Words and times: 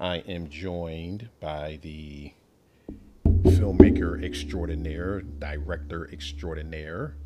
I 0.00 0.24
am 0.26 0.48
joined 0.48 1.28
by 1.40 1.78
the 1.82 2.32
filmmaker 3.42 4.24
extraordinaire, 4.24 5.20
director 5.20 6.08
extraordinaire, 6.10 7.16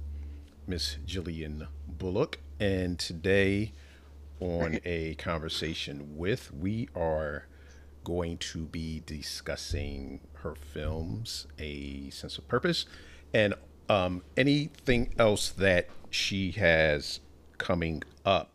Miss 0.66 0.96
Jillian 1.06 1.68
Bullock. 1.86 2.40
And 2.58 2.98
today, 2.98 3.74
on 4.40 4.80
a 4.84 5.14
conversation 5.14 6.16
with, 6.16 6.52
we 6.52 6.88
are 6.96 7.46
going 8.02 8.38
to 8.38 8.64
be 8.66 9.04
discussing 9.06 10.18
her 10.42 10.56
films, 10.56 11.46
A 11.60 12.10
Sense 12.10 12.38
of 12.38 12.48
Purpose, 12.48 12.86
and 13.32 13.54
um, 13.88 14.22
anything 14.36 15.14
else 15.16 15.50
that 15.50 15.90
she 16.10 16.50
has 16.50 17.20
coming 17.56 18.02
up. 18.24 18.50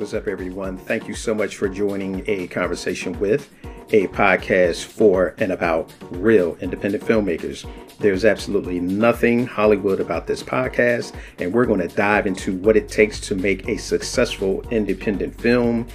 What's 0.00 0.14
up, 0.14 0.28
everyone? 0.28 0.78
Thank 0.78 1.08
you 1.08 1.14
so 1.14 1.34
much 1.34 1.56
for 1.56 1.68
joining 1.68 2.24
a 2.26 2.46
conversation 2.46 3.20
with 3.20 3.50
a 3.90 4.06
podcast 4.08 4.84
for 4.84 5.34
and 5.36 5.52
about 5.52 5.92
real 6.10 6.56
independent 6.62 7.04
filmmakers. 7.04 7.68
There's 7.98 8.24
absolutely 8.24 8.80
nothing 8.80 9.46
Hollywood 9.46 10.00
about 10.00 10.26
this 10.26 10.42
podcast, 10.42 11.14
and 11.38 11.52
we're 11.52 11.66
going 11.66 11.86
to 11.86 11.94
dive 11.94 12.26
into 12.26 12.56
what 12.56 12.78
it 12.78 12.88
takes 12.88 13.20
to 13.20 13.34
make 13.34 13.68
a 13.68 13.76
successful 13.76 14.62
independent 14.70 15.38
film 15.38 15.86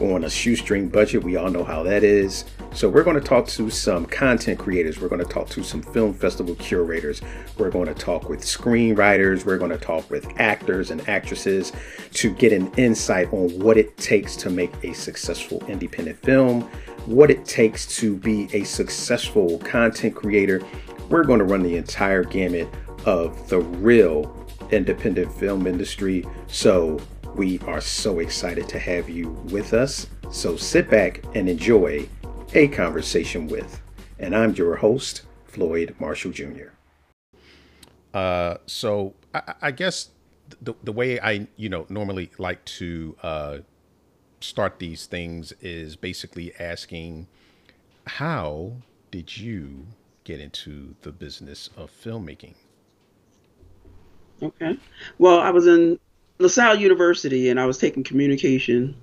on 0.00 0.24
a 0.24 0.30
shoestring 0.30 0.88
budget. 0.88 1.22
We 1.22 1.36
all 1.36 1.50
know 1.50 1.64
how 1.64 1.82
that 1.84 2.04
is. 2.04 2.44
So, 2.72 2.88
we're 2.88 3.02
going 3.02 3.18
to 3.18 3.26
talk 3.26 3.46
to 3.48 3.70
some 3.70 4.06
content 4.06 4.58
creators. 4.58 5.00
We're 5.00 5.08
going 5.08 5.24
to 5.24 5.30
talk 5.30 5.48
to 5.50 5.62
some 5.62 5.82
film 5.82 6.14
festival 6.14 6.54
curators. 6.56 7.22
We're 7.56 7.70
going 7.70 7.86
to 7.86 7.94
talk 7.94 8.28
with 8.28 8.40
screenwriters. 8.40 9.44
We're 9.44 9.58
going 9.58 9.70
to 9.70 9.78
talk 9.78 10.10
with 10.10 10.28
actors 10.38 10.90
and 10.90 11.06
actresses 11.08 11.72
to 12.14 12.32
get 12.34 12.52
an 12.52 12.72
insight 12.76 13.32
on 13.32 13.58
what 13.58 13.76
it 13.76 13.96
takes 13.96 14.36
to 14.36 14.50
make 14.50 14.72
a 14.84 14.92
successful 14.92 15.64
independent 15.66 16.18
film, 16.18 16.62
what 17.06 17.30
it 17.30 17.44
takes 17.44 17.86
to 17.98 18.16
be 18.16 18.48
a 18.52 18.64
successful 18.64 19.58
content 19.60 20.14
creator. 20.14 20.62
We're 21.08 21.24
going 21.24 21.38
to 21.38 21.44
run 21.44 21.62
the 21.62 21.76
entire 21.76 22.22
gamut 22.22 22.68
of 23.06 23.48
the 23.48 23.60
real 23.60 24.34
independent 24.70 25.32
film 25.32 25.66
industry. 25.66 26.26
So, 26.46 27.00
we 27.38 27.60
are 27.68 27.80
so 27.80 28.18
excited 28.18 28.68
to 28.68 28.80
have 28.80 29.08
you 29.08 29.30
with 29.52 29.72
us. 29.72 30.08
So 30.32 30.56
sit 30.56 30.90
back 30.90 31.22
and 31.36 31.48
enjoy 31.48 32.08
a 32.52 32.66
conversation 32.66 33.46
with. 33.46 33.80
And 34.18 34.34
I'm 34.34 34.56
your 34.56 34.74
host, 34.74 35.22
Floyd 35.46 35.94
Marshall 36.00 36.32
Jr. 36.32 36.70
Uh, 38.12 38.56
so 38.66 39.14
I, 39.32 39.54
I 39.62 39.70
guess 39.70 40.08
the, 40.60 40.74
the 40.82 40.90
way 40.90 41.20
I, 41.20 41.46
you 41.56 41.68
know, 41.68 41.86
normally 41.88 42.32
like 42.38 42.64
to 42.64 43.16
uh, 43.22 43.58
start 44.40 44.80
these 44.80 45.06
things 45.06 45.52
is 45.60 45.94
basically 45.94 46.52
asking, 46.58 47.28
how 48.04 48.72
did 49.12 49.36
you 49.36 49.86
get 50.24 50.40
into 50.40 50.96
the 51.02 51.12
business 51.12 51.70
of 51.76 51.92
filmmaking? 51.92 52.54
Okay. 54.42 54.76
Well, 55.18 55.38
I 55.38 55.50
was 55.50 55.68
in 55.68 56.00
La 56.38 56.48
Salle 56.48 56.76
University 56.76 57.48
and 57.48 57.58
I 57.58 57.66
was 57.66 57.78
taking 57.78 58.04
communication 58.04 58.96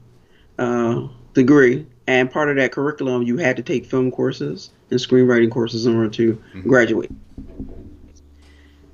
uh, 0.57 1.07
degree 1.33 1.85
and 2.07 2.31
part 2.31 2.49
of 2.49 2.55
that 2.55 2.71
curriculum 2.71 3.23
you 3.23 3.37
had 3.37 3.57
to 3.57 3.63
take 3.63 3.85
film 3.85 4.11
courses 4.11 4.71
and 4.89 4.99
screenwriting 4.99 5.51
courses 5.51 5.85
in 5.85 5.95
order 5.95 6.09
to 6.09 6.33
mm-hmm. 6.33 6.67
graduate 6.67 7.11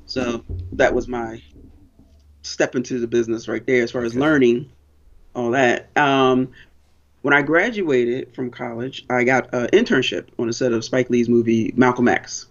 so 0.05 0.43
that 0.73 0.93
was 0.93 1.07
my 1.07 1.41
step 2.41 2.75
into 2.75 2.99
the 2.99 3.07
business 3.07 3.47
right 3.47 3.65
there 3.67 3.83
as 3.83 3.91
far 3.91 4.03
as 4.03 4.15
learning 4.15 4.69
all 5.35 5.51
that 5.51 5.95
um, 5.95 6.51
when 7.21 7.33
i 7.33 7.41
graduated 7.41 8.33
from 8.33 8.49
college 8.49 9.05
i 9.09 9.23
got 9.23 9.53
an 9.53 9.67
internship 9.67 10.27
on 10.39 10.49
a 10.49 10.53
set 10.53 10.73
of 10.73 10.83
spike 10.83 11.09
lee's 11.09 11.29
movie 11.29 11.71
malcolm 11.75 12.07
x 12.07 12.47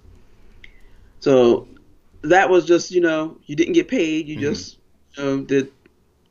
so 1.19 1.67
that 2.23 2.49
was 2.49 2.65
just 2.65 2.91
you 2.91 3.01
know 3.01 3.37
you 3.47 3.57
didn't 3.57 3.73
get 3.73 3.89
paid 3.89 4.29
you 4.29 4.37
mm-hmm. 4.37 4.43
just 4.43 4.79
you 5.17 5.25
know, 5.25 5.41
did 5.41 5.73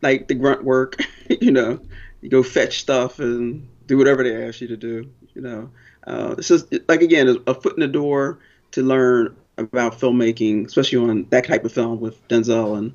like 0.02 0.28
the 0.28 0.36
grunt 0.36 0.64
work 0.64 0.96
you 1.42 1.52
know 1.52 1.80
you 2.22 2.30
go 2.30 2.44
fetch 2.44 2.80
stuff 2.80 3.20
and 3.20 3.68
do 3.88 3.98
whatever 3.98 4.24
they 4.24 4.48
ask 4.48 4.62
you 4.62 4.68
to 4.68 4.78
do. 4.78 5.10
You 5.34 5.42
know, 5.42 5.70
uh, 6.06 6.36
it's 6.38 6.48
just 6.48 6.74
like 6.88 7.02
again 7.02 7.38
a 7.48 7.54
foot 7.54 7.74
in 7.74 7.82
the 7.82 7.88
door 7.88 8.40
to 8.72 8.84
learn 8.84 9.36
about 9.58 10.00
filmmaking, 10.00 10.68
especially 10.68 11.00
on 11.00 11.26
that 11.30 11.46
type 11.46 11.66
of 11.66 11.72
film 11.72 12.00
with 12.00 12.26
Denzel 12.28 12.78
and 12.78 12.94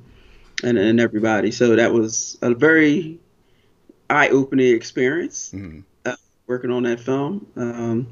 and, 0.63 0.77
and 0.77 0.99
everybody. 0.99 1.51
So 1.51 1.75
that 1.75 1.93
was 1.93 2.37
a 2.41 2.53
very 2.53 3.19
eye-opening 4.09 4.73
experience 4.73 5.51
mm-hmm. 5.53 5.81
uh, 6.05 6.15
working 6.47 6.71
on 6.71 6.83
that 6.83 6.99
film. 6.99 7.45
Um, 7.55 8.07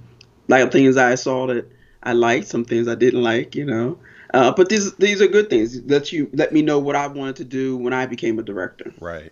like 0.47 0.71
things 0.71 0.97
I 0.97 1.15
saw 1.15 1.47
that 1.47 1.71
I 2.01 2.13
liked, 2.13 2.47
some 2.47 2.65
things 2.65 2.87
I 2.87 2.95
didn't 2.95 3.23
like. 3.23 3.55
You 3.55 3.65
know. 3.65 3.97
Uh, 4.33 4.51
but 4.51 4.69
these 4.69 4.93
these 4.95 5.21
are 5.21 5.27
good 5.27 5.49
things. 5.49 5.81
Let 5.85 6.11
you 6.11 6.29
let 6.33 6.51
me 6.51 6.61
know 6.61 6.79
what 6.79 6.95
I 6.95 7.07
wanted 7.07 7.35
to 7.37 7.43
do 7.43 7.77
when 7.77 7.93
I 7.93 8.05
became 8.05 8.39
a 8.39 8.43
director. 8.43 8.93
Right. 8.99 9.31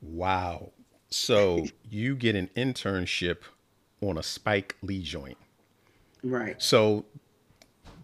Wow. 0.00 0.70
So 1.10 1.66
you 1.90 2.16
get 2.16 2.34
an 2.34 2.48
internship 2.56 3.38
on 4.00 4.16
a 4.16 4.22
Spike 4.22 4.76
Lee 4.82 5.02
joint. 5.02 5.36
Right. 6.24 6.60
So 6.60 7.04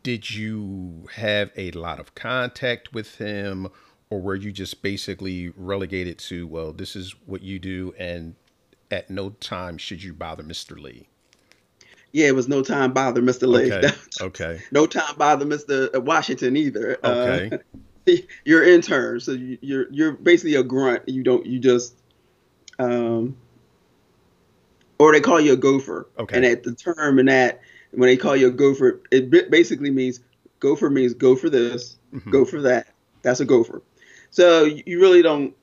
did 0.03 0.31
you 0.31 1.09
have 1.15 1.51
a 1.57 1.71
lot 1.73 1.99
of 2.01 2.15
contact 2.15 2.93
with 2.93 3.17
him 3.17 3.69
or 4.11 4.21
were 4.21 4.35
you 4.35 4.53
just 4.53 4.83
basically 4.83 5.53
relegated 5.57 6.19
to 6.19 6.47
well 6.47 6.73
this 6.73 6.97
is 6.97 7.15
what 7.27 7.43
you 7.43 7.59
do 7.59 7.93
and 7.99 8.35
at 8.91 9.11
no 9.11 9.31
time 9.31 9.77
should 9.77 10.03
you 10.03 10.13
bother 10.13 10.43
Mr. 10.43 10.81
Lee? 10.81 11.09
Yeah, 12.13 12.29
it 12.29 12.35
was 12.35 12.49
no 12.49 12.63
time 12.63 12.93
bother 12.93 13.21
Mr. 13.21 13.47
Lee. 13.47 13.73
Okay. 13.73 13.91
okay. 14.21 14.63
no 14.71 14.87
time 14.87 15.15
bother 15.17 15.45
Mr. 15.45 16.03
Washington 16.03 16.57
either. 16.57 16.99
Okay. 17.05 17.57
Uh, 17.57 18.13
you're 18.45 18.65
intern, 18.65 19.21
so 19.21 19.33
you're 19.33 19.91
you're 19.93 20.13
basically 20.13 20.55
a 20.55 20.63
grunt. 20.63 21.09
You 21.09 21.23
don't 21.23 21.45
you 21.45 21.59
just 21.59 21.95
um, 22.79 23.37
or 24.99 25.13
they 25.13 25.21
call 25.21 25.41
you 25.41 25.53
a 25.53 25.57
gopher. 25.57 26.09
Okay. 26.19 26.37
And 26.37 26.45
at 26.45 26.63
the 26.63 26.75
term 26.75 27.19
and 27.19 27.29
that 27.29 27.61
when 27.93 28.09
they 28.09 28.17
call 28.17 28.37
you 28.37 28.49
a 28.49 28.51
gopher, 28.51 29.01
it 29.11 29.31
basically 29.51 29.91
means 29.91 30.21
gopher 30.61 30.91
means 30.91 31.15
go 31.15 31.37
for 31.37 31.49
this, 31.49 31.99
mm-hmm. 32.13 32.31
go 32.31 32.45
for 32.45 32.63
that. 32.63 32.89
That's 33.23 33.41
a 33.41 33.45
gopher. 33.45 33.83
So 34.31 34.65
you 34.65 35.01
really 35.01 35.23
don't. 35.23 35.55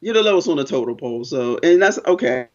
You're 0.00 0.14
the 0.14 0.22
lowest 0.22 0.48
on 0.48 0.56
the 0.56 0.64
total 0.64 0.96
pole. 0.96 1.24
So 1.24 1.58
and 1.62 1.80
that's 1.80 1.98
okay. 2.06 2.48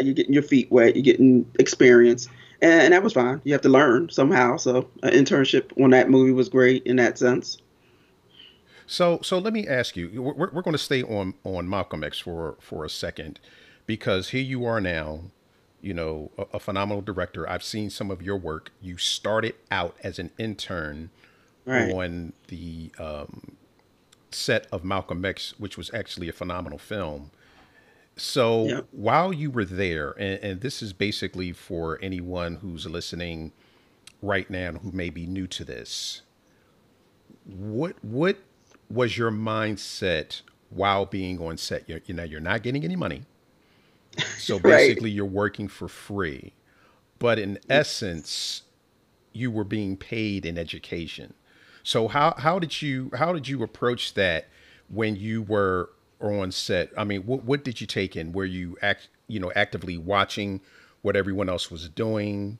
You're 0.00 0.14
getting 0.14 0.32
your 0.32 0.42
feet 0.42 0.70
wet. 0.70 0.94
You're 0.96 1.02
getting 1.02 1.50
experience, 1.58 2.28
and, 2.62 2.80
and 2.80 2.92
that 2.94 3.02
was 3.02 3.12
fine. 3.12 3.42
You 3.44 3.52
have 3.52 3.62
to 3.62 3.68
learn 3.68 4.08
somehow. 4.08 4.56
So 4.56 4.88
an 5.02 5.12
internship 5.12 5.78
on 5.82 5.90
that 5.90 6.08
movie 6.08 6.32
was 6.32 6.48
great 6.48 6.84
in 6.84 6.96
that 6.96 7.18
sense. 7.18 7.58
So, 8.86 9.20
so 9.22 9.38
let 9.38 9.52
me 9.52 9.66
ask 9.66 9.96
you. 9.96 10.22
We're, 10.22 10.50
we're 10.50 10.62
going 10.62 10.72
to 10.72 10.78
stay 10.78 11.02
on 11.02 11.34
on 11.44 11.68
Malcolm 11.68 12.02
X 12.04 12.18
for 12.18 12.56
for 12.60 12.84
a 12.84 12.90
second, 12.90 13.40
because 13.86 14.30
here 14.30 14.42
you 14.42 14.64
are 14.64 14.80
now, 14.80 15.20
you 15.80 15.94
know, 15.94 16.30
a, 16.36 16.44
a 16.54 16.58
phenomenal 16.58 17.02
director. 17.02 17.48
I've 17.48 17.62
seen 17.62 17.90
some 17.90 18.10
of 18.10 18.22
your 18.22 18.36
work. 18.36 18.70
You 18.80 18.98
started 18.98 19.54
out 19.70 19.96
as 20.02 20.18
an 20.18 20.30
intern 20.38 21.10
right. 21.64 21.90
on 21.92 22.32
the 22.48 22.92
um, 22.98 23.56
set 24.30 24.66
of 24.72 24.84
Malcolm 24.84 25.24
X, 25.24 25.54
which 25.58 25.78
was 25.78 25.90
actually 25.94 26.28
a 26.28 26.32
phenomenal 26.32 26.78
film. 26.78 27.30
So 28.22 28.66
yep. 28.66 28.86
while 28.92 29.32
you 29.32 29.50
were 29.50 29.64
there, 29.64 30.12
and, 30.12 30.38
and 30.44 30.60
this 30.60 30.80
is 30.80 30.92
basically 30.92 31.50
for 31.50 31.98
anyone 32.00 32.54
who's 32.54 32.86
listening 32.86 33.50
right 34.22 34.48
now 34.48 34.74
who 34.74 34.92
may 34.92 35.10
be 35.10 35.26
new 35.26 35.48
to 35.48 35.64
this, 35.64 36.22
what 37.44 37.96
what 38.00 38.36
was 38.88 39.18
your 39.18 39.32
mindset 39.32 40.42
while 40.70 41.04
being 41.04 41.40
on 41.40 41.56
set? 41.56 41.88
You're, 41.88 42.00
you 42.06 42.14
know, 42.14 42.22
you're 42.22 42.38
not 42.38 42.62
getting 42.62 42.84
any 42.84 42.94
money. 42.94 43.24
So 44.38 44.56
basically, 44.60 45.10
right. 45.10 45.16
you're 45.16 45.26
working 45.26 45.66
for 45.66 45.88
free. 45.88 46.52
But 47.18 47.40
in 47.40 47.58
essence, 47.68 48.62
you 49.32 49.50
were 49.50 49.64
being 49.64 49.96
paid 49.96 50.46
in 50.46 50.58
education. 50.58 51.34
So 51.82 52.06
how 52.06 52.36
how 52.38 52.60
did 52.60 52.82
you 52.82 53.10
how 53.16 53.32
did 53.32 53.48
you 53.48 53.64
approach 53.64 54.14
that 54.14 54.46
when 54.88 55.16
you 55.16 55.42
were 55.42 55.90
on 56.22 56.52
set? 56.52 56.90
I 56.96 57.04
mean, 57.04 57.22
what 57.22 57.44
what 57.44 57.64
did 57.64 57.80
you 57.80 57.86
take 57.86 58.16
in? 58.16 58.32
Were 58.32 58.44
you 58.44 58.76
act 58.82 59.08
you 59.28 59.40
know 59.40 59.52
actively 59.54 59.96
watching 59.96 60.60
what 61.02 61.16
everyone 61.16 61.48
else 61.48 61.70
was 61.70 61.88
doing? 61.88 62.58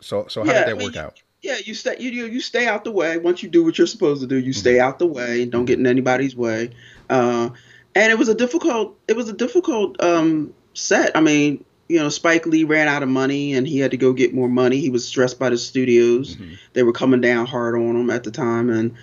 So 0.00 0.26
so 0.28 0.44
how 0.44 0.52
yeah, 0.52 0.58
did 0.60 0.68
that 0.68 0.74
I 0.76 0.78
mean, 0.78 0.88
work 0.88 0.96
out? 0.96 1.22
Yeah, 1.42 1.58
you 1.62 1.74
stay 1.74 1.96
you 1.98 2.10
you 2.26 2.40
stay 2.40 2.66
out 2.66 2.84
the 2.84 2.92
way. 2.92 3.18
Once 3.18 3.42
you 3.42 3.48
do 3.48 3.64
what 3.64 3.76
you're 3.78 3.86
supposed 3.86 4.22
to 4.22 4.26
do, 4.26 4.36
you 4.36 4.52
mm-hmm. 4.52 4.58
stay 4.58 4.80
out 4.80 4.98
the 4.98 5.06
way. 5.06 5.44
Don't 5.44 5.66
get 5.66 5.78
in 5.78 5.86
anybody's 5.86 6.34
way. 6.34 6.70
Uh, 7.10 7.50
and 7.94 8.10
it 8.10 8.18
was 8.18 8.28
a 8.28 8.34
difficult 8.34 8.98
it 9.08 9.16
was 9.16 9.28
a 9.28 9.32
difficult 9.32 10.02
um, 10.02 10.54
set. 10.72 11.16
I 11.16 11.20
mean, 11.20 11.64
you 11.88 11.98
know, 11.98 12.08
Spike 12.08 12.46
Lee 12.46 12.64
ran 12.64 12.88
out 12.88 13.02
of 13.02 13.08
money 13.08 13.54
and 13.54 13.66
he 13.66 13.78
had 13.78 13.90
to 13.90 13.96
go 13.96 14.12
get 14.12 14.34
more 14.34 14.48
money. 14.48 14.80
He 14.80 14.90
was 14.90 15.06
stressed 15.06 15.38
by 15.38 15.50
the 15.50 15.58
studios. 15.58 16.36
Mm-hmm. 16.36 16.54
They 16.72 16.82
were 16.82 16.92
coming 16.92 17.20
down 17.20 17.46
hard 17.46 17.74
on 17.74 17.96
him 17.96 18.10
at 18.10 18.24
the 18.24 18.30
time, 18.30 18.70
and 18.70 18.94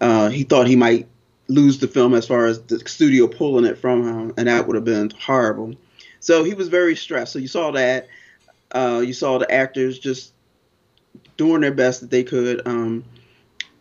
uh, 0.00 0.30
he 0.30 0.44
thought 0.44 0.66
he 0.66 0.76
might 0.76 1.06
lose 1.50 1.78
the 1.78 1.88
film 1.88 2.14
as 2.14 2.26
far 2.26 2.46
as 2.46 2.62
the 2.62 2.78
studio 2.88 3.26
pulling 3.26 3.64
it 3.64 3.76
from 3.76 4.06
him, 4.06 4.32
and 4.36 4.46
that 4.46 4.66
would 4.66 4.76
have 4.76 4.84
been 4.84 5.10
horrible. 5.10 5.74
So 6.20 6.44
he 6.44 6.54
was 6.54 6.68
very 6.68 6.94
stressed. 6.94 7.32
So 7.32 7.38
you 7.38 7.48
saw 7.48 7.72
that. 7.72 8.08
Uh, 8.72 9.02
you 9.04 9.12
saw 9.12 9.38
the 9.38 9.50
actors 9.50 9.98
just 9.98 10.32
doing 11.36 11.60
their 11.60 11.74
best 11.74 12.02
that 12.02 12.10
they 12.10 12.22
could. 12.22 12.66
Um, 12.66 13.04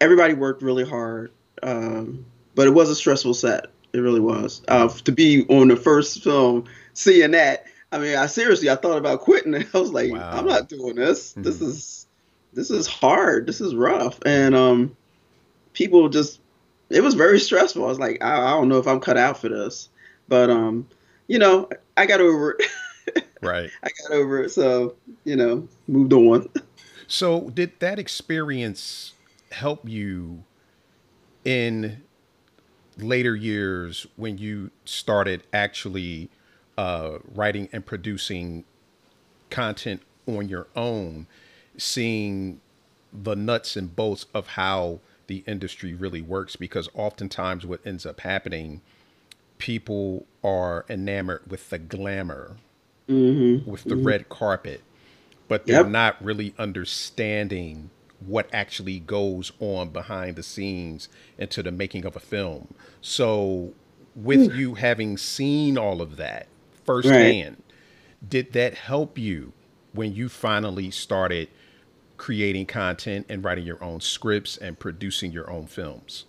everybody 0.01 0.33
worked 0.33 0.63
really 0.63 0.85
hard, 0.85 1.31
um, 1.61 2.25
but 2.55 2.65
it 2.65 2.71
was 2.71 2.89
a 2.89 2.95
stressful 2.95 3.35
set. 3.35 3.67
It 3.93 3.99
really 3.99 4.19
was. 4.19 4.61
Uh, 4.67 4.87
to 4.87 5.11
be 5.11 5.45
on 5.47 5.67
the 5.67 5.75
first 5.75 6.23
film, 6.23 6.65
seeing 6.93 7.31
that, 7.31 7.65
I 7.91 7.99
mean, 7.99 8.15
I 8.15 8.25
seriously, 8.25 8.69
I 8.69 8.75
thought 8.75 8.97
about 8.97 9.21
quitting. 9.21 9.53
I 9.73 9.77
was 9.77 9.91
like, 9.91 10.11
wow. 10.11 10.31
I'm 10.31 10.47
not 10.47 10.69
doing 10.69 10.95
this. 10.95 11.31
Mm-hmm. 11.31 11.43
This 11.43 11.61
is 11.61 12.07
this 12.53 12.71
is 12.71 12.87
hard. 12.87 13.45
This 13.45 13.61
is 13.61 13.75
rough, 13.75 14.19
and 14.25 14.55
um, 14.55 14.95
people 15.73 16.09
just 16.09 16.39
it 16.89 17.01
was 17.01 17.13
very 17.13 17.39
stressful. 17.39 17.83
I 17.83 17.87
was 17.87 17.99
like, 17.99 18.23
I, 18.23 18.47
I 18.47 18.49
don't 18.51 18.69
know 18.69 18.79
if 18.79 18.87
I'm 18.87 18.99
cut 18.99 19.17
out 19.17 19.37
for 19.37 19.49
this, 19.49 19.89
but 20.27 20.49
um, 20.49 20.87
you 21.27 21.39
know, 21.39 21.69
I 21.97 22.05
got 22.05 22.21
over 22.21 22.57
it. 22.57 23.25
right. 23.41 23.69
I 23.83 23.89
got 24.01 24.15
over 24.15 24.43
it. 24.43 24.49
So 24.49 24.95
you 25.23 25.35
know, 25.35 25.67
moved 25.87 26.13
on. 26.13 26.49
So 27.07 27.49
did 27.49 27.79
that 27.79 27.97
experience 27.99 29.13
help 29.51 29.87
you 29.87 30.43
in 31.43 32.03
later 32.97 33.35
years 33.35 34.05
when 34.15 34.37
you 34.37 34.71
started 34.85 35.43
actually 35.53 36.29
uh, 36.77 37.19
writing 37.33 37.69
and 37.71 37.85
producing 37.85 38.63
content 39.49 40.01
on 40.27 40.47
your 40.47 40.67
own, 40.75 41.27
seeing 41.77 42.61
the 43.11 43.35
nuts 43.35 43.75
and 43.75 43.95
bolts 43.95 44.27
of 44.33 44.47
how 44.47 44.99
the 45.29 45.45
industry 45.47 45.93
really 45.93 46.21
works? 46.21 46.57
Because 46.57 46.89
oftentimes, 46.93 47.65
what 47.65 47.79
ends 47.85 48.05
up 48.05 48.19
happening, 48.19 48.81
people 49.59 50.25
are 50.43 50.85
enamored 50.89 51.43
with 51.47 51.69
the 51.69 51.77
glamour, 51.77 52.57
mm-hmm. 53.07 53.69
with 53.69 53.85
the 53.85 53.95
mm-hmm. 53.95 54.07
red 54.07 54.27
carpet, 54.27 54.81
but 55.47 55.65
they're 55.65 55.83
yep. 55.83 55.87
not 55.87 56.21
really 56.21 56.53
understanding 56.57 57.91
what 58.25 58.49
actually 58.51 58.99
goes 58.99 59.53
on 59.61 59.89
behind 59.91 60.35
the 60.35 60.43
scenes 60.43 61.07
into 61.37 61.63
the 61.63 61.71
making 61.71 62.03
of 62.05 62.17
a 62.17 62.19
film. 62.19 62.73
So, 62.99 63.71
with 64.15 64.53
you 64.53 64.73
having 64.73 65.17
seen 65.17 65.77
all 65.77 66.01
of 66.01 66.17
that, 66.17 66.47
firsthand. 66.83 67.57
Right. 67.57 68.29
Did 68.29 68.51
that 68.53 68.73
help 68.73 69.17
you 69.17 69.53
when 69.93 70.13
you 70.13 70.27
finally 70.27 70.91
started 70.91 71.47
creating 72.19 72.67
content 72.67 73.25
and 73.29 73.43
writing 73.43 73.65
your 73.65 73.83
own 73.83 74.01
scripts 74.01 74.57
and 74.57 74.77
producing 74.77 75.31
your 75.31 75.49
own 75.49 75.65
films? 75.65 76.25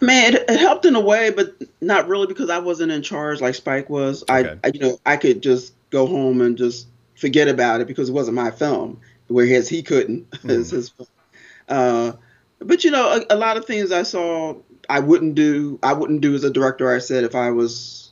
Man, 0.00 0.34
it, 0.34 0.44
it, 0.48 0.60
helped 0.60 0.84
in 0.84 0.94
a 0.94 1.00
way, 1.00 1.30
but 1.30 1.54
not 1.80 2.08
really 2.08 2.26
because 2.26 2.50
I 2.50 2.58
wasn't 2.58 2.92
in 2.92 3.02
charge 3.02 3.40
like 3.40 3.54
Spike 3.54 3.88
was. 3.88 4.22
Okay. 4.24 4.58
I, 4.62 4.66
I, 4.66 4.70
you 4.74 4.80
know, 4.80 4.98
I 5.06 5.16
could 5.16 5.42
just 5.42 5.72
go 5.90 6.06
home 6.06 6.40
and 6.40 6.58
just 6.58 6.88
forget 7.16 7.48
about 7.48 7.80
it 7.80 7.86
because 7.86 8.10
it 8.10 8.12
wasn't 8.12 8.34
my 8.34 8.50
film. 8.50 9.00
Whereas 9.28 9.68
he 9.68 9.82
couldn't. 9.82 10.30
Mm. 10.42 10.70
his 10.70 10.90
film. 10.90 11.08
Uh, 11.68 12.12
but 12.60 12.84
you 12.84 12.90
know, 12.90 13.22
a, 13.30 13.34
a, 13.34 13.36
lot 13.36 13.56
of 13.56 13.64
things 13.64 13.92
I 13.92 14.02
saw 14.02 14.56
I 14.88 15.00
wouldn't 15.00 15.34
do. 15.34 15.78
I 15.82 15.92
wouldn't 15.92 16.20
do 16.20 16.34
as 16.34 16.44
a 16.44 16.50
director. 16.50 16.92
I 16.92 16.98
said 16.98 17.24
if 17.24 17.34
I 17.34 17.50
was 17.50 18.10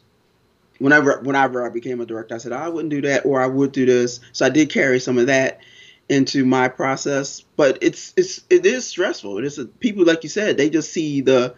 whenever 0.79 1.21
whenever 1.21 1.65
I 1.65 1.71
became 1.71 2.01
a 2.01 2.07
director, 2.07 2.35
I 2.35 2.39
said 2.39 2.53
oh, 2.53 2.57
I 2.57 2.69
wouldn't 2.69 2.91
do 2.91 3.01
that 3.03 3.25
or 3.25 3.41
I 3.41 3.47
would 3.47 3.73
do 3.73 3.87
this. 3.87 4.21
So 4.33 4.47
I 4.47 4.51
did 4.51 4.71
carry 4.71 5.01
some 5.01 5.19
of 5.19 5.27
that 5.29 5.61
into 6.09 6.45
my 6.45 6.69
process, 6.69 7.43
but 7.57 7.79
it's 7.83 8.13
it's 8.17 8.43
it 8.51 8.65
is 8.65 8.87
stressful. 8.87 9.39
It 9.39 9.45
is 9.45 9.59
a, 9.59 9.67
people 9.67 10.05
like 10.05 10.23
you 10.23 10.29
said, 10.29 10.57
they 10.57 10.71
just 10.71 10.93
see 10.93 11.21
the 11.21 11.55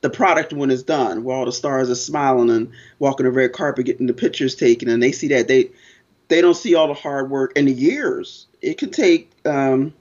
the 0.00 0.10
product 0.10 0.52
when 0.52 0.70
it's 0.70 0.82
done, 0.82 1.24
where 1.24 1.36
all 1.36 1.44
the 1.44 1.52
stars 1.52 1.90
are 1.90 1.94
smiling 1.94 2.50
and 2.50 2.72
walking 2.98 3.24
the 3.24 3.32
red 3.32 3.52
carpet, 3.52 3.86
getting 3.86 4.06
the 4.06 4.14
pictures 4.14 4.54
taken, 4.54 4.88
and 4.88 5.02
they 5.02 5.12
see 5.12 5.28
that 5.28 5.48
they 5.48 5.70
they 6.28 6.40
don't 6.40 6.56
see 6.56 6.74
all 6.74 6.88
the 6.88 6.94
hard 6.94 7.30
work 7.30 7.52
and 7.56 7.68
the 7.68 7.72
years. 7.72 8.46
It 8.60 8.78
can 8.78 8.90
take 8.90 9.30
um, 9.44 9.92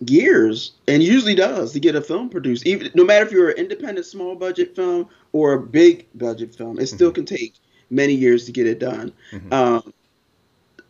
years 0.00 0.72
and 0.86 1.02
usually 1.02 1.34
does 1.34 1.72
to 1.72 1.80
get 1.80 1.94
a 1.94 2.02
film 2.02 2.28
produced 2.28 2.66
even 2.66 2.90
no 2.94 3.02
matter 3.02 3.24
if 3.24 3.32
you're 3.32 3.48
an 3.48 3.56
independent 3.56 4.04
small 4.04 4.34
budget 4.34 4.76
film 4.76 5.08
or 5.32 5.54
a 5.54 5.60
big 5.60 6.06
budget 6.14 6.54
film 6.54 6.78
it 6.78 6.86
still 6.86 7.08
mm-hmm. 7.08 7.24
can 7.24 7.24
take 7.24 7.54
many 7.88 8.12
years 8.12 8.44
to 8.44 8.52
get 8.52 8.66
it 8.66 8.78
done 8.78 9.10
mm-hmm. 9.32 9.52
um, 9.52 9.94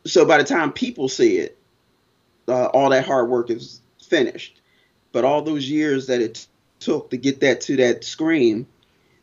so 0.06 0.24
by 0.24 0.38
the 0.38 0.44
time 0.44 0.72
people 0.72 1.08
see 1.08 1.38
it 1.38 1.58
uh, 2.48 2.66
all 2.66 2.90
that 2.90 3.04
hard 3.04 3.28
work 3.28 3.50
is 3.50 3.80
finished 4.02 4.60
but 5.12 5.24
all 5.24 5.42
those 5.42 5.68
years 5.68 6.06
that 6.06 6.20
it 6.20 6.46
took 6.78 7.10
to 7.10 7.16
get 7.16 7.40
that 7.40 7.60
to 7.60 7.76
that 7.76 8.04
screen 8.04 8.66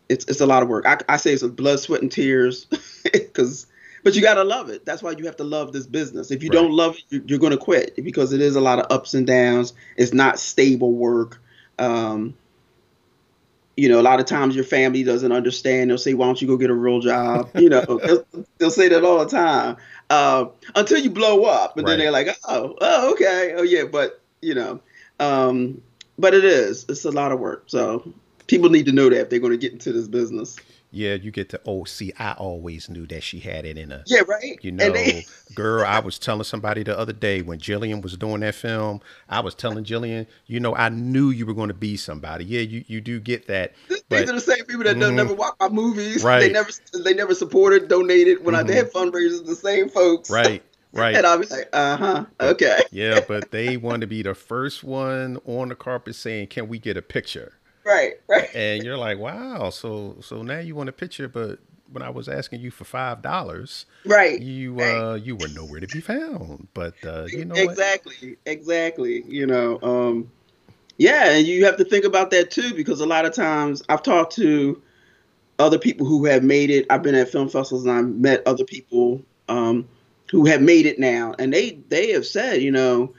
it's, 0.10 0.26
it's 0.26 0.42
a 0.42 0.46
lot 0.46 0.64
of 0.64 0.70
work 0.70 0.86
I, 0.86 0.98
I 1.08 1.18
say 1.18 1.34
it's 1.34 1.44
a 1.44 1.50
blood 1.50 1.80
sweat 1.80 2.02
and 2.02 2.12
tears 2.12 2.66
because 3.04 3.68
but 4.04 4.16
you 4.16 4.22
gotta 4.22 4.44
love 4.44 4.70
it. 4.70 4.86
That's 4.86 5.02
why 5.02 5.12
you 5.12 5.26
have 5.26 5.38
to 5.38 5.44
love 5.46 5.72
this 5.72 5.88
business. 5.88 6.30
If 6.30 6.44
you 6.44 6.50
right. 6.50 6.56
don't 6.56 6.72
love 6.72 6.98
it, 7.10 7.24
you're, 7.26 7.40
going 7.40 7.52
to 7.52 7.58
quit 7.58 7.96
because 8.04 8.34
it 8.34 8.42
is 8.42 8.56
a 8.56 8.62
lot 8.62 8.80
of 8.80 8.88
ups 8.90 9.14
and 9.14 9.26
downs. 9.26 9.74
It's 9.96 10.14
not 10.14 10.40
stable 10.40 10.92
work. 10.92 11.42
Um, 11.80 12.36
you 13.76 13.90
know, 13.90 14.00
a 14.00 14.04
lot 14.04 14.20
of 14.20 14.26
times 14.26 14.56
your 14.56 14.64
family 14.64 15.04
doesn't 15.04 15.32
understand. 15.32 15.90
They'll 15.90 15.98
say, 15.98 16.14
"Why 16.14 16.28
don't 16.28 16.42
you 16.42 16.48
go 16.48 16.58
get 16.58 16.70
a 16.70 16.76
real 16.76 17.00
job?" 17.00 17.50
You 17.56 17.70
know, 17.70 17.82
they'll, 18.04 18.26
they'll, 18.58 18.72
say 18.72 18.88
that 18.90 19.04
all 19.04 19.20
the 19.20 19.30
time 19.30 19.78
uh, 20.10 20.46
until 20.76 21.00
you 21.00 21.10
blow 21.10 21.46
up, 21.46 21.78
and 21.78 21.86
right. 21.86 21.94
then 21.94 22.00
they're 22.00 22.12
like, 22.12 22.38
"Oh, 22.48 22.76
oh, 22.80 23.12
okay, 23.14 23.54
oh 23.56 23.64
yeah." 23.64 23.86
But 23.86 24.22
you 24.42 24.54
know, 24.54 24.80
um, 25.20 25.82
but 26.20 26.34
it 26.34 26.46
is. 26.46 26.86
It's 26.88 27.06
a 27.06 27.12
lot 27.12 27.32
of 27.32 27.40
work. 27.40 27.64
So 27.68 28.14
people 28.48 28.70
need 28.70 28.86
to 28.86 28.92
know 28.92 29.10
that 29.10 29.22
if 29.22 29.30
they're 29.30 29.40
going 29.40 29.52
to 29.52 29.58
get 29.58 29.74
into 29.74 29.92
this 29.92 30.08
business. 30.08 30.58
Yeah, 30.94 31.16
you 31.16 31.32
get 31.32 31.50
to 31.50 31.62
oh 31.66 31.86
see, 31.86 32.14
I 32.20 32.34
always 32.34 32.88
knew 32.88 33.08
that 33.08 33.24
she 33.24 33.40
had 33.40 33.66
it 33.66 33.78
in 33.80 33.90
her. 33.90 34.04
Yeah, 34.06 34.22
right. 34.28 34.60
You 34.62 34.72
know, 34.72 34.92
they... 34.92 35.26
girl, 35.56 35.84
I 35.86 36.00
was 36.00 36.20
telling 36.20 36.44
somebody 36.44 36.84
the 36.84 36.98
other 36.98 37.14
day 37.14 37.42
when 37.42 37.60
Jillian 37.60 38.04
was 38.04 38.16
doing 38.16 38.42
that 38.42 38.54
film, 38.54 39.02
I 39.28 39.40
was 39.40 39.56
telling 39.56 39.84
Jillian, 39.84 40.28
you 40.46 40.60
know, 40.60 40.76
I 40.76 40.90
knew 40.90 41.32
you 41.32 41.48
were 41.48 41.56
going 41.56 41.70
to 41.70 41.74
be 41.74 41.98
somebody. 41.98 42.46
Yeah, 42.46 42.62
you, 42.62 42.86
you 42.88 43.02
do 43.02 43.20
get 43.20 43.48
that. 43.48 43.74
These 43.90 44.04
but, 44.08 44.30
are 44.30 44.34
the 44.34 44.40
same 44.40 44.66
people 44.66 44.84
that 44.84 44.98
mm-hmm. 44.98 45.16
never 45.16 45.34
watch 45.34 45.56
my 45.60 45.70
movies. 45.70 46.24
Right. 46.24 46.42
They 46.42 46.52
never 46.52 46.70
they 47.04 47.14
never 47.16 47.34
supported, 47.34 47.88
donated 47.88 48.46
when 48.46 48.54
mm-hmm. 48.54 48.70
I 48.70 48.74
did 48.74 48.94
fundraisers. 48.94 49.46
The 49.46 49.56
same 49.56 49.90
folks. 49.90 50.30
Right. 50.30 50.64
Right. 50.94 51.16
And 51.16 51.26
I'll 51.26 51.40
be 51.40 51.48
like, 51.48 51.70
uh 51.74 51.98
huh, 51.98 52.26
okay. 52.40 52.84
yeah, 52.92 53.22
but 53.28 53.50
they 53.50 53.78
want 53.78 54.02
to 54.02 54.08
be 54.08 54.22
the 54.22 54.36
first 54.36 54.84
one 54.84 55.40
on 55.46 55.70
the 55.70 55.76
carpet 55.76 56.14
saying, 56.14 56.48
"Can 56.48 56.68
we 56.68 56.78
get 56.78 56.98
a 56.98 57.02
picture?" 57.02 57.54
Right, 57.86 58.14
right. 58.28 58.54
And 58.56 58.84
you're 58.84 58.98
like, 58.98 59.18
wow. 59.18 59.70
So 59.70 60.18
so 60.22 60.42
now 60.42 60.60
you 60.60 60.76
want 60.76 60.90
a 60.90 60.94
picture, 60.94 61.28
but 61.28 61.60
when 61.92 62.02
I 62.02 62.10
was 62.10 62.28
asking 62.30 62.62
you 62.62 62.72
for 62.72 62.86
five 62.86 63.22
dollars, 63.22 63.86
right, 64.06 64.42
you 64.42 64.74
right. 64.74 64.96
uh 64.96 65.14
you 65.16 65.36
were 65.36 65.50
nowhere 65.50 65.80
to 65.80 65.88
be 65.88 66.02
found. 66.02 66.68
But 66.74 66.96
uh, 67.06 67.26
you 67.28 67.46
know 67.46 67.56
exactly, 67.56 68.30
what? 68.30 68.38
exactly. 68.46 69.24
You 69.28 69.46
know, 69.46 69.80
um, 69.82 70.32
yeah, 70.98 71.32
and 71.32 71.46
you 71.46 71.66
have 71.66 71.78
to 71.78 71.86
think 71.86 72.06
about 72.06 72.32
that 72.32 72.52
too 72.52 72.74
because 72.74 73.02
a 73.02 73.06
lot 73.06 73.26
of 73.26 73.34
times 73.34 73.84
I've 73.90 74.04
talked 74.04 74.36
to 74.36 74.82
other 75.60 75.78
people 75.78 76.08
who 76.08 76.26
have 76.26 76.44
made 76.44 76.70
it. 76.70 76.86
I've 76.90 77.04
been 77.04 77.16
at 77.16 77.30
film 77.30 77.50
festivals 77.50 77.86
and 77.86 77.98
I've 77.98 78.08
met 78.08 78.44
other 78.46 78.64
people 78.64 79.22
um, 79.50 79.88
who 80.32 80.46
have 80.46 80.62
made 80.62 80.86
it 80.86 81.00
now, 81.00 81.36
and 81.38 81.54
they 81.54 81.80
they 81.90 82.12
have 82.12 82.26
said, 82.26 82.62
you 82.62 82.72
know, 82.72 83.14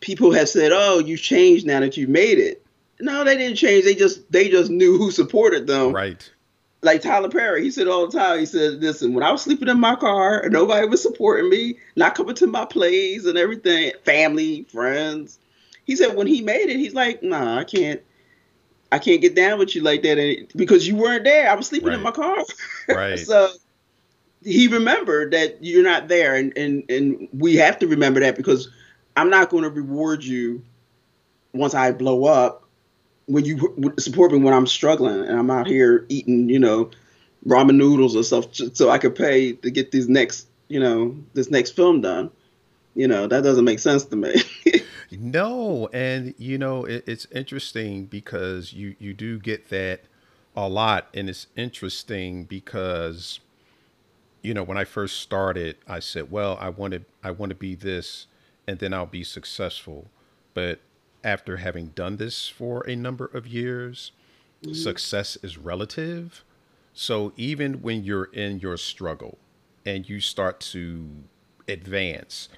people 0.00 0.32
have 0.32 0.48
said, 0.48 0.72
oh, 0.74 0.98
you 0.98 1.16
changed 1.16 1.64
now 1.64 1.78
that 1.78 1.96
you 1.96 2.08
made 2.08 2.38
it 2.38 2.63
no, 3.00 3.24
they 3.24 3.36
didn't 3.36 3.56
change. 3.56 3.84
They 3.84 3.94
just 3.94 4.30
they 4.30 4.48
just 4.48 4.70
knew 4.70 4.98
who 4.98 5.10
supported 5.10 5.66
them. 5.66 5.92
Right. 5.92 6.30
Like 6.82 7.00
Tyler 7.00 7.30
Perry, 7.30 7.62
he 7.62 7.70
said 7.70 7.88
all 7.88 8.06
the 8.06 8.18
time. 8.18 8.38
He 8.38 8.46
said, 8.46 8.82
"Listen, 8.82 9.14
when 9.14 9.24
I 9.24 9.32
was 9.32 9.42
sleeping 9.42 9.68
in 9.68 9.80
my 9.80 9.96
car 9.96 10.40
and 10.40 10.52
nobody 10.52 10.86
was 10.86 11.02
supporting 11.02 11.48
me, 11.48 11.78
not 11.96 12.14
coming 12.14 12.34
to 12.36 12.46
my 12.46 12.66
plays 12.66 13.24
and 13.26 13.38
everything, 13.38 13.92
family, 14.04 14.64
friends." 14.64 15.38
He 15.84 15.96
said 15.96 16.14
when 16.14 16.26
he 16.26 16.42
made 16.42 16.68
it, 16.68 16.76
he's 16.76 16.94
like, 16.94 17.22
"Nah, 17.22 17.58
I 17.58 17.64
can't." 17.64 18.00
I 18.92 18.98
can't 19.00 19.20
get 19.20 19.34
down 19.34 19.58
with 19.58 19.74
you 19.74 19.82
like 19.82 20.02
that 20.02 20.46
because 20.54 20.86
you 20.86 20.94
weren't 20.94 21.24
there. 21.24 21.50
I 21.50 21.54
was 21.54 21.66
sleeping 21.66 21.88
right. 21.88 21.96
in 21.96 22.02
my 22.02 22.12
car. 22.12 22.36
Right. 22.88 23.18
so 23.18 23.50
he 24.44 24.68
remembered 24.68 25.32
that 25.32 25.56
you're 25.64 25.82
not 25.82 26.06
there, 26.06 26.36
and, 26.36 26.56
and 26.56 26.88
and 26.88 27.28
we 27.32 27.56
have 27.56 27.78
to 27.80 27.88
remember 27.88 28.20
that 28.20 28.36
because 28.36 28.68
I'm 29.16 29.30
not 29.30 29.50
going 29.50 29.64
to 29.64 29.70
reward 29.70 30.22
you 30.22 30.62
once 31.52 31.74
I 31.74 31.90
blow 31.90 32.26
up 32.26 32.63
when 33.26 33.44
you 33.44 33.94
support 33.98 34.32
me 34.32 34.38
when 34.38 34.54
I'm 34.54 34.66
struggling 34.66 35.20
and 35.20 35.38
I'm 35.38 35.50
out 35.50 35.66
here 35.66 36.04
eating, 36.08 36.48
you 36.48 36.58
know, 36.58 36.90
ramen 37.46 37.76
noodles 37.76 38.16
or 38.16 38.22
stuff, 38.22 38.54
so 38.74 38.90
I 38.90 38.98
could 38.98 39.14
pay 39.14 39.52
to 39.52 39.70
get 39.70 39.92
these 39.92 40.08
next, 40.08 40.48
you 40.68 40.80
know, 40.80 41.16
this 41.34 41.50
next 41.50 41.72
film 41.72 42.00
done. 42.00 42.30
You 42.94 43.08
know, 43.08 43.26
that 43.26 43.42
doesn't 43.42 43.64
make 43.64 43.80
sense 43.80 44.04
to 44.04 44.16
me. 44.16 44.34
no, 45.10 45.88
and 45.92 46.32
you 46.38 46.58
know, 46.58 46.84
it, 46.84 47.04
it's 47.08 47.26
interesting 47.32 48.04
because 48.04 48.72
you 48.72 48.94
you 49.00 49.12
do 49.12 49.40
get 49.40 49.68
that 49.70 50.02
a 50.54 50.68
lot, 50.68 51.08
and 51.12 51.28
it's 51.28 51.48
interesting 51.56 52.44
because 52.44 53.40
you 54.44 54.52
know, 54.52 54.62
when 54.62 54.76
I 54.76 54.84
first 54.84 55.20
started, 55.20 55.76
I 55.88 56.00
said, 56.00 56.30
well, 56.30 56.58
I 56.60 56.68
wanted, 56.68 57.06
I 57.24 57.30
want 57.30 57.48
to 57.48 57.56
be 57.56 57.74
this, 57.74 58.26
and 58.68 58.78
then 58.78 58.92
I'll 58.92 59.06
be 59.06 59.24
successful. 59.24 60.06
But 60.52 60.80
after 61.24 61.56
having 61.56 61.88
done 61.88 62.18
this 62.18 62.48
for 62.48 62.86
a 62.86 62.94
number 62.94 63.26
of 63.26 63.46
years, 63.46 64.12
mm-hmm. 64.62 64.74
success 64.74 65.36
is 65.42 65.58
relative. 65.58 66.44
So 66.92 67.32
even 67.36 67.82
when 67.82 68.04
you're 68.04 68.26
in 68.32 68.60
your 68.60 68.76
struggle 68.76 69.38
and 69.84 70.08
you 70.08 70.20
start 70.20 70.60
to 70.60 71.08
advance 71.66 72.48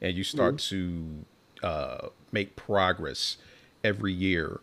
and 0.00 0.14
you 0.16 0.24
start 0.24 0.56
mm-hmm. 0.56 1.24
to 1.62 1.66
uh, 1.66 2.08
make 2.32 2.56
progress 2.56 3.38
every 3.82 4.12
year, 4.12 4.60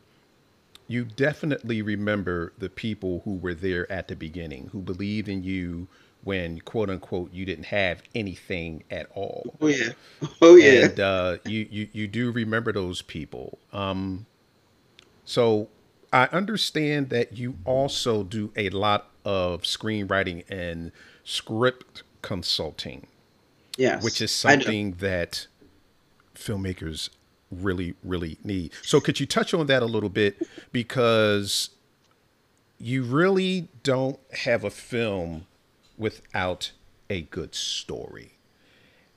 you 0.88 1.06
definitely 1.06 1.82
remember 1.82 2.54
the 2.58 2.70
people 2.70 3.22
who 3.24 3.36
were 3.36 3.54
there 3.54 3.92
at 3.92 4.10
the 4.10 4.16
beginning, 4.16 4.70
who 4.72 4.82
believed 4.82 5.30
in 5.30 5.44
you 5.44 5.88
when 6.24 6.60
quote 6.60 6.90
unquote 6.90 7.34
you 7.34 7.46
didn't 7.46 7.66
have 7.66 8.02
anything 8.16 8.84
at 8.90 9.08
all. 9.14 9.56
Oh 9.62 9.68
yeah, 9.68 9.90
oh 10.42 10.56
yeah. 10.56 10.86
And 10.86 11.00
uh, 11.00 11.38
you 11.46 11.68
you 11.70 11.88
you 11.92 12.08
do 12.08 12.32
remember 12.32 12.72
those 12.72 13.02
people. 13.02 13.60
Um, 13.72 14.26
so 15.26 15.70
I 16.12 16.26
understand 16.32 17.10
that 17.10 17.38
you 17.38 17.58
also 17.66 18.24
do 18.24 18.52
a 18.56 18.70
lot 18.70 19.10
of 19.26 19.64
screenwriting 19.64 20.44
and 20.50 20.92
script 21.24 22.04
consulting. 22.22 23.08
Yes, 23.78 24.04
which 24.04 24.22
is 24.22 24.32
something 24.32 24.94
that 25.00 25.48
filmmakers 26.36 27.10
really, 27.52 27.96
really 28.04 28.38
need. 28.44 28.72
So 28.82 29.00
could 29.00 29.20
you 29.20 29.26
touch 29.26 29.54
on 29.54 29.68
that 29.68 29.82
a 29.82 29.86
little 29.86 30.10
bit? 30.10 30.38
Because 30.72 31.70
you 32.80 33.04
really 33.04 33.70
don't 33.84 34.20
have 34.40 34.64
a 34.64 34.70
film 34.70 35.48
without 35.98 36.72
a 37.10 37.22
good 37.22 37.56
story. 37.56 38.38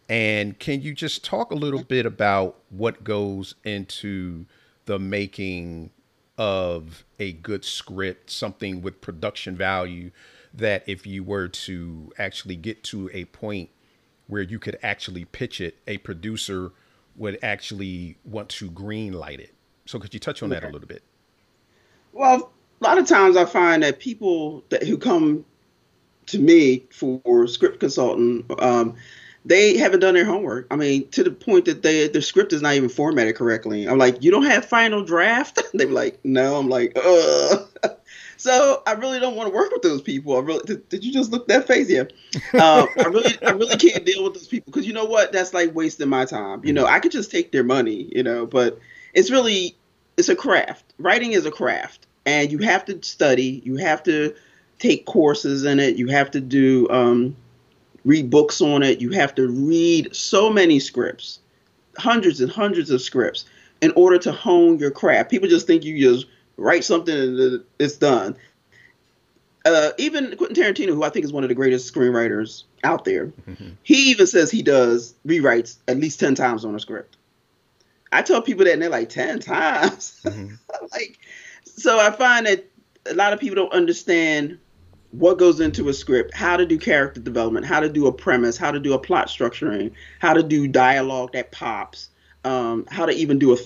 And 0.09 0.59
can 0.59 0.83
you 0.83 0.95
just 0.95 1.25
talk 1.25 1.51
a 1.51 1.55
little 1.55 1.83
bit 1.83 2.07
about 2.07 2.57
what 2.71 3.03
goes 3.03 3.55
into 3.65 4.47
the 4.85 4.99
making 4.99 5.91
of 6.39 7.05
a 7.19 7.33
good 7.33 7.65
script, 7.65 8.31
something 8.31 8.83
with 8.83 9.01
production 9.01 9.57
value 9.57 10.11
that 10.55 10.85
if 10.87 11.07
you 11.07 11.25
were 11.25 11.49
to 11.49 12.13
actually 12.19 12.57
get 12.57 12.83
to 12.85 13.11
a 13.13 13.25
point 13.27 13.71
where 14.29 14.43
you 14.43 14.59
could 14.59 14.79
actually 14.83 15.25
pitch 15.25 15.61
it, 15.61 15.77
a 15.87 15.99
producer 15.99 16.73
would 17.17 17.39
actually 17.43 18.17
want 18.25 18.49
to 18.49 18.71
green 18.71 19.13
light 19.13 19.41
it. 19.41 19.55
So 19.87 19.99
could 19.99 20.13
you 20.13 20.21
touch 20.21 20.43
on 20.43 20.53
okay. 20.53 20.61
that 20.61 20.69
a 20.69 20.73
little 20.73 20.89
bit? 20.89 21.03
Well, 22.13 22.53
a 22.81 22.85
lot 22.85 22.99
of 22.99 23.07
times 23.07 23.37
I 23.37 23.45
find 23.45 23.83
that 23.83 23.99
people 23.99 24.65
that 24.69 24.83
who 24.83 24.99
come 24.99 25.45
to 26.27 26.39
me 26.39 26.85
for 26.91 27.47
script 27.47 27.81
consultant, 27.81 28.51
um, 28.61 28.95
they 29.45 29.77
haven't 29.77 30.01
done 30.01 30.15
their 30.15 30.25
homework. 30.25 30.67
I 30.71 30.77
mean, 30.77 31.09
to 31.11 31.23
the 31.23 31.31
point 31.31 31.67
that 31.67 31.83
they 31.83 32.09
the 32.09 32.21
script 32.21 32.53
is 32.53 32.63
not 32.63 32.75
even 32.75 32.89
formatted 32.89 33.37
correctly. 33.37 33.89
I'm 33.89 33.99
like, 33.99 34.23
you 34.23 34.31
don't 34.31 34.45
have 34.45 34.65
final 34.65 35.05
draft? 35.05 35.63
They're 35.75 35.87
like, 35.87 36.19
no. 36.25 36.57
I'm 36.57 36.69
like, 36.69 36.97
ugh. 36.97 37.69
So 38.39 38.83
I 38.87 38.93
really 38.93 39.19
don't 39.19 39.35
want 39.35 39.49
to 39.49 39.55
work 39.55 39.73
with 39.73 39.83
those 39.83 40.03
people. 40.03 40.37
I 40.37 40.41
really 40.41 40.63
did, 40.67 40.89
did 40.91 41.05
you 41.05 41.13
just 41.13 41.33
look 41.33 41.49
that 41.49 41.67
face? 41.67 41.89
Yeah. 41.89 42.03
Um, 42.53 42.89
I 42.99 43.09
really 43.11 43.35
I 43.43 43.51
really 43.53 43.77
can't 43.77 44.05
deal 44.05 44.25
with 44.25 44.35
those 44.35 44.47
people 44.47 44.71
because 44.71 44.87
you 44.87 44.93
know 44.93 45.07
what? 45.07 45.33
That's 45.33 45.55
like 45.55 45.75
wasting 45.75 46.09
my 46.09 46.27
time. 46.27 46.65
You 46.65 46.73
know, 46.73 46.87
I 46.87 47.01
could 47.01 47.13
just 47.13 47.31
take 47.31 47.53
their 47.53 47.65
money. 47.65 48.11
You 48.15 48.23
know, 48.23 48.47
but 48.47 48.79
it's 49.15 49.31
really 49.31 49.75
it's 50.17 50.29
a 50.29 50.37
craft. 50.37 50.85
Writing 50.99 51.33
is 51.33 51.47
a 51.47 51.51
craft, 51.51 52.07
and 52.27 52.53
you 52.53 52.59
have 52.59 52.85
to 52.87 53.03
study. 53.03 53.63
You 53.65 53.77
have 53.77 54.03
to 54.03 54.35
take 54.79 55.07
courses 55.07 55.65
in 55.65 55.81
it. 55.81 55.97
You 55.97 56.09
have 56.09 56.31
to 56.33 56.41
do 56.41 56.89
um, 56.91 57.37
read 58.05 58.31
books 58.31 58.61
on 58.61 58.83
it. 58.83 59.01
You 59.01 59.11
have 59.11 59.35
to 59.37 59.49
read 59.49 60.15
so 60.15 60.51
many 60.51 60.79
scripts, 60.81 61.41
hundreds 61.99 62.41
and 62.41 62.51
hundreds 62.51 62.91
of 62.91 63.01
scripts, 63.01 63.45
in 63.81 63.93
order 63.93 64.19
to 64.19 64.33
hone 64.33 64.79
your 64.79 64.91
craft. 64.91 65.31
People 65.31 65.49
just 65.49 65.67
think 65.67 65.85
you 65.85 65.99
just 65.99 66.27
write 66.57 66.85
something 66.85 67.15
and 67.15 67.65
it's 67.79 67.97
done. 67.97 68.37
Uh, 69.65 69.91
even 69.99 70.37
Quentin 70.37 70.63
Tarantino, 70.63 70.95
who 70.95 71.03
I 71.03 71.09
think 71.09 71.25
is 71.25 71.33
one 71.33 71.43
of 71.43 71.49
the 71.49 71.55
greatest 71.55 71.93
screenwriters 71.93 72.63
out 72.85 73.05
there, 73.05 73.27
mm-hmm. 73.27 73.71
he 73.83 74.11
even 74.11 74.29
says 74.29 74.49
he 74.49 74.63
does 74.63 75.15
rewrites 75.27 75.79
at 75.89 75.99
least 75.99 76.21
ten 76.21 76.37
times 76.37 76.65
on 76.65 76.75
a 76.75 76.81
script. 76.81 77.17
I 78.13 78.23
tell 78.23 78.41
people 78.41 78.65
that 78.65 78.75
and 78.75 78.83
they're 78.83 78.89
like 78.89 79.09
ten 79.09 79.41
times. 79.41 80.21
Mm-hmm. 80.25 80.55
like, 80.93 81.19
so 81.65 81.99
I 81.99 82.13
find 82.13 82.47
that 82.47 82.65
a 83.11 83.15
lot 83.15 83.33
of 83.33 83.41
people 83.41 83.57
don't 83.57 83.73
understand 83.73 84.59
what 85.19 85.39
goes 85.39 85.61
into 85.61 85.89
a 85.89 85.95
script, 85.95 86.35
how 86.35 86.57
to 86.57 86.67
do 86.67 86.79
character 86.79 87.21
development, 87.21 87.67
how 87.67 87.81
to 87.81 87.89
do 87.89 88.07
a 88.07 88.13
premise, 88.13 88.57
how 88.57 88.71
to 88.71 88.81
do 88.81 88.93
a 88.93 88.99
plot 88.99 89.29
structuring, 89.29 89.93
how 90.19 90.33
to 90.33 90.43
do 90.43 90.67
dialogue 90.69 91.33
that 91.33 91.53
pops, 91.53 92.11
um, 92.45 92.87
how 92.91 93.07
to 93.07 93.13
even 93.13 93.39
do 93.39 93.53
a 93.55 93.57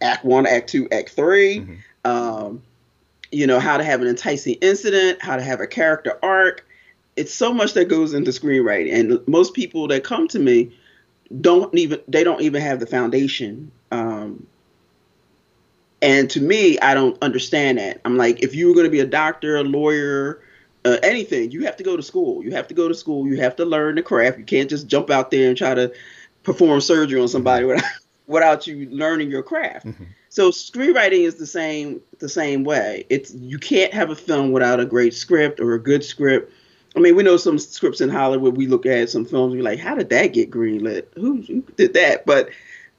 act 0.00 0.24
one, 0.24 0.46
act 0.46 0.68
two, 0.68 0.88
act 0.90 1.10
3 1.10 1.58
mm-hmm 1.60 1.74
um, 2.04 2.62
you 3.30 3.46
know, 3.46 3.60
how 3.60 3.76
to 3.76 3.84
have 3.84 4.02
an 4.02 4.08
enticing 4.08 4.54
incident, 4.54 5.22
how 5.22 5.36
to 5.36 5.42
have 5.42 5.60
a 5.60 5.66
character 5.66 6.18
arc. 6.22 6.66
It's 7.16 7.32
so 7.32 7.52
much 7.52 7.74
that 7.74 7.86
goes 7.86 8.14
into 8.14 8.30
screenwriting, 8.30 8.92
and 8.94 9.28
most 9.28 9.54
people 9.54 9.88
that 9.88 10.04
come 10.04 10.28
to 10.28 10.38
me 10.38 10.74
don't 11.40 11.74
even 11.76 12.00
they 12.08 12.24
don't 12.24 12.40
even 12.42 12.60
have 12.62 12.80
the 12.80 12.86
foundation. 12.86 13.70
Um, 13.90 14.46
and 16.00 16.28
to 16.30 16.40
me, 16.40 16.78
I 16.80 16.94
don't 16.94 17.22
understand 17.22 17.78
that. 17.78 18.00
I'm 18.04 18.16
like, 18.16 18.42
if 18.42 18.54
you 18.54 18.68
were 18.68 18.74
going 18.74 18.86
to 18.86 18.90
be 18.90 19.00
a 19.00 19.06
doctor, 19.06 19.56
a 19.56 19.62
lawyer, 19.62 20.42
uh, 20.84 20.98
anything, 21.02 21.50
you 21.50 21.64
have 21.64 21.76
to 21.76 21.84
go 21.84 21.96
to 21.96 22.02
school. 22.02 22.42
You 22.44 22.52
have 22.52 22.68
to 22.68 22.74
go 22.74 22.88
to 22.88 22.94
school. 22.94 23.26
You 23.26 23.36
have 23.40 23.56
to 23.56 23.64
learn 23.64 23.94
the 23.94 24.02
craft. 24.02 24.38
You 24.38 24.44
can't 24.44 24.70
just 24.70 24.86
jump 24.86 25.10
out 25.10 25.30
there 25.30 25.48
and 25.48 25.56
try 25.56 25.74
to 25.74 25.92
perform 26.42 26.80
surgery 26.80 27.20
on 27.20 27.28
somebody 27.28 27.64
mm-hmm. 27.64 27.74
without, 27.74 27.92
without 28.26 28.66
you 28.66 28.88
learning 28.90 29.30
your 29.30 29.42
craft. 29.42 29.86
Mm-hmm. 29.86 30.04
So 30.28 30.50
screenwriting 30.50 31.26
is 31.26 31.34
the 31.34 31.46
same 31.46 32.00
the 32.18 32.28
same 32.28 32.64
way. 32.64 33.04
It's 33.10 33.34
you 33.34 33.58
can't 33.58 33.92
have 33.92 34.10
a 34.10 34.16
film 34.16 34.50
without 34.50 34.80
a 34.80 34.86
great 34.86 35.14
script 35.14 35.60
or 35.60 35.74
a 35.74 35.78
good 35.78 36.02
script. 36.02 36.52
I 36.96 37.00
mean, 37.00 37.16
we 37.16 37.22
know 37.22 37.36
some 37.36 37.58
scripts 37.58 38.00
in 38.00 38.08
Hollywood. 38.08 38.56
We 38.56 38.66
look 38.66 38.86
at 38.86 39.10
some 39.10 39.24
films, 39.24 39.54
we're 39.54 39.62
like, 39.62 39.78
how 39.78 39.94
did 39.94 40.10
that 40.10 40.28
get 40.28 40.50
greenlit? 40.50 41.06
Who, 41.14 41.42
who 41.42 41.62
did 41.76 41.94
that? 41.94 42.26
But 42.26 42.50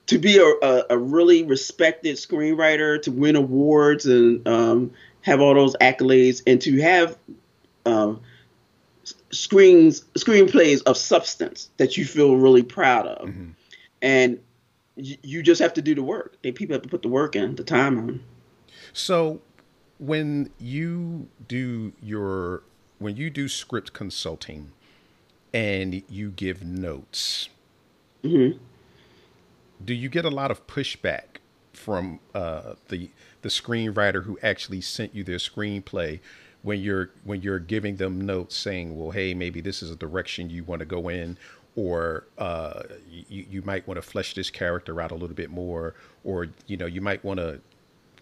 to 0.07 0.17
be 0.17 0.37
a, 0.37 0.45
a, 0.45 0.83
a, 0.91 0.97
really 0.97 1.43
respected 1.43 2.17
screenwriter, 2.17 3.01
to 3.03 3.11
win 3.11 3.35
awards 3.35 4.05
and 4.05 4.45
um, 4.47 4.91
have 5.21 5.41
all 5.41 5.53
those 5.53 5.75
accolades, 5.77 6.41
and 6.47 6.59
to 6.61 6.81
have 6.81 7.17
um, 7.85 8.21
screens 9.31 10.01
screenplays 10.17 10.81
of 10.83 10.97
substance 10.97 11.69
that 11.77 11.97
you 11.97 12.05
feel 12.05 12.35
really 12.35 12.63
proud 12.63 13.07
of, 13.07 13.29
mm-hmm. 13.29 13.49
and 14.01 14.39
you 14.95 15.41
just 15.41 15.61
have 15.61 15.73
to 15.73 15.81
do 15.81 15.95
the 15.95 16.03
work. 16.03 16.37
They 16.43 16.51
people 16.51 16.73
have 16.73 16.83
to 16.83 16.89
put 16.89 17.01
the 17.01 17.07
work 17.07 17.35
in, 17.35 17.55
the 17.55 17.63
time 17.63 17.97
on. 17.97 18.23
So, 18.93 19.41
when 19.99 20.49
you 20.59 21.27
do 21.47 21.93
your 22.01 22.63
when 22.99 23.17
you 23.17 23.29
do 23.29 23.47
script 23.47 23.93
consulting, 23.93 24.71
and 25.53 26.03
you 26.09 26.29
give 26.29 26.63
notes, 26.63 27.49
mm-hmm. 28.23 28.57
do 29.83 29.93
you 29.93 30.09
get 30.09 30.25
a 30.25 30.29
lot 30.29 30.51
of 30.51 30.67
pushback 30.67 31.39
from 31.73 32.19
uh, 32.33 32.75
the 32.89 33.09
the 33.41 33.49
screenwriter 33.49 34.23
who 34.23 34.37
actually 34.41 34.81
sent 34.81 35.15
you 35.15 35.23
their 35.23 35.37
screenplay? 35.37 36.19
When 36.63 36.81
you're 36.81 37.11
when 37.23 37.41
you're 37.41 37.59
giving 37.59 37.95
them 37.97 38.19
notes 38.19 38.55
saying 38.55 38.97
well 38.97 39.11
hey 39.11 39.33
maybe 39.33 39.61
this 39.61 39.83
is 39.83 39.91
a 39.91 39.95
direction 39.95 40.49
you 40.49 40.63
want 40.63 40.79
to 40.79 40.85
go 40.85 41.09
in 41.09 41.37
or 41.75 42.25
uh, 42.37 42.83
you, 43.09 43.45
you 43.49 43.61
might 43.63 43.87
want 43.87 43.97
to 43.97 44.01
flesh 44.01 44.33
this 44.35 44.49
character 44.49 45.01
out 45.01 45.11
a 45.11 45.15
little 45.15 45.35
bit 45.35 45.49
more, 45.49 45.95
or 46.23 46.47
you 46.67 46.77
know 46.77 46.85
you 46.85 47.01
might 47.01 47.23
want 47.23 47.39
to 47.39 47.59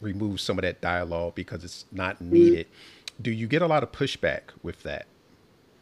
remove 0.02 0.40
some 0.40 0.58
of 0.58 0.64
that 0.64 0.82
dialogue 0.82 1.36
because 1.36 1.64
it's 1.64 1.86
not 1.92 2.16
mm-hmm. 2.16 2.34
needed. 2.34 2.66
Mm-hmm. 2.68 3.24
Do 3.24 3.32
you 3.32 3.48
get 3.48 3.62
a 3.62 3.68
lot 3.68 3.84
of 3.84 3.92
pushback 3.92 4.42
with 4.64 4.82
that? 4.84 5.06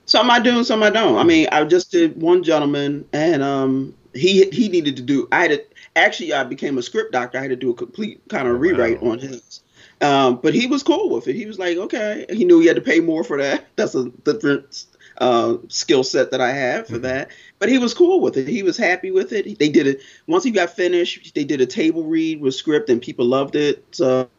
Some 0.06 0.32
I 0.32 0.40
do, 0.40 0.58
and 0.58 0.66
some 0.66 0.82
I 0.82 0.90
don't. 0.90 1.18
I 1.18 1.24
mean, 1.24 1.48
I 1.52 1.64
just 1.64 1.92
did 1.92 2.20
one 2.20 2.44
gentleman, 2.44 3.08
and 3.14 3.44
um, 3.44 3.94
he 4.14 4.50
he 4.50 4.68
needed 4.68 4.96
to 4.98 5.04
do. 5.04 5.28
I 5.32 5.42
had 5.44 5.52
to, 5.52 5.64
actually 5.96 6.34
I 6.34 6.44
became 6.44 6.78
a 6.78 6.82
script 6.82 7.12
doctor. 7.12 7.38
I 7.38 7.42
had 7.42 7.52
to 7.52 7.56
do 7.56 7.70
a 7.70 7.76
complete 7.76 8.22
kind 8.30 8.48
of 8.48 8.56
oh, 8.56 8.58
rewrite 8.58 9.02
wow. 9.02 9.12
on 9.12 9.20
his. 9.20 9.62
Um, 10.02 10.40
but 10.42 10.54
he 10.54 10.68
was 10.68 10.84
cool 10.84 11.10
with 11.10 11.28
it. 11.28 11.36
He 11.36 11.46
was 11.46 11.60
like, 11.60 11.78
okay. 11.78 12.26
He 12.30 12.46
knew 12.46 12.60
he 12.60 12.68
had 12.68 12.78
to 12.78 12.82
pay 12.82 13.00
more 13.00 13.24
for 13.24 13.38
that. 13.38 13.66
That's 13.76 13.96
a 13.96 14.10
different 14.10 14.86
uh, 15.18 15.58
skill 15.68 16.04
set 16.04 16.32
that 16.32 16.42
I 16.42 16.52
have 16.52 16.88
for 16.88 16.94
mm-hmm. 16.94 17.04
that. 17.04 17.32
But 17.60 17.70
he 17.70 17.78
was 17.78 17.94
cool 17.94 18.22
with 18.22 18.38
it. 18.38 18.48
He 18.48 18.64
was 18.64 18.78
happy 18.78 19.12
with 19.12 19.34
it. 19.34 19.60
They 19.60 19.70
did 19.70 19.88
it 19.88 20.02
once 20.28 20.44
he 20.44 20.52
got 20.52 20.70
finished. 20.70 21.36
They 21.36 21.44
did 21.44 21.60
a 21.60 21.66
table 21.66 22.04
read 22.04 22.40
with 22.40 22.56
script, 22.56 22.90
and 22.90 23.02
people 23.02 23.26
loved 23.26 23.56
it. 23.56 23.84
So, 23.92 24.30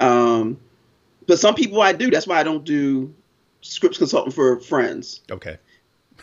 um, 0.00 0.58
but 1.26 1.38
some 1.38 1.54
people 1.54 1.82
I 1.82 1.92
do. 1.92 2.10
That's 2.10 2.26
why 2.26 2.40
I 2.40 2.42
don't 2.42 2.64
do 2.64 3.14
scripts 3.60 3.98
consulting 3.98 4.32
for 4.32 4.58
friends. 4.60 5.20
Okay. 5.30 5.58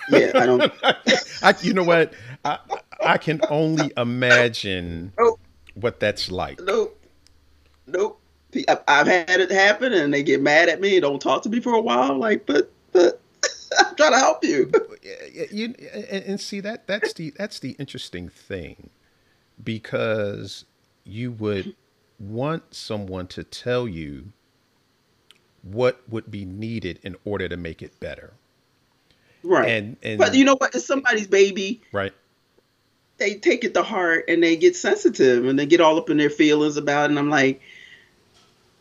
Yeah, 0.10 0.32
I 0.34 0.46
don't. 0.46 0.72
I, 1.44 1.54
you 1.62 1.74
know 1.74 1.84
what? 1.84 2.14
I 2.44 2.58
I 3.04 3.18
can 3.18 3.42
only 3.50 3.92
imagine 3.96 5.14
nope. 5.18 5.40
what 5.76 6.00
that's 6.00 6.32
like. 6.32 6.60
Nope. 6.62 7.00
Nope. 7.86 8.20
I've 8.88 9.08
had 9.08 9.40
it 9.40 9.52
happen, 9.52 9.94
and 9.94 10.14
they 10.14 10.24
get 10.24 10.42
mad 10.42 10.70
at 10.70 10.82
me 10.82 10.96
and 10.96 11.02
don't 11.02 11.22
talk 11.22 11.44
to 11.44 11.50
me 11.50 11.60
for 11.60 11.74
a 11.74 11.82
while. 11.82 12.18
Like, 12.18 12.46
but 12.46 12.72
but 12.92 13.22
I'm 13.80 13.96
trying 13.96 14.14
to 14.14 14.20
help 14.20 14.44
you. 14.44 14.72
you 15.52 15.76
and, 15.94 16.24
and 16.24 16.42
see 16.42 16.60
that 16.62 16.88
that's 16.88 17.14
the 17.14 17.34
that's 17.38 17.60
the 17.60 17.72
interesting 17.80 18.30
thing 18.30 18.90
because 19.64 20.66
you 21.04 21.32
would 21.32 21.76
want 22.20 22.74
someone 22.74 23.28
to 23.28 23.44
tell 23.44 23.88
you 23.88 24.32
what 25.62 26.02
would 26.10 26.32
be 26.32 26.46
needed 26.46 27.00
in 27.04 27.16
order 27.26 27.48
to 27.50 27.58
make 27.58 27.82
it 27.82 28.00
better. 28.00 28.34
Right. 29.44 29.70
And, 29.70 29.98
and 30.04 30.18
but 30.18 30.34
you 30.36 30.46
know 30.46 30.56
what? 30.56 30.76
It's 30.76 30.86
somebody's 30.86 31.28
baby. 31.28 31.82
Right. 31.92 32.14
They 33.18 33.36
take 33.36 33.64
it 33.64 33.74
to 33.74 33.84
heart 33.84 34.26
and 34.28 34.44
they 34.44 34.56
get 34.56 34.76
sensitive 34.76 35.46
and 35.46 35.58
they 35.58 35.66
get 35.66 35.82
all 35.82 35.98
up 35.98 36.10
in 36.10 36.18
their 36.18 36.30
feelings 36.30 36.78
about 36.78 37.06
it. 37.06 37.10
And 37.12 37.20
I'm 37.20 37.30
like, 37.30 37.62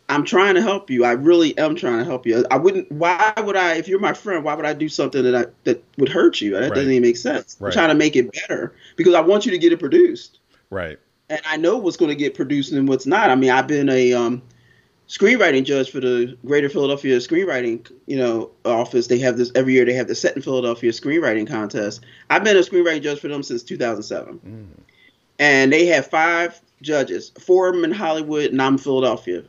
I'm 0.08 0.24
trying 0.24 0.54
to 0.54 0.62
help 0.62 0.88
you. 0.88 1.04
I 1.04 1.12
really 1.12 1.56
am 1.58 1.74
trying 1.74 1.98
to 1.98 2.04
help 2.04 2.26
you. 2.26 2.44
I 2.50 2.56
wouldn't. 2.56 2.90
Why 2.92 3.32
would 3.36 3.56
I? 3.56 3.74
If 3.74 3.88
you're 3.88 3.98
my 3.98 4.12
friend, 4.12 4.44
why 4.44 4.54
would 4.54 4.64
I 4.64 4.72
do 4.72 4.88
something 4.88 5.22
that 5.24 5.34
I, 5.34 5.46
that 5.64 5.82
would 5.98 6.08
hurt 6.08 6.40
you? 6.40 6.52
That 6.52 6.60
right. 6.60 6.74
doesn't 6.74 6.90
even 6.90 7.02
make 7.02 7.16
sense. 7.16 7.56
Right. 7.58 7.68
I'm 7.68 7.72
trying 7.72 7.88
to 7.88 7.94
make 7.94 8.14
it 8.14 8.30
better 8.32 8.74
because 8.96 9.14
I 9.14 9.20
want 9.20 9.46
you 9.46 9.52
to 9.52 9.58
get 9.58 9.72
it 9.72 9.78
produced. 9.78 10.38
Right. 10.70 10.98
And 11.28 11.40
I 11.44 11.56
know 11.56 11.76
what's 11.76 11.96
going 11.96 12.10
to 12.10 12.16
get 12.16 12.34
produced 12.34 12.72
and 12.72 12.88
what's 12.88 13.06
not. 13.06 13.30
I 13.30 13.34
mean, 13.34 13.50
I've 13.50 13.66
been 13.66 13.88
a 13.88 14.12
um, 14.12 14.42
screenwriting 15.08 15.64
judge 15.64 15.90
for 15.90 16.00
the 16.00 16.36
Greater 16.46 16.68
Philadelphia 16.68 17.16
Screenwriting, 17.18 17.90
you 18.06 18.16
know, 18.16 18.50
office. 18.64 19.08
They 19.08 19.18
have 19.18 19.36
this 19.36 19.50
every 19.54 19.72
year. 19.72 19.84
They 19.84 19.94
have 19.94 20.08
the 20.08 20.14
Set 20.14 20.36
in 20.36 20.42
Philadelphia 20.42 20.92
Screenwriting 20.92 21.48
Contest. 21.48 22.04
I've 22.30 22.44
been 22.44 22.56
a 22.56 22.60
screenwriting 22.60 23.02
judge 23.02 23.20
for 23.20 23.28
them 23.28 23.42
since 23.42 23.62
2007, 23.64 24.38
mm. 24.38 24.66
and 25.40 25.72
they 25.72 25.86
have 25.86 26.06
five 26.06 26.60
judges, 26.82 27.30
four 27.40 27.68
of 27.68 27.74
them 27.74 27.84
in 27.84 27.92
Hollywood, 27.92 28.50
and 28.50 28.60
I'm 28.60 28.74
in 28.74 28.78
Philadelphia. 28.78 29.42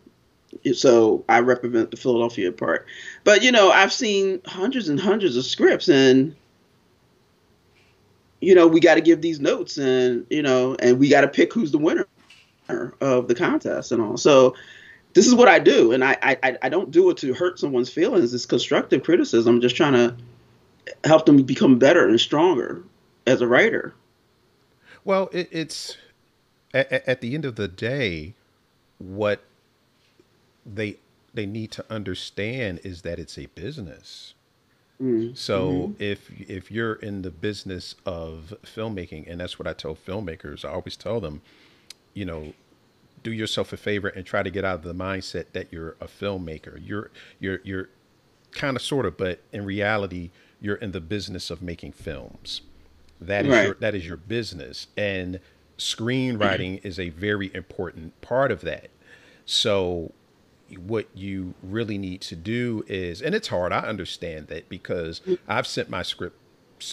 So 0.73 1.23
I 1.27 1.39
represent 1.39 1.91
the 1.91 1.97
Philadelphia 1.97 2.51
part. 2.51 2.87
But 3.23 3.43
you 3.43 3.51
know, 3.51 3.69
I've 3.69 3.93
seen 3.93 4.41
hundreds 4.45 4.89
and 4.89 4.99
hundreds 4.99 5.35
of 5.35 5.45
scripts, 5.45 5.89
and 5.89 6.35
you 8.39 8.55
know, 8.55 8.67
we 8.67 8.79
got 8.79 8.95
to 8.95 9.01
give 9.01 9.21
these 9.21 9.39
notes, 9.39 9.77
and 9.77 10.25
you 10.29 10.41
know, 10.41 10.75
and 10.79 10.99
we 10.99 11.09
got 11.09 11.21
to 11.21 11.27
pick 11.27 11.53
who's 11.53 11.71
the 11.71 11.77
winner 11.77 12.07
of 13.01 13.27
the 13.27 13.35
contest 13.35 13.91
and 13.91 14.01
all. 14.01 14.17
So 14.17 14.55
this 15.13 15.27
is 15.27 15.33
what 15.33 15.47
I 15.47 15.59
do, 15.59 15.91
and 15.91 16.03
I, 16.03 16.17
I 16.21 16.57
I 16.61 16.69
don't 16.69 16.91
do 16.91 17.09
it 17.09 17.17
to 17.17 17.33
hurt 17.33 17.59
someone's 17.59 17.89
feelings. 17.89 18.33
It's 18.33 18.45
constructive 18.45 19.03
criticism. 19.03 19.55
I'm 19.55 19.61
just 19.61 19.75
trying 19.75 19.93
to 19.93 20.15
help 21.03 21.25
them 21.25 21.41
become 21.43 21.79
better 21.79 22.07
and 22.07 22.19
stronger 22.19 22.83
as 23.25 23.41
a 23.41 23.47
writer. 23.47 23.93
Well, 25.03 25.29
it, 25.31 25.49
it's 25.51 25.97
at, 26.73 26.91
at 26.91 27.21
the 27.21 27.33
end 27.33 27.45
of 27.45 27.55
the 27.55 27.67
day, 27.67 28.33
what 28.97 29.41
they 30.71 30.97
they 31.33 31.45
need 31.45 31.71
to 31.71 31.85
understand 31.89 32.79
is 32.83 33.03
that 33.03 33.19
it's 33.19 33.37
a 33.37 33.45
business. 33.47 34.33
Mm-hmm. 35.01 35.35
So 35.35 35.71
mm-hmm. 35.71 36.01
if 36.01 36.31
if 36.49 36.71
you're 36.71 36.95
in 36.95 37.21
the 37.21 37.31
business 37.31 37.95
of 38.05 38.53
filmmaking, 38.63 39.29
and 39.29 39.39
that's 39.39 39.59
what 39.59 39.67
I 39.67 39.73
tell 39.73 39.95
filmmakers, 39.95 40.65
I 40.65 40.69
always 40.69 40.97
tell 40.97 41.19
them, 41.19 41.41
you 42.13 42.25
know, 42.25 42.53
do 43.23 43.31
yourself 43.31 43.71
a 43.73 43.77
favor 43.77 44.07
and 44.07 44.25
try 44.25 44.41
to 44.41 44.49
get 44.49 44.65
out 44.65 44.75
of 44.75 44.83
the 44.83 44.95
mindset 44.95 45.45
that 45.53 45.71
you're 45.71 45.95
a 46.01 46.07
filmmaker. 46.07 46.81
You're 46.83 47.11
you're 47.39 47.59
you're 47.63 47.89
kind 48.51 48.75
of 48.75 48.81
sort 48.81 49.05
of, 49.05 49.17
but 49.17 49.41
in 49.51 49.65
reality, 49.65 50.31
you're 50.59 50.75
in 50.75 50.91
the 50.91 51.01
business 51.01 51.51
of 51.51 51.61
making 51.61 51.91
films. 51.91 52.61
That 53.21 53.45
is 53.45 53.51
right. 53.51 53.65
your 53.65 53.75
that 53.75 53.93
is 53.93 54.07
your 54.07 54.17
business, 54.17 54.87
and 54.97 55.39
screenwriting 55.77 56.79
is 56.83 56.99
a 56.99 57.09
very 57.09 57.51
important 57.53 58.19
part 58.21 58.51
of 58.51 58.61
that. 58.61 58.89
So 59.45 60.11
what 60.75 61.07
you 61.13 61.53
really 61.63 61.97
need 61.97 62.21
to 62.21 62.35
do 62.35 62.83
is 62.87 63.21
and 63.21 63.33
it's 63.33 63.47
hard 63.47 63.71
i 63.71 63.79
understand 63.79 64.47
that 64.47 64.67
because 64.69 65.21
i've 65.47 65.67
sent 65.67 65.89
my 65.89 66.01
script 66.01 66.37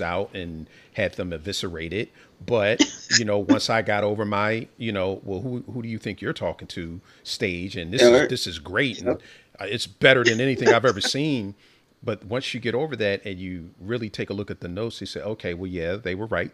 out 0.01 0.35
and 0.35 0.69
had 0.95 1.15
them 1.15 1.33
eviscerated. 1.33 2.09
But 2.45 2.83
you 3.19 3.25
know, 3.25 3.39
once 3.49 3.71
I 3.71 3.83
got 3.83 4.05
over 4.05 4.25
my, 4.25 4.69
you 4.77 4.93
know, 4.93 5.21
well, 5.25 5.41
who 5.41 5.65
who 5.73 5.83
do 5.83 5.89
you 5.89 5.99
think 5.99 6.21
you're 6.21 6.33
talking 6.33 6.69
to 6.69 7.01
stage, 7.23 7.77
and 7.77 7.93
this 7.93 8.03
is 8.03 8.29
this 8.29 8.47
is 8.47 8.59
great, 8.59 9.01
and 9.01 9.21
it's 9.61 9.87
better 9.87 10.25
than 10.25 10.41
anything 10.41 10.69
I've 10.69 10.85
ever 10.85 11.01
seen. 11.01 11.55
But 12.03 12.25
once 12.25 12.53
you 12.53 12.61
get 12.61 12.75
over 12.75 12.97
that 12.97 13.25
and 13.25 13.39
you 13.39 13.71
really 13.81 14.11
take 14.11 14.29
a 14.29 14.35
look 14.35 14.51
at 14.51 14.61
the 14.61 14.69
notes, 14.69 15.01
you 15.01 15.07
say, 15.07 15.21
okay, 15.21 15.55
well, 15.55 15.71
yeah, 15.71 15.97
they 15.97 16.15
were 16.15 16.27
right. 16.27 16.51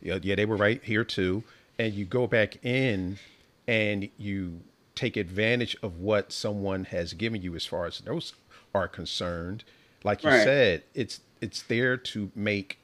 Yeah, 0.00 0.18
yeah, 0.22 0.36
they 0.36 0.44
were 0.44 0.56
right 0.56 0.82
here 0.84 1.02
too. 1.02 1.42
And 1.80 1.92
you 1.92 2.04
go 2.04 2.28
back 2.28 2.64
in 2.64 3.18
and 3.66 4.08
you 4.18 4.60
take 4.94 5.16
advantage 5.16 5.76
of 5.82 5.98
what 5.98 6.32
someone 6.32 6.84
has 6.84 7.12
given 7.14 7.42
you 7.42 7.54
as 7.54 7.66
far 7.66 7.86
as 7.86 7.98
those 8.00 8.34
are 8.74 8.88
concerned. 8.88 9.64
Like 10.02 10.22
you 10.22 10.30
right. 10.30 10.44
said, 10.44 10.82
it's 10.94 11.20
it's 11.40 11.62
there 11.62 11.96
to 11.96 12.30
make 12.34 12.78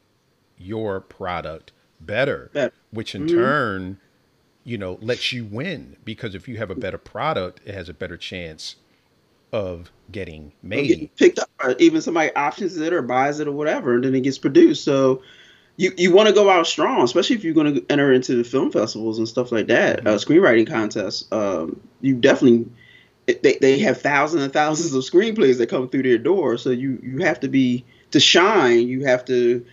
your 0.59 1.01
product 1.01 1.73
better, 2.01 2.51
better. 2.53 2.75
which 2.91 3.15
in 3.15 3.27
mm-hmm. 3.27 3.37
turn, 3.37 4.01
you 4.65 4.79
know, 4.79 4.99
lets 5.01 5.33
you 5.33 5.45
win 5.45 5.97
because 6.05 6.35
if 6.35 6.49
you 6.49 6.57
have 6.59 6.71
a 6.71 6.75
better 6.75 6.99
product, 6.99 7.61
it 7.65 7.75
has 7.75 7.89
a 7.89 7.95
better 7.95 8.17
chance 8.17 8.77
of 9.53 9.91
getting 10.13 10.53
made, 10.63 10.89
getting 10.89 11.09
picked 11.09 11.39
up, 11.39 11.51
or 11.63 11.73
even 11.79 12.01
somebody 12.01 12.35
options 12.35 12.77
it 12.77 12.93
or 12.93 13.03
buys 13.03 13.41
it 13.41 13.49
or 13.49 13.53
whatever, 13.53 13.95
and 13.95 14.05
then 14.05 14.15
it 14.15 14.21
gets 14.21 14.39
produced. 14.39 14.85
So 14.85 15.23
you 15.81 15.93
you 15.97 16.13
want 16.13 16.29
to 16.29 16.35
go 16.35 16.51
out 16.51 16.67
strong, 16.67 17.03
especially 17.03 17.37
if 17.37 17.43
you're 17.43 17.55
going 17.55 17.75
to 17.75 17.87
enter 17.89 18.13
into 18.13 18.37
the 18.37 18.45
film 18.45 18.71
festivals 18.71 19.17
and 19.17 19.27
stuff 19.27 19.51
like 19.51 19.69
that, 19.69 20.01
mm-hmm. 20.01 20.09
uh, 20.09 20.11
screenwriting 20.13 20.67
contests. 20.67 21.27
Um, 21.33 21.81
you 22.03 22.17
definitely 22.17 22.71
they, 23.27 23.57
they 23.61 23.79
have 23.79 23.99
thousands 23.99 24.43
and 24.43 24.53
thousands 24.53 24.93
of 24.93 25.03
screenplays 25.03 25.57
that 25.57 25.71
come 25.71 25.89
through 25.89 26.03
their 26.03 26.19
door, 26.19 26.59
so 26.59 26.69
you 26.69 27.01
you 27.03 27.25
have 27.25 27.41
to 27.41 27.49
be 27.49 27.87
to 28.11 28.21
shine, 28.21 28.89
you 28.89 29.07
have 29.07 29.25
to 29.25 29.65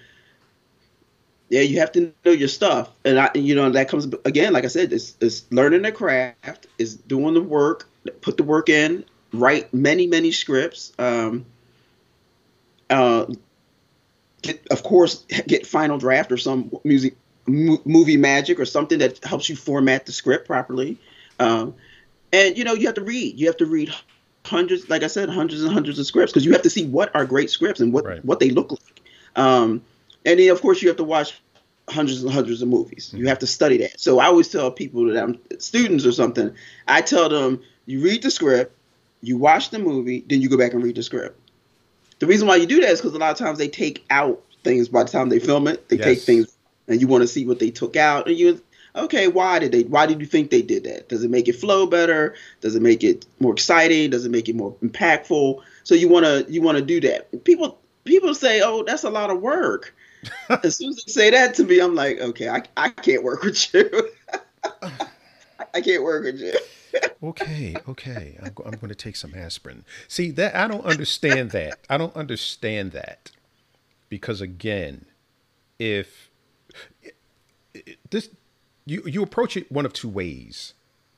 yeah, 1.50 1.62
you 1.62 1.80
have 1.80 1.92
to 1.94 2.14
know 2.24 2.32
your 2.32 2.48
stuff, 2.48 2.90
and 3.04 3.20
I, 3.20 3.30
you 3.36 3.56
know, 3.56 3.70
that 3.70 3.90
comes 3.90 4.06
again, 4.24 4.54
like 4.54 4.64
I 4.64 4.68
said, 4.68 4.94
it's, 4.94 5.18
it's 5.20 5.46
learning 5.52 5.82
the 5.82 5.92
craft, 5.92 6.68
is 6.78 6.96
doing 6.96 7.34
the 7.34 7.42
work, 7.42 7.90
put 8.22 8.38
the 8.38 8.44
work 8.44 8.70
in, 8.70 9.04
write 9.34 9.74
many, 9.74 10.08
many 10.08 10.32
scripts. 10.32 10.94
Um, 10.98 11.46
uh, 12.90 13.26
get, 14.48 14.68
of 14.70 14.84
course, 14.84 15.26
get 15.48 15.66
final 15.66 15.98
draft 15.98 16.32
or 16.32 16.38
some 16.38 16.72
music 16.84 17.16
movie 17.48 18.18
magic 18.18 18.60
or 18.60 18.66
something 18.66 19.00
that 19.00 19.24
helps 19.24 19.48
you 19.50 19.56
format 19.56 20.06
the 20.06 20.12
script 20.12 20.48
properly. 20.48 20.98
Um, 21.40 21.76
and 22.34 22.58
you 22.58 22.64
know, 22.64 22.74
you 22.74 22.88
have 22.88 22.96
to 22.96 23.04
read. 23.04 23.40
You 23.40 23.48
have 23.48 23.58
to 23.58 23.66
read 23.66 23.94
hundreds, 24.46 24.90
like 24.90 25.04
I 25.04 25.08
said, 25.08 25.30
hundreds 25.30 25.64
and 25.64 25.72
hundreds 25.72 26.00
of 26.00 26.06
scripts 26.06 26.32
because 26.32 26.46
you 26.46 26.52
have 26.54 26.62
to 26.64 26.70
see 26.70 26.86
what 26.86 27.16
are 27.16 27.26
great 27.26 27.50
scripts 27.50 27.80
and 27.80 27.94
what 27.94 28.06
right. 28.06 28.26
what 28.26 28.40
they 28.40 28.50
look 28.50 28.72
like. 28.72 29.02
Um, 29.36 29.84
and 30.26 30.40
then 30.40 30.50
of 30.52 30.62
course 30.62 30.82
you 30.82 30.88
have 30.88 30.98
to 30.98 31.04
watch 31.04 31.40
hundreds 31.90 32.24
and 32.24 32.32
hundreds 32.32 32.62
of 32.62 32.68
movies. 32.68 33.08
Mm-hmm. 33.08 33.18
You 33.18 33.28
have 33.28 33.40
to 33.40 33.48
study 33.48 33.78
that. 33.78 34.00
So 34.00 34.20
I 34.20 34.26
always 34.26 34.50
tell 34.50 34.72
people 34.72 35.06
that 35.08 35.24
I'm 35.24 35.40
students 35.60 36.06
or 36.06 36.12
something. 36.12 36.54
I 36.88 37.02
tell 37.02 37.30
them 37.30 37.62
you 37.86 38.02
read 38.02 38.24
the 38.24 38.32
script, 38.32 38.76
you 39.22 39.38
watch 39.38 39.70
the 39.70 39.80
movie, 39.80 40.26
then 40.28 40.42
you 40.42 40.50
go 40.50 40.58
back 40.58 40.74
and 40.74 40.84
read 40.84 40.96
the 40.96 41.04
script. 41.04 41.40
The 42.20 42.28
reason 42.28 42.48
why 42.48 42.56
you 42.56 42.66
do 42.66 42.82
that 42.82 42.90
is 42.90 43.02
because 43.02 43.14
a 43.14 43.20
lot 43.20 43.32
of 43.32 43.38
times 43.38 43.58
they 43.58 43.68
take 43.68 44.06
out 44.10 44.42
things 44.64 44.90
by 44.90 45.04
the 45.04 45.10
time 45.10 45.30
they 45.30 45.40
film 45.40 45.68
it. 45.68 45.88
They 45.90 45.98
yes. 45.98 46.06
take 46.06 46.20
things 46.20 46.58
and 46.88 47.02
you 47.02 47.08
want 47.08 47.22
to 47.22 47.28
see 47.28 47.46
what 47.46 47.60
they 47.60 47.70
took 47.70 47.96
out, 47.96 48.28
and 48.28 48.38
you 48.38 48.62
okay, 48.96 49.28
why 49.28 49.60
did 49.60 49.72
they? 49.72 49.84
Why 49.84 50.06
did 50.06 50.20
you 50.20 50.26
think 50.26 50.50
they 50.50 50.62
did 50.62 50.84
that? 50.86 51.10
Does 51.10 51.24
it 51.24 51.30
make 51.30 51.48
it 51.48 51.56
flow 51.56 51.86
better? 51.86 52.36
Does 52.62 52.76
it 52.76 52.82
make 52.82 53.04
it 53.04 53.26
more 53.40 53.54
exciting? 53.54 54.10
Does 54.10 54.26
it 54.26 54.32
make 54.32 54.50
it 54.50 54.56
more 54.56 54.76
impactful? 54.84 55.62
So 55.84 55.96
you 55.96 56.10
wanna 56.10 56.46
you 56.48 56.62
wanna 56.62 56.82
do 56.82 57.00
that. 57.02 57.44
People 57.44 57.78
people 58.06 58.34
say, 58.34 58.62
oh, 58.62 58.84
that's 58.84 59.04
a 59.04 59.10
lot 59.10 59.30
of 59.30 59.42
work. 59.42 59.94
as 60.64 60.78
soon 60.78 60.90
as 60.90 61.04
they 61.04 61.12
say 61.12 61.30
that 61.30 61.54
to 61.56 61.64
me, 61.64 61.80
I'm 61.80 61.96
like, 61.96 62.20
okay, 62.20 62.50
I 62.50 62.64
I 62.76 62.90
can't 62.90 63.24
work 63.24 63.44
with 63.44 63.74
you. 63.74 64.10
I 65.78 65.82
can't 65.82 66.04
work 66.04 66.24
with 66.24 66.40
you. 66.40 66.54
okay, 67.24 67.76
okay. 67.88 68.38
I'm, 68.42 68.52
I'm 68.66 68.80
going 68.80 68.90
to 68.90 68.96
take 68.96 69.16
some 69.16 69.36
aspirin. 69.36 69.86
See 70.08 70.32
that 70.32 70.56
I 70.56 70.68
don't 70.68 70.86
understand 70.86 71.52
that. 71.52 71.80
I 71.88 71.98
don't 71.98 72.16
understand 72.16 72.94
that 72.94 73.30
because 74.10 74.42
again, 74.42 75.06
if 75.78 76.32
this 78.10 78.30
you 78.86 79.04
you 79.06 79.22
approach 79.22 79.56
it 79.56 79.72
one 79.72 79.86
of 79.86 79.94
two 79.94 80.10
ways. 80.10 80.74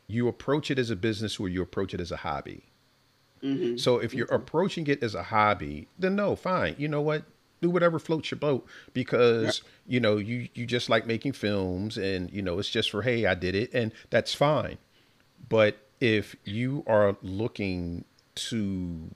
You 0.07 0.27
approach 0.27 0.71
it 0.71 0.79
as 0.79 0.89
a 0.89 0.95
business 0.95 1.39
or 1.39 1.47
you 1.47 1.61
approach 1.61 1.93
it 1.93 2.01
as 2.01 2.11
a 2.11 2.17
hobby. 2.17 2.63
Mm-hmm. 3.43 3.77
So 3.77 3.99
if 3.99 4.13
you're 4.13 4.25
mm-hmm. 4.25 4.35
approaching 4.35 4.87
it 4.87 5.03
as 5.03 5.15
a 5.15 5.23
hobby, 5.23 5.87
then 5.97 6.15
no, 6.15 6.35
fine. 6.35 6.75
You 6.77 6.87
know 6.87 7.01
what? 7.01 7.23
Do 7.61 7.69
whatever 7.69 7.99
floats 7.99 8.31
your 8.31 8.39
boat 8.39 8.65
because 8.93 9.61
yeah. 9.63 9.93
you 9.93 9.99
know 9.99 10.17
you 10.17 10.47
you 10.53 10.65
just 10.65 10.89
like 10.89 11.05
making 11.05 11.33
films 11.33 11.97
and 11.97 12.31
you 12.31 12.41
know 12.41 12.59
it's 12.59 12.69
just 12.69 12.89
for 12.89 13.01
hey 13.01 13.25
I 13.25 13.35
did 13.35 13.55
it 13.55 13.73
and 13.73 13.91
that's 14.09 14.33
fine. 14.33 14.77
But 15.47 15.77
if 15.99 16.35
you 16.45 16.83
are 16.87 17.17
looking 17.21 18.05
to 18.35 19.11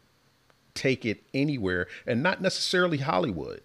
take 0.74 1.06
it 1.06 1.24
anywhere 1.34 1.88
and 2.06 2.22
not 2.22 2.42
necessarily 2.42 2.98
Hollywood, 2.98 3.62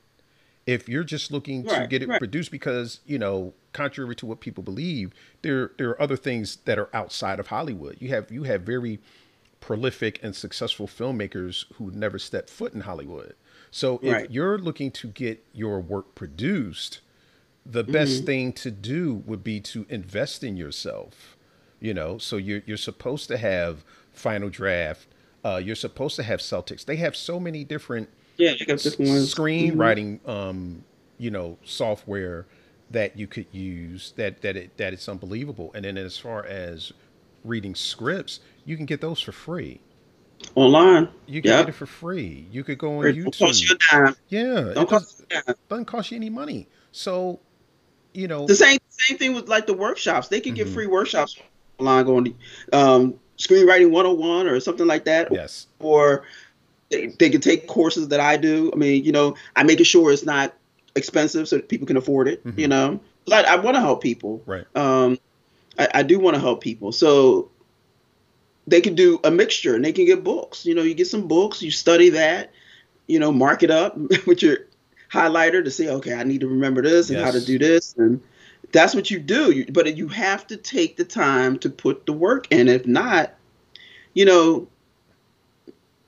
if 0.69 0.87
you're 0.87 1.03
just 1.03 1.33
looking 1.33 1.65
right, 1.65 1.81
to 1.81 1.87
get 1.87 2.03
it 2.03 2.09
right. 2.11 2.19
produced 2.19 2.51
because 2.51 3.01
you 3.07 3.19
know 3.19 3.55
contrary 3.73 4.15
to 4.15 4.27
what 4.27 4.41
people 4.41 4.63
believe 4.63 5.15
there 5.41 5.73
there 5.79 5.89
are 5.89 6.01
other 6.01 6.17
things 6.17 6.57
that 6.67 6.79
are 6.79 6.91
outside 6.93 7.41
of 7.41 7.47
hollywood 7.47 7.97
you 8.01 8.11
have 8.11 8.31
you 8.31 8.43
have 8.43 8.63
very 8.63 9.01
prolific 9.61 10.23
and 10.23 10.37
successful 10.37 10.87
filmmakers 10.87 11.65
who 11.77 11.91
never 11.93 12.19
stepped 12.19 12.51
foot 12.51 12.75
in 12.75 12.83
hollywood 12.83 13.35
So 13.71 13.99
if 14.03 14.13
right. 14.13 14.31
you're 14.31 14.59
looking 14.59 14.91
to 14.93 15.09
get 15.09 15.45
your 15.53 15.81
work 15.81 16.15
produced, 16.15 17.01
the 17.65 17.85
best 17.85 18.19
mm-hmm. 18.19 18.27
thing 18.27 18.53
to 18.55 18.71
do 18.71 19.15
would 19.27 19.45
be 19.45 19.61
to 19.61 19.87
invest 19.89 20.43
in 20.43 20.57
yourself. 20.57 21.37
You 21.81 21.95
know, 21.95 22.19
so 22.19 22.37
you're 22.37 22.63
you're 22.67 22.77
supposed 22.77 23.29
to 23.29 23.37
have 23.37 23.85
final 24.13 24.49
draft. 24.49 25.07
Uh, 25.45 25.61
you're 25.63 25.77
supposed 25.77 26.17
to 26.17 26.25
have 26.25 26.41
Celtx. 26.41 26.85
They 26.85 26.97
have 26.97 27.15
so 27.15 27.39
many 27.39 27.63
different 27.63 28.09
yeah, 28.37 28.55
ones. 28.69 28.85
screenwriting, 29.35 30.21
mm-hmm. 30.21 30.31
um, 30.31 30.85
you 31.19 31.31
know, 31.31 31.57
software 31.65 32.47
that 32.91 33.17
you 33.17 33.29
could 33.29 33.47
use. 33.53 34.13
That 34.17 34.43
that 34.43 34.57
it 34.57 34.77
that 34.79 34.93
it's 34.93 35.09
unbelievable. 35.09 35.71
And 35.75 35.85
then 35.85 35.97
as 35.97 36.19
far 36.19 36.45
as 36.45 36.93
reading 37.45 37.77
scripts, 37.77 38.41
you 38.65 38.77
can 38.77 38.87
get 38.87 39.01
those 39.01 39.21
for 39.21 39.33
free 39.33 39.81
online. 40.55 41.09
You 41.27 41.43
can 41.43 41.51
yep. 41.51 41.67
get 41.67 41.69
it 41.71 41.77
for 41.77 41.87
free. 41.87 42.47
You 42.51 42.65
could 42.65 42.79
go 42.79 42.99
on 42.99 43.07
it 43.07 43.17
YouTube. 43.17 43.39
Cost 43.39 43.69
you 43.69 43.75
a 43.75 43.97
dime. 43.97 44.17
Yeah, 44.29 44.73
Don't 44.75 44.79
it 44.79 44.89
cost 44.89 45.29
does, 45.29 45.57
doesn't 45.69 45.85
cost 45.87 46.11
you 46.11 46.17
any 46.17 46.31
money. 46.31 46.67
So, 46.93 47.41
you 48.13 48.29
know, 48.29 48.47
the 48.47 48.55
same 48.55 48.79
same 48.89 49.19
thing 49.19 49.35
with 49.35 49.49
like 49.49 49.67
the 49.67 49.75
workshops. 49.75 50.29
They 50.29 50.41
can 50.41 50.55
mm-hmm. 50.55 50.65
get 50.65 50.73
free 50.73 50.87
workshops 50.87 51.39
online 51.79 52.05
going 52.05 52.25
to 52.25 52.79
um, 52.79 53.15
screenwriting 53.37 53.91
101 53.91 54.47
or 54.47 54.61
something 54.61 54.87
like 54.87 55.05
that. 55.05 55.33
Yes. 55.33 55.67
Or 55.79 56.25
they, 56.91 57.07
they 57.07 57.31
can 57.31 57.41
take 57.41 57.67
courses 57.67 58.09
that 58.09 58.21
I 58.21 58.37
do. 58.37 58.71
I 58.73 58.77
mean, 58.77 59.05
you 59.05 59.13
know, 59.13 59.37
I 59.55 59.63
make 59.63 59.85
sure 59.85 60.13
it's 60.13 60.25
not 60.25 60.55
expensive 60.97 61.49
so 61.49 61.57
that 61.57 61.69
people 61.69 61.87
can 61.87 61.97
afford 61.97 62.29
it. 62.29 62.45
Mm-hmm. 62.45 62.61
You 62.61 62.69
know, 62.69 63.01
I, 63.33 63.43
I 63.45 63.57
want 63.57 63.77
to 63.77 63.81
help 63.81 64.03
people. 64.03 64.43
Right. 64.47 64.65
Um, 64.75 65.19
I, 65.79 65.89
I 65.95 66.03
do 66.03 66.19
want 66.19 66.35
to 66.35 66.41
help 66.41 66.61
people. 66.61 66.93
So 66.93 67.51
they 68.71 68.81
can 68.81 68.95
do 68.95 69.21
a 69.25 69.31
mixture 69.31 69.75
and 69.75 69.85
they 69.85 69.93
can 69.93 70.05
get 70.05 70.25
books. 70.25 70.67
You 70.67 70.75
know, 70.75 70.83
you 70.83 70.95
get 70.95 71.07
some 71.07 71.29
books, 71.29 71.63
you 71.63 71.71
study 71.71 72.11
that, 72.11 72.53
you 73.07 73.19
know, 73.19 73.33
mark 73.33 73.63
it 73.63 73.71
up 73.71 73.97
with 74.27 74.43
your 74.43 74.59
highlighter 75.11 75.65
to 75.65 75.71
say, 75.71 75.89
okay, 75.89 76.15
I 76.15 76.25
need 76.25 76.41
to 76.43 76.49
remember 76.49 76.83
this 76.83 77.09
and 77.09 77.19
yes. 77.19 77.27
how 77.27 77.39
to 77.39 77.45
do 77.45 77.59
this. 77.59 77.95
And 77.97 78.21
that's 78.73 78.95
what 78.95 79.11
you 79.11 79.19
do. 79.19 79.65
But 79.73 79.97
you 79.97 80.09
have 80.09 80.47
to 80.49 80.57
take 80.57 80.97
the 80.97 81.05
time 81.05 81.59
to 81.61 81.71
put 81.71 82.07
the 82.07 82.13
work 82.13 82.47
in. 82.51 82.69
If 82.69 82.87
not, 82.87 83.35
you 84.15 84.25
know, 84.25 84.69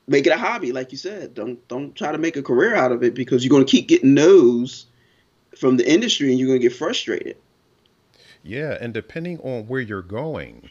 make 0.07 0.27
it 0.27 0.31
a 0.31 0.37
hobby, 0.37 0.71
like 0.71 0.91
you 0.91 0.97
said. 0.97 1.33
Don't 1.33 1.65
don't 1.67 1.95
try 1.95 2.11
to 2.11 2.17
make 2.17 2.37
a 2.37 2.43
career 2.43 2.75
out 2.75 2.91
of 2.91 3.03
it 3.03 3.15
because 3.15 3.43
you're 3.43 3.49
going 3.49 3.65
to 3.65 3.71
keep 3.71 3.87
getting 3.87 4.13
no's 4.13 4.85
from 5.57 5.77
the 5.77 5.91
industry 5.91 6.29
and 6.29 6.39
you're 6.39 6.47
going 6.47 6.59
to 6.59 6.67
get 6.67 6.75
frustrated. 6.75 7.37
Yeah, 8.43 8.77
and 8.79 8.93
depending 8.93 9.39
on 9.39 9.67
where 9.67 9.81
you're 9.81 10.01
going, 10.01 10.69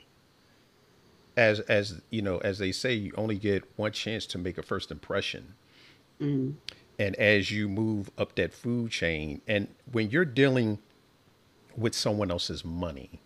as 1.36 1.60
as 1.60 2.00
you 2.10 2.22
know, 2.22 2.38
as 2.38 2.58
they 2.58 2.72
say, 2.72 2.94
you 2.94 3.12
only 3.16 3.36
get 3.36 3.64
one 3.76 3.92
chance 3.92 4.26
to 4.26 4.38
make 4.38 4.58
a 4.58 4.62
first 4.62 4.90
impression. 4.90 5.54
Mm-hmm. 6.20 6.52
And 6.98 7.16
as 7.16 7.50
you 7.50 7.68
move 7.68 8.10
up 8.18 8.34
that 8.34 8.52
food 8.52 8.90
chain, 8.90 9.40
and 9.48 9.68
when 9.90 10.10
you're 10.10 10.26
dealing 10.26 10.78
with 11.76 11.94
someone 11.94 12.30
else's 12.30 12.62
money, 12.64 13.20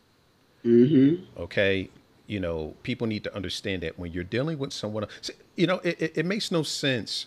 mm-hmm. 0.65 1.25
okay, 1.41 1.91
you 2.29 2.39
know, 2.39 2.75
people 2.85 3.09
need 3.09 3.25
to 3.25 3.35
understand 3.35 3.83
that 3.83 3.99
when 3.99 4.13
you're 4.13 4.23
dealing 4.23 4.59
with 4.59 4.73
someone, 4.73 5.05
else, 5.05 5.31
you 5.57 5.67
know, 5.67 5.81
it, 5.83 6.01
it, 6.01 6.19
it 6.19 6.27
makes 6.27 6.53
no 6.53 6.63
sense 6.63 7.27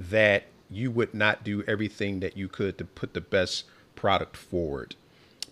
that 0.00 0.44
you 0.68 0.90
would 0.90 1.14
not 1.14 1.44
do 1.44 1.62
everything 1.68 2.18
that 2.20 2.36
you 2.36 2.48
could 2.48 2.76
to 2.78 2.84
put 2.84 3.14
the 3.14 3.20
best 3.20 3.64
product 3.94 4.36
forward 4.36 4.96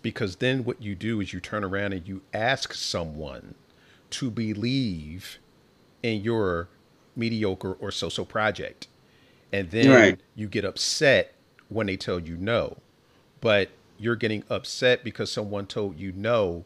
because 0.01 0.37
then 0.37 0.63
what 0.63 0.81
you 0.81 0.95
do 0.95 1.19
is 1.19 1.33
you 1.33 1.39
turn 1.39 1.63
around 1.63 1.93
and 1.93 2.07
you 2.07 2.21
ask 2.33 2.73
someone 2.73 3.55
to 4.09 4.31
believe 4.31 5.39
in 6.03 6.21
your 6.21 6.69
mediocre 7.15 7.73
or 7.73 7.91
so-so 7.91 8.23
project 8.23 8.87
and 9.51 9.71
then 9.71 9.89
right. 9.89 10.19
you 10.35 10.47
get 10.47 10.63
upset 10.63 11.33
when 11.69 11.87
they 11.87 11.97
tell 11.97 12.19
you 12.19 12.37
no 12.37 12.77
but 13.41 13.69
you're 13.97 14.15
getting 14.15 14.43
upset 14.49 15.03
because 15.03 15.31
someone 15.31 15.65
told 15.65 15.97
you 15.97 16.11
no 16.11 16.63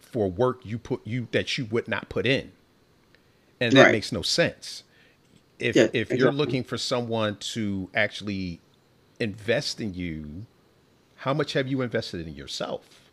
for 0.00 0.30
work 0.30 0.60
you 0.64 0.78
put 0.78 1.00
you 1.06 1.28
that 1.32 1.58
you 1.58 1.64
would 1.66 1.86
not 1.88 2.08
put 2.08 2.26
in 2.26 2.52
and 3.60 3.72
that 3.72 3.84
right. 3.84 3.92
makes 3.92 4.12
no 4.12 4.22
sense 4.22 4.82
if 5.58 5.76
yeah, 5.76 5.84
if 5.84 5.94
exactly. 5.94 6.18
you're 6.18 6.32
looking 6.32 6.64
for 6.64 6.78
someone 6.78 7.36
to 7.36 7.88
actually 7.94 8.60
invest 9.20 9.80
in 9.80 9.94
you 9.94 10.46
how 11.16 11.32
much 11.32 11.52
have 11.52 11.68
you 11.68 11.82
invested 11.82 12.26
in 12.26 12.34
yourself 12.34 13.10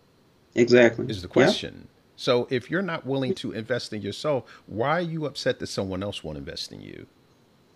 exactly 0.55 1.05
is 1.07 1.21
the 1.21 1.27
question 1.27 1.87
yeah. 1.87 1.98
So 2.19 2.47
if 2.49 2.69
you're 2.69 2.81
not 2.81 3.05
willing 3.05 3.33
to 3.35 3.53
invest 3.53 3.93
in 3.93 4.01
yourself, 4.01 4.43
why 4.65 4.97
are 4.97 5.01
you 5.01 5.25
upset 5.25 5.59
that 5.59 5.67
someone 5.67 6.03
else 6.03 6.21
won't 6.21 6.37
invest 6.37 6.73
in 6.73 6.81
you? 6.81 7.07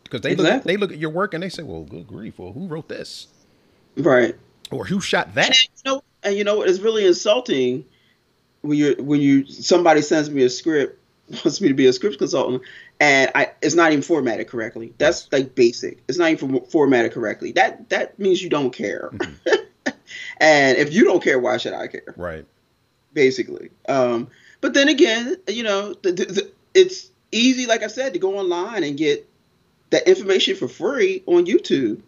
Because 0.04 0.20
they 0.20 0.34
exactly. 0.34 0.54
look 0.54 0.64
they 0.66 0.78
look 0.78 0.92
at 0.92 0.98
your 0.98 1.12
work 1.12 1.34
and 1.34 1.42
they 1.42 1.48
say, 1.48 1.64
"Well, 1.64 1.84
good 1.84 2.06
grief! 2.06 2.40
Well, 2.40 2.52
who 2.52 2.68
wrote 2.68 2.90
this?" 2.90 3.28
Right. 3.96 4.36
Or 4.70 4.84
who 4.84 5.00
shot 5.00 5.34
that? 5.36 5.48
And 5.48 5.56
you 5.56 5.92
know, 5.92 6.04
and 6.24 6.36
you 6.36 6.44
know 6.44 6.62
it's 6.62 6.80
really 6.80 7.08
insulting 7.08 7.86
when 8.64 8.78
you 8.78 8.96
when 9.00 9.22
you 9.22 9.46
somebody 9.46 10.02
sends 10.02 10.30
me 10.30 10.44
a 10.44 10.50
script 10.50 11.00
wants 11.30 11.62
me 11.62 11.70
to 11.70 11.74
be 11.74 11.86
a 11.86 11.94
script 11.94 12.18
consultant 12.18 12.64
and 13.00 13.32
I 13.36 13.52
it's 13.62 13.76
not 13.76 13.94
even 13.94 14.04
formatted 14.04 14.50
correctly. 14.50 14.94
That's 14.98 15.32
like 15.32 15.56
basic. 15.56 16.04
It's 16.10 16.18
not 16.18 16.32
even 16.32 16.60
formatted 16.66 17.14
correctly. 17.14 17.54
That 17.54 17.90
that 17.92 18.20
means 18.20 18.44
you 18.44 18.50
don't 18.50 18.72
care. 18.72 19.10
Mm-hmm. 19.14 19.92
and 20.40 20.78
if 20.78 20.94
you 20.94 21.06
don't 21.06 21.24
care, 21.24 21.40
why 21.40 21.56
should 21.56 21.74
I 21.74 21.88
care? 21.88 22.14
Right 22.18 22.46
basically. 23.14 23.70
Um, 23.88 24.28
but 24.62 24.74
then 24.74 24.88
again, 24.88 25.36
you 25.48 25.64
know, 25.64 25.94
the, 25.94 26.12
the, 26.12 26.52
it's 26.74 27.10
easy, 27.32 27.66
like 27.66 27.84
I 27.84 27.88
said, 27.88 28.14
to 28.14 28.20
go 28.20 28.38
online 28.38 28.84
and 28.84 28.98
get 28.98 29.30
that 29.90 30.08
information 30.08 30.56
for 30.56 30.68
free 30.68 31.24
on 31.26 31.46
YouTube, 31.46 32.02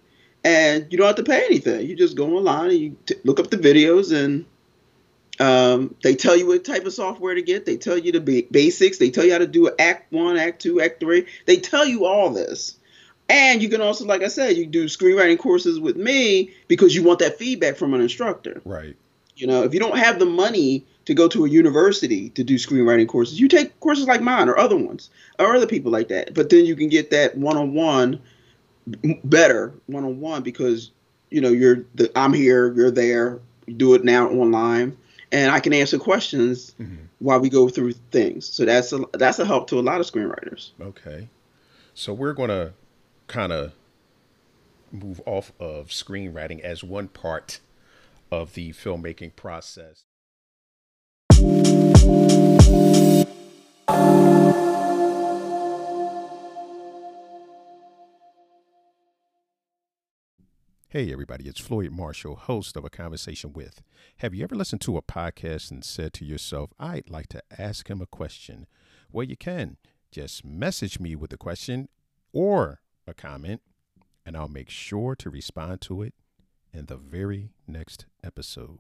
and 0.44 0.88
you 0.90 0.98
don't 0.98 1.08
have 1.08 1.16
to 1.18 1.24
pay 1.24 1.46
anything. 1.46 1.88
You 1.88 1.96
just 1.96 2.16
go 2.16 2.38
online 2.38 2.70
and 2.72 2.80
you 2.80 2.98
t- 3.06 3.16
look 3.24 3.40
up 3.40 3.50
the 3.50 3.58
videos, 3.58 4.14
and 4.16 4.46
um, 5.40 5.96
they 6.04 6.16
tell 6.16 6.36
you 6.36 6.48
what 6.48 6.64
type 6.64 6.86
of 6.86 6.94
software 6.94 7.36
to 7.36 7.42
get. 7.42 7.66
They 7.66 7.78
tell 7.78 7.98
you 7.98 8.12
the 8.12 8.22
ba- 8.22 8.48
basics. 8.50 8.98
They 8.98 9.12
tell 9.12 9.26
you 9.26 9.34
how 9.34 9.40
to 9.40 9.48
do 9.48 9.70
Act 9.78 10.12
One, 10.12 10.38
Act 10.38 10.62
Two, 10.62 10.82
Act 10.82 11.00
Three. 11.00 11.28
They 11.46 11.58
tell 11.58 11.86
you 11.86 12.06
all 12.06 12.32
this. 12.32 12.78
And 13.28 13.62
you 13.62 13.70
can 13.70 13.82
also, 13.82 14.06
like 14.06 14.22
I 14.22 14.28
said, 14.28 14.56
you 14.56 14.68
do 14.68 14.86
screenwriting 14.86 15.40
courses 15.40 15.80
with 15.80 15.96
me 15.96 16.54
because 16.68 16.96
you 16.96 17.02
want 17.02 17.20
that 17.20 17.40
feedback 17.40 17.76
from 17.76 17.94
an 17.96 18.02
instructor. 18.02 18.62
Right. 18.64 18.96
You 19.36 19.48
know, 19.48 19.64
if 19.64 19.74
you 19.74 19.80
don't 19.80 19.98
have 19.98 20.20
the 20.20 20.26
money 20.28 20.86
to 21.06 21.14
go 21.14 21.28
to 21.28 21.46
a 21.46 21.50
university 21.50 22.30
to 22.32 22.44
do 22.44 22.56
screenwriting 22.56 23.08
courses. 23.08 23.40
You 23.40 23.48
take 23.48 23.80
courses 23.80 24.08
like 24.08 24.22
mine 24.22 24.50
or 24.50 24.58
other 24.58 24.78
ones 24.78 25.10
or 25.40 25.56
other 25.56 25.68
people 25.68 25.92
like 25.92 26.08
that. 26.10 26.34
But 26.34 26.50
then 26.50 26.66
you 26.66 26.76
can 26.76 26.90
get 26.90 27.12
that 27.12 27.38
one-on-one 27.38 28.20
better 29.24 29.74
one-on-one 29.88 30.44
because 30.44 30.92
you 31.30 31.42
know 31.42 31.50
you're 31.50 31.84
the 31.96 32.12
I'm 32.16 32.34
here, 32.34 32.74
you're 32.74 32.92
there. 32.92 33.40
You 33.66 33.74
do 33.74 33.94
it 33.96 34.04
now 34.04 34.30
online, 34.30 34.96
and 35.32 35.52
I 35.52 35.60
can 35.60 35.74
answer 35.74 35.98
questions 35.98 36.76
mm-hmm. 36.80 37.06
while 37.20 37.40
we 37.40 37.50
go 37.50 37.68
through 37.68 37.94
things. 38.12 38.46
So 38.46 38.66
that's 38.66 38.94
a 38.94 39.04
that's 39.14 39.40
a 39.40 39.46
help 39.46 39.68
to 39.70 39.80
a 39.80 39.82
lot 39.82 40.00
of 40.00 40.08
screenwriters. 40.08 40.72
Okay, 40.80 41.30
so 41.94 42.14
we're 42.14 42.34
gonna 42.34 42.74
kind 43.28 43.52
of 43.52 43.74
move 44.92 45.20
off 45.26 45.52
of 45.60 45.88
screenwriting 45.88 46.60
as 46.62 46.84
one 46.84 47.08
part 47.08 47.60
of 48.32 48.54
the 48.54 48.72
filmmaking 48.72 49.36
process. 49.36 50.04
Hey, 60.88 61.12
everybody, 61.12 61.46
it's 61.48 61.60
Floyd 61.60 61.92
Marshall, 61.92 62.36
host 62.36 62.78
of 62.78 62.86
A 62.86 62.90
Conversation 62.90 63.52
With. 63.54 63.82
Have 64.18 64.34
you 64.36 64.44
ever 64.44 64.56
listened 64.56 64.82
to 64.82 64.98
a 64.98 65.02
podcast 65.02 65.72
and 65.72 65.84
said 65.84 66.14
to 66.14 66.26
yourself, 66.26 66.70
I'd 66.80 67.10
like 67.10 67.28
to 67.30 67.42
ask 67.58 67.90
him 67.90 68.02
a 68.02 68.06
question? 68.06 68.68
Well, 69.12 69.26
you 69.26 69.36
can. 69.36 69.78
Just 70.12 70.46
message 70.46 71.00
me 71.00 71.16
with 71.16 71.34
a 71.34 71.38
question 71.38 71.90
or 72.32 72.82
a 73.08 73.14
comment, 73.14 73.62
and 74.26 74.38
I'll 74.38 74.48
make 74.48 74.70
sure 74.70 75.16
to 75.16 75.30
respond 75.30 75.82
to 75.82 76.04
it 76.04 76.14
in 76.72 76.86
the 76.86 76.98
very 76.98 77.50
next 77.68 78.06
episode. 78.24 78.80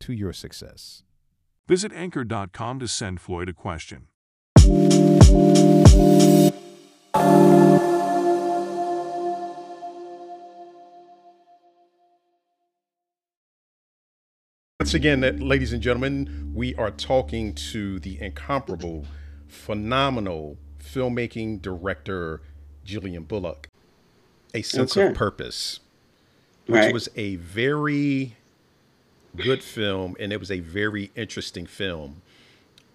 To 0.00 0.12
your 0.12 0.32
success. 0.32 1.02
Visit 1.66 1.92
anchor.com 1.92 2.78
to 2.78 2.88
send 2.88 3.20
Floyd 3.20 3.48
a 3.48 3.52
question. 3.52 4.06
Once 14.86 14.94
again, 14.94 15.20
ladies 15.40 15.72
and 15.72 15.82
gentlemen, 15.82 16.52
we 16.54 16.72
are 16.76 16.92
talking 16.92 17.52
to 17.52 17.98
the 17.98 18.20
incomparable, 18.22 19.04
phenomenal 19.48 20.58
filmmaking 20.78 21.60
director, 21.60 22.40
Jillian 22.86 23.26
Bullock. 23.26 23.68
A 24.54 24.62
Sense 24.62 24.96
okay. 24.96 25.08
of 25.08 25.14
Purpose, 25.14 25.80
which 26.66 26.82
right. 26.82 26.92
was 26.92 27.08
a 27.16 27.34
very 27.34 28.36
good 29.34 29.60
film, 29.60 30.14
and 30.20 30.32
it 30.32 30.38
was 30.38 30.52
a 30.52 30.60
very 30.60 31.10
interesting 31.16 31.66
film. 31.66 32.22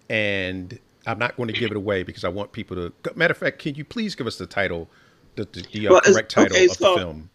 And 0.08 0.78
I'm 1.06 1.18
not 1.18 1.36
going 1.36 1.48
to 1.48 1.60
give 1.60 1.70
it 1.70 1.76
away 1.76 2.04
because 2.04 2.24
I 2.24 2.30
want 2.30 2.52
people 2.52 2.74
to. 2.74 3.14
Matter 3.14 3.32
of 3.32 3.36
fact, 3.36 3.58
can 3.58 3.74
you 3.74 3.84
please 3.84 4.14
give 4.14 4.26
us 4.26 4.38
the 4.38 4.46
title 4.46 4.88
the, 5.34 5.44
the, 5.44 5.66
the 5.70 5.88
uh, 5.88 5.92
well, 5.92 6.00
correct 6.00 6.30
title 6.30 6.56
okay, 6.56 6.64
of 6.64 6.78
the 6.78 6.94
film. 6.96 7.28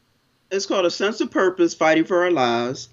It's 0.50 0.66
called 0.66 0.88
A 0.88 0.90
Sense 0.90 1.22
of 1.22 1.30
Purpose: 1.30 1.76
Fighting 1.76 2.06
for 2.06 2.24
Our 2.24 2.32
Lives, 2.32 2.90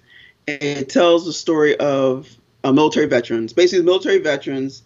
it 0.47 0.89
tells 0.89 1.25
the 1.25 1.33
story 1.33 1.75
of 1.77 2.29
uh, 2.63 2.71
military 2.71 3.07
veterans, 3.07 3.53
basically 3.53 3.85
military 3.85 4.19
veterans, 4.19 4.83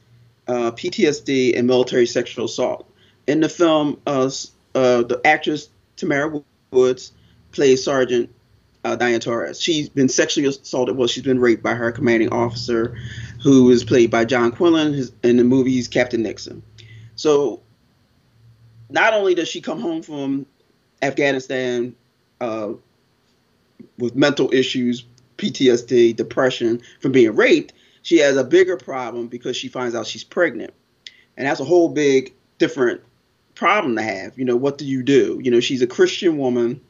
uh, 0.47 0.71
PTSD, 0.71 1.57
and 1.57 1.67
military 1.67 2.05
sexual 2.05 2.45
assault. 2.45 2.89
In 3.27 3.41
the 3.41 3.49
film, 3.49 3.99
uh, 4.07 4.29
uh 4.75 5.03
the 5.03 5.21
actress 5.25 5.69
Tamara 5.95 6.41
Woods 6.71 7.11
plays 7.51 7.83
Sergeant 7.83 8.29
uh, 8.83 8.95
Diane 8.95 9.19
Torres. 9.19 9.61
She's 9.61 9.89
been 9.89 10.09
sexually 10.09 10.47
assaulted. 10.47 10.95
Well, 10.95 11.07
she's 11.07 11.23
been 11.23 11.39
raped 11.39 11.63
by 11.63 11.75
her 11.75 11.91
commanding 11.91 12.29
officer, 12.29 12.97
who 13.43 13.69
is 13.69 13.83
played 13.83 14.09
by 14.11 14.25
John 14.25 14.51
Quinlan. 14.51 14.93
His, 14.93 15.11
in 15.23 15.37
the 15.37 15.43
movie, 15.43 15.81
Captain 15.83 16.23
Nixon. 16.23 16.63
So, 17.15 17.61
not 18.89 19.13
only 19.13 19.35
does 19.35 19.47
she 19.47 19.61
come 19.61 19.79
home 19.79 20.01
from 20.01 20.45
Afghanistan 21.01 21.95
uh, 22.39 22.73
with 23.97 24.15
mental 24.15 24.51
issues, 24.53 25.05
PTSD, 25.39 26.15
depression 26.15 26.81
from 26.99 27.11
being 27.11 27.35
raped, 27.35 27.73
she 28.01 28.17
has 28.17 28.37
a 28.37 28.43
bigger 28.43 28.77
problem 28.77 29.27
because 29.27 29.55
she 29.55 29.67
finds 29.67 29.95
out 29.95 30.05
she's 30.05 30.23
pregnant. 30.23 30.73
And 31.37 31.47
that's 31.47 31.59
a 31.59 31.65
whole 31.65 31.89
big 31.89 32.33
different 32.57 33.01
problem 33.55 33.95
to 33.95 34.01
have. 34.01 34.37
You 34.37 34.45
know, 34.45 34.55
what 34.55 34.77
do 34.77 34.85
you 34.85 35.01
do? 35.01 35.39
You 35.43 35.51
know, 35.51 35.59
she's 35.59 35.81
a 35.81 35.87
Christian 35.87 36.37
woman 36.37 36.81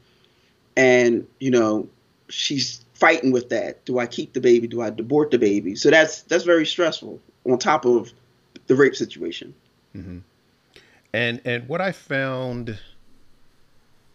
and, 0.76 1.28
you 1.40 1.52
know, 1.52 1.88
she's 2.30 2.84
fighting 2.94 3.32
with 3.32 3.50
that. 3.50 3.86
Do 3.86 4.00
I 4.00 4.06
keep 4.06 4.34
the 4.34 4.42
baby? 4.42 4.68
Do 4.68 4.82
I 4.82 4.88
abort 4.88 5.32
the 5.32 5.40
baby? 5.40 5.76
So 5.76 5.90
that's 5.90 6.24
that's 6.24 6.44
very 6.44 6.66
stressful 6.66 7.20
on 7.46 7.58
top 7.58 7.86
of 7.86 8.12
the 8.68 8.76
rape 8.76 8.96
situation. 8.96 9.54
Mm-hmm. 9.96 10.20
And 11.14 11.42
and 11.46 11.68
what 11.68 11.82
I 11.82 11.92
found 11.92 12.78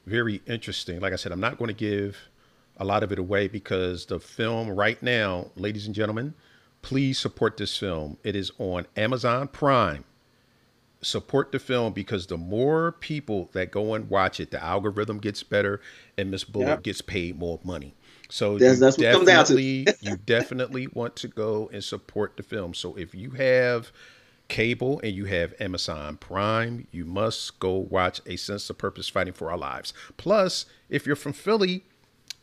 very 0.07 0.43
interesting, 0.47 1.01
like 1.01 1.13
I 1.13 1.17
said, 1.17 1.33
I'm 1.33 1.41
not 1.41 1.59
going 1.59 1.69
to 1.69 1.75
give 1.75 2.17
a 2.77 2.85
lot 2.85 3.03
of 3.03 3.13
it 3.13 3.19
away 3.19 3.49
because 3.49 4.07
the 4.07 4.19
film 4.19 4.71
right 4.71 5.03
now, 5.03 5.51
ladies 5.57 5.87
and 5.87 5.95
gentlemen, 5.95 6.35
please 6.83 7.19
support 7.19 7.57
this 7.57 7.77
film. 7.77 8.17
It 8.25 8.37
is 8.37 8.53
on 8.59 8.87
Amazon 8.97 9.49
Prime. 9.49 10.05
Support 11.01 11.53
the 11.53 11.59
film 11.59 11.93
because 11.93 12.27
the 12.27 12.39
more 12.39 12.93
people 12.93 13.51
that 13.53 13.71
go 13.71 13.95
and 13.95 14.09
watch 14.09 14.41
it, 14.41 14.51
the 14.51 14.63
algorithm 14.63 15.19
gets 15.19 15.43
better 15.43 15.81
and 16.17 16.31
Miss 16.31 16.45
Bullock 16.45 16.69
yep. 16.69 16.83
gets 16.83 17.03
paid 17.03 17.39
more 17.39 17.61
money. 17.63 17.95
So 18.31 18.59
that's, 18.59 18.81
that's 18.81 18.97
definitely 18.97 19.87
you 20.01 20.17
definitely 20.17 20.87
want 20.89 21.15
to 21.17 21.29
go 21.29 21.69
and 21.73 21.85
support 21.85 22.37
the 22.37 22.43
film. 22.43 22.73
So 22.73 22.95
if 22.95 23.15
you 23.15 23.33
have 23.33 23.93
cable 24.49 25.01
and 25.03 25.15
you 25.15 25.27
have 25.27 25.55
Amazon 25.61 26.17
Prime, 26.17 26.87
you 26.91 27.05
must 27.05 27.59
go 27.61 27.75
watch 27.75 28.21
A 28.27 28.37
Sense 28.37 28.69
of 28.71 28.79
Purpose 28.79 29.09
Fighting 29.09 29.35
for 29.35 29.51
Our 29.51 29.59
Lives. 29.59 29.93
Plus, 30.17 30.67
if 30.89 31.07
you're 31.07 31.17
from 31.17 31.33
Philly, 31.33 31.85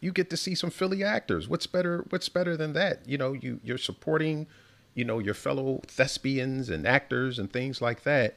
you 0.02 0.12
get 0.12 0.30
to 0.32 0.38
see 0.38 0.56
some 0.56 0.72
Philly 0.72 1.04
actors. 1.04 1.48
What's 1.48 1.68
better? 1.68 2.06
What's 2.10 2.28
better 2.28 2.58
than 2.58 2.74
that? 2.74 3.08
You 3.08 3.18
know, 3.18 3.34
you 3.34 3.60
you're 3.64 3.78
supporting, 3.78 4.48
you 4.96 5.06
know, 5.06 5.20
your 5.20 5.36
fellow 5.36 5.82
thespians 5.88 6.70
and 6.70 6.86
actors 6.86 7.40
and 7.40 7.52
things 7.52 7.82
like 7.82 8.04
that. 8.04 8.36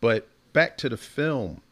But 0.00 0.28
back 0.52 0.76
to 0.78 0.88
the 0.88 0.96
film. 0.96 1.62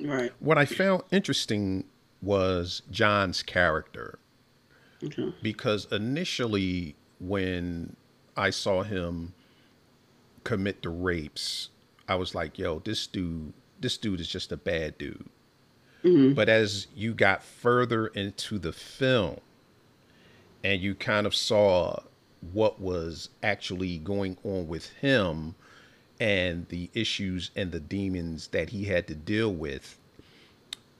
Right. 0.00 0.32
What 0.38 0.56
I 0.56 0.64
found 0.64 1.02
interesting 1.10 1.84
was 2.22 2.82
John's 2.90 3.42
character. 3.42 4.18
Okay. 5.02 5.34
Because 5.42 5.86
initially 5.90 6.94
when 7.20 7.96
I 8.36 8.50
saw 8.50 8.84
him 8.84 9.34
commit 10.44 10.82
the 10.82 10.88
rapes, 10.88 11.70
I 12.08 12.14
was 12.14 12.34
like, 12.34 12.58
yo, 12.58 12.78
this 12.78 13.06
dude 13.08 13.52
this 13.80 13.96
dude 13.96 14.20
is 14.20 14.28
just 14.28 14.52
a 14.52 14.56
bad 14.56 14.98
dude. 14.98 15.28
Mm-hmm. 16.04 16.34
But 16.34 16.48
as 16.48 16.86
you 16.94 17.14
got 17.14 17.42
further 17.42 18.08
into 18.08 18.58
the 18.58 18.72
film 18.72 19.40
and 20.62 20.80
you 20.80 20.94
kind 20.94 21.26
of 21.26 21.34
saw 21.34 22.00
what 22.52 22.80
was 22.80 23.30
actually 23.42 23.98
going 23.98 24.36
on 24.44 24.68
with 24.68 24.90
him 24.94 25.54
and 26.20 26.68
the 26.68 26.90
issues 26.94 27.50
and 27.56 27.72
the 27.72 27.80
demons 27.80 28.48
that 28.48 28.70
he 28.70 28.84
had 28.84 29.06
to 29.08 29.14
deal 29.14 29.52
with, 29.52 29.98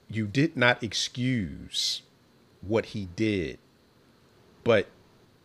you 0.09 0.27
did 0.27 0.57
not 0.57 0.83
excuse 0.83 2.01
what 2.61 2.87
he 2.87 3.07
did, 3.15 3.57
but 4.63 4.87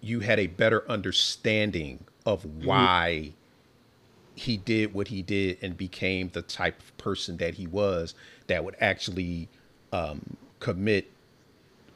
you 0.00 0.20
had 0.20 0.38
a 0.38 0.46
better 0.46 0.88
understanding 0.90 2.04
of 2.26 2.42
mm-hmm. 2.42 2.66
why 2.66 3.20
mm-hmm. 3.22 3.34
he 4.34 4.56
did 4.56 4.94
what 4.94 5.08
he 5.08 5.22
did 5.22 5.58
and 5.62 5.76
became 5.76 6.30
the 6.32 6.42
type 6.42 6.80
of 6.80 6.96
person 6.98 7.36
that 7.36 7.54
he 7.54 7.66
was 7.66 8.14
that 8.46 8.64
would 8.64 8.76
actually 8.80 9.48
um, 9.92 10.36
commit 10.60 11.10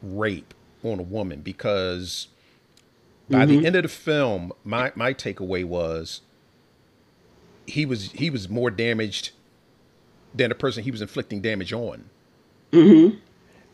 rape 0.03 0.55
on 0.85 0.99
a 0.99 1.03
woman 1.03 1.41
because 1.41 2.29
by 3.29 3.45
mm-hmm. 3.45 3.61
the 3.61 3.67
end 3.67 3.77
of 3.77 3.83
the 3.83 3.89
film, 3.89 4.53
my 4.65 4.93
my 4.95 5.13
takeaway 5.13 5.65
was 5.65 6.23
he 7.67 7.85
was 7.85 8.11
he 8.13 8.31
was 8.31 8.49
more 8.49 8.71
damaged 8.71 9.31
than 10.35 10.49
the 10.49 10.55
person 10.55 10.83
he 10.83 10.91
was 10.91 11.03
inflicting 11.03 11.41
damage 11.41 11.73
on. 11.73 12.09
Mm-hmm. 12.73 13.17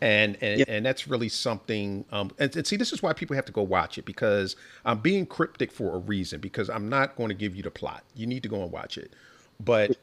And 0.01 0.37
and, 0.41 0.59
yep. 0.59 0.69
and 0.69 0.85
that's 0.85 1.09
really 1.09 1.29
something. 1.29 2.05
Um, 2.11 2.31
and, 2.39 2.55
and 2.57 2.67
see, 2.67 2.77
this 2.77 2.93
is 2.93 3.03
why 3.03 3.13
people 3.13 3.37
have 3.37 3.45
to 3.47 3.53
go 3.53 3.63
watch 3.63 3.97
it 3.97 4.05
because 4.05 4.57
I'm 4.85 4.99
being 4.99 5.25
cryptic 5.25 5.73
for 5.73 5.95
a 5.95 5.99
reason 5.99 6.41
because 6.41 6.69
I'm 6.69 6.89
not 6.89 7.17
going 7.17 7.29
to 7.29 7.35
give 7.35 7.55
you 7.55 7.63
the 7.63 7.71
plot. 7.71 8.03
You 8.15 8.27
need 8.27 8.43
to 8.43 8.49
go 8.49 8.63
and 8.63 8.73
watch 8.73 8.99
it, 8.99 9.13
but 9.61 9.97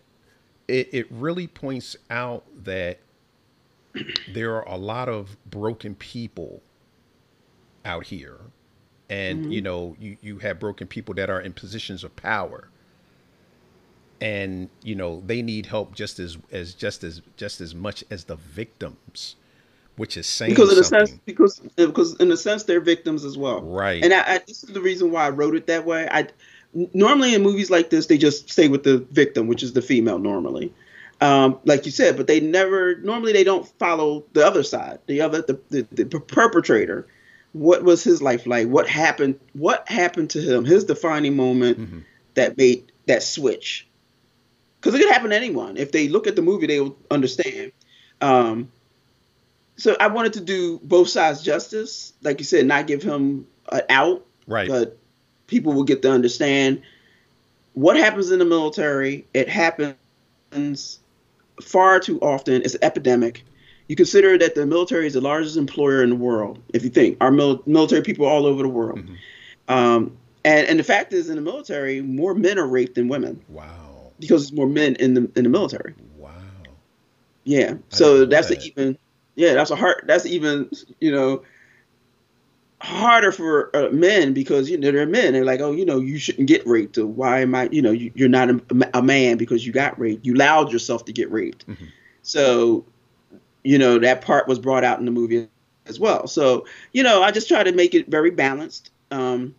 it, 0.68 0.90
it 0.92 1.08
really 1.12 1.48
points 1.48 1.96
out 2.10 2.44
that 2.64 3.00
there 4.34 4.56
are 4.56 4.68
a 4.68 4.78
lot 4.78 5.10
of 5.10 5.38
broken 5.50 5.96
people 5.96 6.62
out 7.86 8.06
here. 8.06 8.38
And 9.10 9.44
mm-hmm. 9.44 9.52
you 9.52 9.62
know 9.62 9.96
you, 10.00 10.18
you 10.22 10.40
have 10.40 10.60
broken 10.60 10.88
people 10.88 11.14
that 11.16 11.30
are 11.30 11.42
in 11.42 11.54
positions 11.54 12.04
of 12.04 12.16
power. 12.16 12.70
And 14.22 14.70
you 14.84 14.96
know 14.96 15.22
they 15.26 15.42
need 15.42 15.66
help 15.66 15.96
just 15.96 16.20
as 16.20 16.38
as 16.52 16.74
just 16.74 17.04
as 17.04 17.22
just 17.38 17.60
as 17.60 17.76
much 17.76 18.04
as 18.10 18.26
the 18.26 18.36
victims 18.36 19.36
which 19.98 20.16
is 20.16 20.26
saying 20.26 20.52
because 20.52 20.72
in 20.72 20.80
a 20.80 20.84
sense 20.84 21.12
because 21.26 21.60
because 21.76 22.16
in 22.16 22.32
a 22.32 22.38
sense 22.38 22.64
they're 22.64 22.80
victims 22.80 23.26
as 23.26 23.38
well. 23.38 23.62
Right. 23.62 24.04
And 24.04 24.14
I, 24.14 24.36
I, 24.36 24.38
this 24.48 24.64
is 24.64 24.70
the 24.72 24.82
reason 24.82 25.12
why 25.12 25.26
i 25.26 25.30
wrote 25.30 25.56
it 25.56 25.68
that 25.68 25.86
way. 25.86 26.08
I 26.10 26.28
normally 26.74 27.34
in 27.34 27.42
movies 27.42 27.70
like 27.70 27.90
this 27.90 28.08
they 28.08 28.18
just 28.18 28.50
stay 28.50 28.68
with 28.68 28.84
the 28.84 29.00
victim 29.12 29.48
which 29.48 29.64
is 29.64 29.74
the 29.74 29.82
female 29.82 30.20
normally 30.20 30.74
um, 31.22 31.60
like 31.66 31.86
you 31.86 31.92
said, 31.92 32.18
but 32.18 32.26
they 32.26 32.40
never 32.40 32.96
normally 32.98 33.32
they 33.32 33.44
don't 33.44 33.68
follow 33.78 34.26
the 34.34 34.46
other 34.46 34.64
side, 34.64 35.00
the 35.06 35.22
other 35.22 35.44
the, 35.44 35.60
the, 35.70 36.04
the 36.04 36.20
perpetrator. 36.20 37.08
What 37.54 37.84
was 37.84 38.04
his 38.04 38.22
life 38.22 38.48
like? 38.48 38.68
What 38.68 38.90
happened? 38.90 39.40
What 39.54 39.88
happened 39.88 40.32
to 40.32 40.42
him? 40.42 40.66
His 40.66 40.84
defining 40.84 41.36
moment 41.36 41.80
mm-hmm. 41.80 42.00
that 42.34 42.58
made 42.58 42.92
that 43.06 43.22
switch. 43.22 43.88
Because 44.80 44.96
it 44.96 45.04
could 45.04 45.12
happen 45.12 45.30
to 45.30 45.36
anyone. 45.36 45.78
If 45.78 45.92
they 45.92 46.08
look 46.08 46.26
at 46.26 46.36
the 46.36 46.42
movie, 46.42 46.66
they 46.66 46.80
will 46.80 46.98
understand. 47.12 47.72
Um, 48.20 48.72
so 49.78 49.96
I 50.00 50.08
wanted 50.08 50.34
to 50.34 50.42
do 50.42 50.80
both 50.82 51.10
sides 51.10 51.44
justice, 51.44 52.14
like 52.24 52.40
you 52.40 52.46
said, 52.46 52.66
not 52.66 52.88
give 52.88 53.04
him 53.04 53.46
an 53.72 53.82
out, 53.90 54.26
right? 54.48 54.68
But 54.68 54.98
people 55.52 55.74
will 55.74 55.84
get 55.84 56.02
to 56.02 56.10
understand 56.10 56.82
what 57.74 57.96
happens 57.96 58.32
in 58.32 58.40
the 58.40 58.46
military. 58.46 59.28
It 59.34 59.48
happens 59.48 61.00
far 61.62 62.00
too 62.00 62.20
often. 62.22 62.62
It's 62.64 62.74
an 62.74 62.84
epidemic. 62.84 63.44
You 63.88 63.96
consider 63.96 64.38
that 64.38 64.56
the 64.56 64.66
military 64.66 65.06
is 65.06 65.14
the 65.14 65.22
largest 65.22 65.58
employer 65.58 66.02
in 66.02 66.10
the 66.10 66.16
world. 66.16 66.60
If 66.74 66.84
you 66.84 66.90
think 66.90 67.18
our 67.20 67.32
mil- 67.32 67.62
military 67.66 68.02
people 68.02 68.26
all 68.26 68.46
over 68.46 68.64
the 68.64 68.70
world, 68.70 69.00
mm-hmm. 69.00 69.16
um, 69.68 70.18
and 70.46 70.66
and 70.68 70.80
the 70.80 70.84
fact 70.84 71.12
is, 71.12 71.30
in 71.30 71.36
the 71.36 71.42
military, 71.42 72.02
more 72.02 72.34
men 72.34 72.58
are 72.58 72.68
raped 72.68 72.96
than 72.96 73.10
women. 73.10 73.44
Wow. 73.50 74.12
Because 74.20 74.44
there's 74.44 74.54
more 74.54 74.68
men 74.68 74.96
in 74.96 75.14
the 75.14 75.30
in 75.36 75.44
the 75.44 75.50
military. 75.50 75.94
Wow. 76.18 76.32
Yeah. 77.44 77.76
So 77.90 78.26
that's 78.26 78.48
that. 78.48 78.66
even. 78.66 78.98
Yeah, 79.36 79.54
that's 79.54 79.72
a 79.72 79.76
hard. 79.76 80.06
That's 80.06 80.26
even. 80.26 80.70
You 81.02 81.12
know 81.12 81.44
harder 82.82 83.32
for 83.32 83.76
uh, 83.76 83.90
men 83.92 84.34
because 84.34 84.70
you 84.70 84.78
know 84.78 84.92
they're 84.92 85.06
men. 85.06 85.34
They're 85.34 85.46
like, 85.46 85.62
oh, 85.62 85.72
you 85.72 85.86
know, 85.86 86.00
you 86.00 86.18
shouldn't 86.18 86.48
get 86.48 86.66
raped. 86.66 86.98
Or 86.98 87.06
why 87.06 87.42
am 87.42 87.54
I? 87.54 87.70
You 87.72 87.82
know, 87.82 87.92
you, 87.92 88.12
are 88.26 88.30
not 88.30 88.50
a, 88.50 88.62
a, 88.96 89.04
man 89.04 89.38
because 89.38 89.66
you 89.66 89.72
got 89.72 90.00
raped. 90.00 90.26
You 90.26 90.34
allowed 90.34 90.72
yourself 90.72 91.06
to 91.06 91.14
get 91.14 91.32
raped. 91.32 91.68
Mm-hmm. 91.68 91.86
So, 92.24 92.84
you 93.64 93.78
know, 93.78 94.00
that 94.00 94.22
part 94.22 94.48
was 94.48 94.58
brought 94.58 94.84
out 94.84 95.00
in 95.00 95.06
the 95.06 95.12
movie 95.12 95.48
as 95.86 96.00
well. 96.00 96.26
So, 96.28 96.66
you 96.92 97.04
know, 97.04 97.22
I 97.22 97.30
just 97.32 97.48
try 97.48 97.64
to 97.64 97.72
make 97.72 97.94
it 97.94 98.08
very 98.08 98.32
balanced, 98.32 98.90
um, 99.12 99.54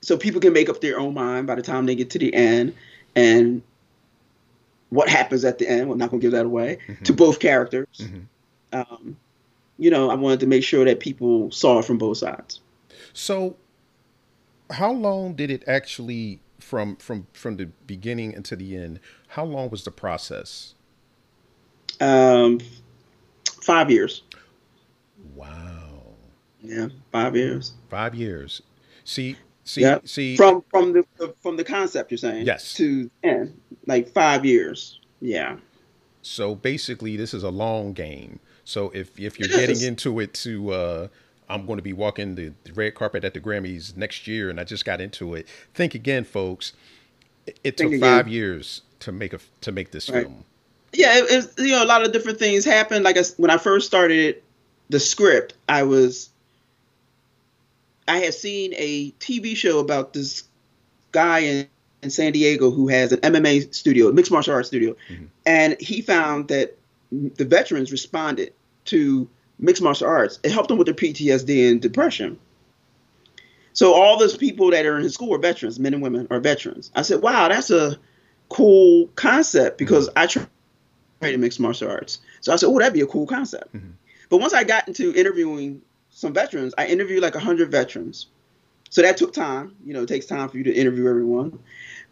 so 0.00 0.16
people 0.16 0.40
can 0.40 0.52
make 0.52 0.68
up 0.68 0.80
their 0.80 0.98
own 0.98 1.14
mind 1.14 1.46
by 1.46 1.56
the 1.56 1.62
time 1.62 1.86
they 1.86 1.94
get 1.94 2.10
to 2.10 2.18
the 2.18 2.32
end 2.32 2.74
and 3.16 3.60
what 4.90 5.08
happens 5.08 5.44
at 5.44 5.58
the 5.58 5.68
end. 5.68 5.88
We're 5.88 5.96
not 5.96 6.10
gonna 6.10 6.22
give 6.22 6.32
that 6.32 6.46
away 6.46 6.78
mm-hmm. 6.86 7.04
to 7.04 7.12
both 7.12 7.40
characters. 7.40 7.88
Mm-hmm. 7.98 8.20
Um, 8.72 9.16
you 9.80 9.90
know, 9.90 10.10
I 10.10 10.14
wanted 10.14 10.40
to 10.40 10.46
make 10.46 10.62
sure 10.62 10.84
that 10.84 11.00
people 11.00 11.50
saw 11.50 11.78
it 11.78 11.86
from 11.86 11.96
both 11.96 12.18
sides. 12.18 12.60
So, 13.14 13.56
how 14.70 14.92
long 14.92 15.32
did 15.34 15.50
it 15.50 15.64
actually 15.66 16.40
from 16.60 16.96
from 16.96 17.26
from 17.32 17.56
the 17.56 17.66
beginning 17.86 18.34
until 18.34 18.58
the 18.58 18.76
end? 18.76 19.00
How 19.28 19.44
long 19.44 19.70
was 19.70 19.84
the 19.84 19.90
process? 19.90 20.74
Um, 21.98 22.60
five 23.62 23.90
years. 23.90 24.22
Wow. 25.34 26.02
Yeah, 26.62 26.88
five 27.10 27.34
years. 27.34 27.72
Five 27.88 28.14
years. 28.14 28.60
See, 29.04 29.36
see, 29.64 29.96
see. 30.04 30.36
From 30.36 30.62
from 30.70 30.92
the 30.92 31.34
from 31.42 31.56
the 31.56 31.64
concept 31.64 32.10
you're 32.10 32.18
saying. 32.18 32.44
Yes. 32.44 32.74
To 32.74 33.10
end, 33.24 33.58
like 33.86 34.12
five 34.12 34.44
years. 34.44 35.00
Yeah. 35.20 35.56
So 36.20 36.54
basically, 36.54 37.16
this 37.16 37.32
is 37.32 37.42
a 37.42 37.50
long 37.50 37.94
game. 37.94 38.40
So 38.70 38.90
if 38.94 39.18
if 39.18 39.38
you're 39.38 39.48
getting 39.48 39.82
into 39.82 40.20
it 40.20 40.32
to, 40.34 40.70
uh, 40.72 41.08
I'm 41.48 41.66
going 41.66 41.78
to 41.78 41.82
be 41.82 41.92
walking 41.92 42.36
the, 42.36 42.52
the 42.62 42.72
red 42.72 42.94
carpet 42.94 43.24
at 43.24 43.34
the 43.34 43.40
Grammys 43.40 43.96
next 43.96 44.28
year, 44.28 44.48
and 44.48 44.60
I 44.60 44.64
just 44.64 44.84
got 44.84 45.00
into 45.00 45.34
it. 45.34 45.48
Think 45.74 45.96
again, 45.96 46.22
folks. 46.22 46.72
It, 47.46 47.58
it 47.64 47.76
took 47.76 47.88
again. 47.88 48.00
five 48.00 48.28
years 48.28 48.82
to 49.00 49.10
make 49.10 49.32
a 49.32 49.40
to 49.62 49.72
make 49.72 49.90
this 49.90 50.08
Right. 50.08 50.22
film. 50.22 50.44
Yeah, 50.92 51.18
it, 51.18 51.24
it's 51.30 51.58
you 51.58 51.72
know 51.72 51.82
a 51.82 51.86
lot 51.86 52.06
of 52.06 52.12
different 52.12 52.38
things 52.38 52.64
happened. 52.64 53.04
Like 53.04 53.18
I 53.18 53.24
when 53.38 53.50
I 53.50 53.56
first 53.58 53.88
started 53.88 54.40
the 54.88 55.00
script, 55.00 55.54
I 55.68 55.82
was 55.82 56.30
I 58.06 58.18
had 58.18 58.34
seen 58.34 58.72
a 58.76 59.10
TV 59.12 59.56
show 59.56 59.80
about 59.80 60.12
this 60.12 60.44
guy 61.10 61.40
in, 61.40 61.66
in 62.02 62.10
San 62.10 62.30
Diego 62.32 62.70
who 62.70 62.86
has 62.86 63.10
an 63.12 63.18
MMA 63.20 63.74
studio, 63.74 64.12
mixed 64.12 64.30
martial 64.30 64.54
arts 64.54 64.68
studio, 64.68 64.94
Mhm. 65.10 65.26
and 65.44 65.76
he 65.80 66.02
found 66.02 66.46
that 66.48 66.76
the 67.10 67.44
veterans 67.44 67.90
responded 67.90 68.52
to 68.86 69.28
mixed 69.58 69.82
martial 69.82 70.06
arts. 70.08 70.38
It 70.42 70.50
helped 70.52 70.68
them 70.68 70.78
with 70.78 70.86
their 70.86 70.94
PTSD 70.94 71.70
and 71.70 71.80
depression. 71.80 72.38
So 73.72 73.94
all 73.94 74.18
those 74.18 74.36
people 74.36 74.70
that 74.70 74.84
are 74.84 74.96
in 74.96 75.02
his 75.02 75.14
school 75.14 75.34
are 75.34 75.38
veterans, 75.38 75.78
men 75.78 75.94
and 75.94 76.02
women 76.02 76.26
are 76.30 76.40
veterans. 76.40 76.90
I 76.94 77.02
said, 77.02 77.22
"Wow, 77.22 77.48
that's 77.48 77.70
a 77.70 77.98
cool 78.48 79.08
concept 79.14 79.78
because 79.78 80.08
I 80.16 80.26
tra- 80.26 80.48
trained 81.20 81.34
in 81.34 81.40
mixed 81.40 81.60
martial 81.60 81.88
arts." 81.88 82.18
So 82.40 82.52
I 82.52 82.56
said, 82.56 82.66
"Oh, 82.66 82.78
that'd 82.78 82.92
be 82.92 83.00
a 83.00 83.06
cool 83.06 83.26
concept." 83.26 83.74
Mhm. 83.74 83.92
But 84.28 84.38
once 84.38 84.52
I 84.54 84.64
got 84.64 84.88
into 84.88 85.14
interviewing 85.14 85.82
some 86.10 86.32
veterans, 86.32 86.74
I 86.76 86.86
interviewed 86.86 87.22
like 87.22 87.34
hundred 87.34 87.70
veterans. 87.70 88.26
So 88.90 89.02
that 89.02 89.16
took 89.16 89.32
time. 89.32 89.76
You 89.86 89.94
know, 89.94 90.02
it 90.02 90.08
takes 90.08 90.26
time 90.26 90.48
for 90.48 90.58
you 90.58 90.64
to 90.64 90.72
interview 90.74 91.08
everyone. 91.08 91.58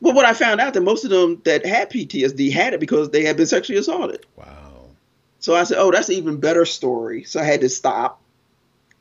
But 0.01 0.15
what 0.15 0.25
I 0.25 0.33
found 0.35 0.61
out 0.61 0.75
that 0.75 0.81
most 0.83 1.05
of 1.05 1.11
them 1.11 1.41
that 1.45 1.67
had 1.67 1.91
PTSD 1.91 2.51
had 2.53 2.73
it 2.73 2.79
because 2.79 3.11
they 3.11 3.25
had 3.25 3.37
been 3.37 3.47
sexually 3.47 3.81
assaulted. 3.81 4.27
Wow. 4.37 4.68
So 5.41 5.55
I 5.55 5.65
said, 5.65 5.79
"Oh, 5.79 5.91
that's 5.91 6.09
an 6.09 6.17
even 6.17 6.39
better 6.39 6.65
story." 6.65 7.25
So 7.25 7.41
I 7.41 7.45
had 7.45 7.61
to 7.61 7.69
stop, 7.69 8.21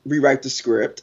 rewrite 0.04 0.42
the 0.42 0.50
script, 0.50 1.02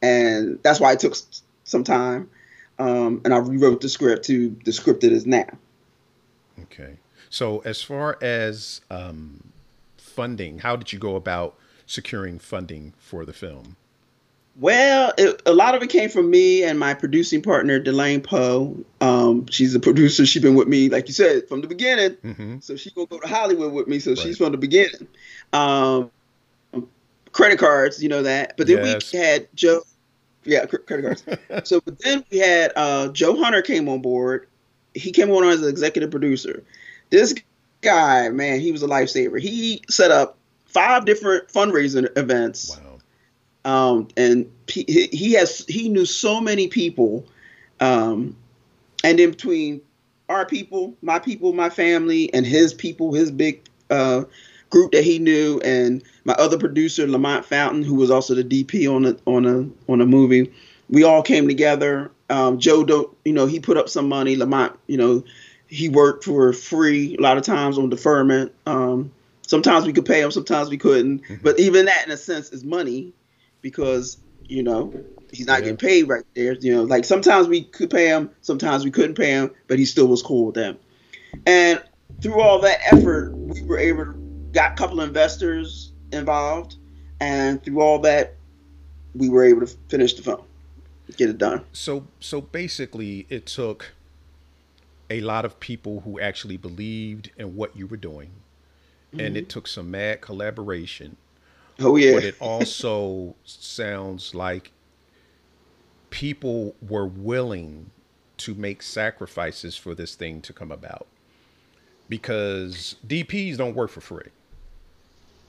and 0.00 0.58
that's 0.62 0.80
why 0.80 0.92
it 0.92 1.00
took 1.00 1.16
some 1.64 1.84
time. 1.84 2.30
Um, 2.78 3.20
and 3.24 3.32
I 3.32 3.38
rewrote 3.38 3.80
the 3.80 3.88
script 3.88 4.24
to 4.26 4.56
the 4.64 4.72
script 4.72 5.04
it 5.04 5.12
is 5.12 5.26
now. 5.26 5.48
Okay. 6.62 6.96
So 7.30 7.60
as 7.60 7.82
far 7.82 8.18
as 8.20 8.80
um, 8.90 9.52
funding, 9.96 10.58
how 10.58 10.76
did 10.76 10.92
you 10.92 10.98
go 10.98 11.16
about 11.16 11.56
securing 11.86 12.38
funding 12.38 12.92
for 12.98 13.24
the 13.24 13.32
film? 13.32 13.76
Well, 14.56 15.12
it, 15.16 15.40
a 15.46 15.52
lot 15.54 15.74
of 15.74 15.82
it 15.82 15.88
came 15.88 16.10
from 16.10 16.30
me 16.30 16.62
and 16.62 16.78
my 16.78 16.92
producing 16.94 17.40
partner, 17.42 17.80
Delane 17.80 18.22
Poe. 18.22 18.76
Um, 19.00 19.46
she's 19.46 19.74
a 19.74 19.80
producer. 19.80 20.26
She's 20.26 20.42
been 20.42 20.54
with 20.54 20.68
me, 20.68 20.90
like 20.90 21.08
you 21.08 21.14
said, 21.14 21.48
from 21.48 21.62
the 21.62 21.68
beginning. 21.68 22.12
hmm 22.22 22.58
So 22.60 22.76
she's 22.76 22.92
gonna 22.92 23.06
go 23.06 23.18
to 23.18 23.26
Hollywood 23.28 23.72
with 23.72 23.88
me. 23.88 23.98
So 23.98 24.10
Right. 24.10 24.18
she's 24.18 24.36
from 24.36 24.52
the 24.52 24.58
beginning. 24.58 25.08
Um, 25.54 26.10
credit 27.32 27.58
cards, 27.58 28.02
you 28.02 28.08
know 28.08 28.22
that. 28.22 28.56
But 28.58 28.66
then 28.66 28.84
Yes. 28.84 29.12
we 29.12 29.18
had 29.18 29.48
Joe. 29.54 29.82
Yeah, 30.44 30.66
credit 30.66 31.02
cards. 31.02 31.24
so 31.68 31.80
but 31.80 31.98
then 32.00 32.24
we 32.30 32.38
had 32.38 32.72
uh, 32.76 33.08
Joe 33.08 33.36
Hunter 33.42 33.62
came 33.62 33.88
on 33.88 34.02
board. 34.02 34.48
He 34.94 35.12
came 35.12 35.30
on 35.30 35.44
as 35.44 35.62
an 35.62 35.68
executive 35.68 36.10
producer. 36.10 36.62
This 37.08 37.34
guy, 37.80 38.28
man, 38.28 38.60
he 38.60 38.70
was 38.70 38.82
a 38.82 38.86
lifesaver. 38.86 39.40
He 39.40 39.82
set 39.88 40.10
up 40.10 40.36
five 40.66 41.04
different 41.06 41.48
fundraising 41.48 42.08
events 42.18 42.76
Wow. 42.76 42.91
Um, 43.64 44.08
and 44.16 44.50
he, 44.68 45.08
he 45.12 45.32
has 45.34 45.64
he 45.68 45.88
knew 45.88 46.04
so 46.04 46.40
many 46.40 46.68
people, 46.68 47.26
um, 47.80 48.36
and 49.04 49.20
in 49.20 49.30
between 49.30 49.80
our 50.28 50.46
people, 50.46 50.96
my 51.02 51.18
people, 51.18 51.52
my 51.52 51.70
family, 51.70 52.32
and 52.34 52.46
his 52.46 52.74
people, 52.74 53.12
his 53.14 53.30
big 53.30 53.62
uh, 53.90 54.24
group 54.70 54.92
that 54.92 55.04
he 55.04 55.18
knew, 55.18 55.60
and 55.64 56.02
my 56.24 56.32
other 56.34 56.58
producer 56.58 57.06
Lamont 57.06 57.44
Fountain, 57.44 57.82
who 57.82 57.94
was 57.94 58.10
also 58.10 58.34
the 58.34 58.44
DP 58.44 58.92
on 58.92 59.04
a 59.04 59.16
on 59.26 59.46
a 59.46 59.90
on 59.90 60.00
a 60.00 60.06
movie, 60.06 60.52
we 60.88 61.04
all 61.04 61.22
came 61.22 61.46
together. 61.46 62.10
Um, 62.30 62.58
Joe, 62.58 62.84
don't 62.84 63.14
you 63.24 63.32
know, 63.32 63.46
he 63.46 63.60
put 63.60 63.76
up 63.76 63.88
some 63.88 64.08
money. 64.08 64.34
Lamont, 64.34 64.76
you 64.88 64.96
know, 64.96 65.22
he 65.68 65.88
worked 65.88 66.24
for 66.24 66.52
free 66.52 67.16
a 67.16 67.22
lot 67.22 67.36
of 67.36 67.44
times 67.44 67.78
on 67.78 67.90
deferment. 67.90 68.52
Um, 68.66 69.12
sometimes 69.46 69.86
we 69.86 69.92
could 69.92 70.06
pay 70.06 70.20
him, 70.20 70.32
sometimes 70.32 70.68
we 70.68 70.78
couldn't. 70.78 71.22
But 71.42 71.60
even 71.60 71.86
that, 71.86 72.04
in 72.06 72.10
a 72.10 72.16
sense, 72.16 72.50
is 72.50 72.64
money 72.64 73.12
because 73.62 74.18
you 74.46 74.62
know 74.62 74.92
he's 75.32 75.46
not 75.46 75.60
Yeah. 75.60 75.70
getting 75.70 75.76
paid 75.78 76.02
right 76.08 76.24
there. 76.34 76.52
You 76.54 76.74
know, 76.74 76.82
like 76.82 77.04
sometimes 77.04 77.48
we 77.48 77.62
could 77.62 77.90
pay 77.90 78.08
him, 78.08 78.30
sometimes 78.42 78.84
we 78.84 78.90
couldn't 78.90 79.14
pay 79.14 79.30
him, 79.30 79.50
but 79.66 79.78
he 79.78 79.84
still 79.86 80.06
was 80.06 80.22
cool 80.22 80.46
with 80.46 80.54
them. 80.54 80.76
And 81.46 81.82
through 82.20 82.40
all 82.40 82.60
that 82.60 82.80
effort, 82.92 83.32
we 83.34 83.62
were 83.62 83.78
able 83.78 84.04
to 84.04 84.12
got 84.52 84.72
a 84.72 84.74
couple 84.74 85.00
of 85.00 85.08
investors 85.08 85.92
involved, 86.12 86.76
and 87.20 87.62
through 87.62 87.80
all 87.80 87.98
that, 88.00 88.34
we 89.14 89.28
were 89.28 89.44
able 89.44 89.60
to 89.60 89.76
finish 89.88 90.14
the 90.14 90.22
film, 90.22 90.42
get 91.16 91.30
it 91.30 91.38
done. 91.38 91.64
So 91.72 92.06
so 92.20 92.40
basically, 92.40 93.26
it 93.28 93.46
took 93.46 93.92
a 95.10 95.20
lot 95.20 95.44
of 95.44 95.60
people 95.60 96.00
who 96.00 96.20
actually 96.20 96.56
believed 96.56 97.30
in 97.36 97.56
what 97.56 97.76
you 97.76 97.86
were 97.86 97.96
doing, 97.96 98.30
and 99.12 99.36
it 99.36 99.42
mm-hmm. 99.42 99.48
took 99.48 99.66
some 99.66 99.90
mad 99.90 100.20
collaboration. 100.20 101.16
Oh 101.80 101.96
yeah, 101.96 102.14
But 102.14 102.24
it 102.24 102.36
also 102.40 103.34
sounds 103.44 104.34
like 104.34 104.72
people 106.10 106.74
were 106.86 107.06
willing 107.06 107.90
to 108.38 108.54
make 108.54 108.82
sacrifices 108.82 109.76
for 109.76 109.94
this 109.94 110.14
thing 110.14 110.40
to 110.42 110.52
come 110.52 110.70
about. 110.70 111.06
Because 112.08 112.96
DPs 113.06 113.56
don't 113.56 113.74
work 113.74 113.90
for 113.90 114.00
free. 114.00 114.28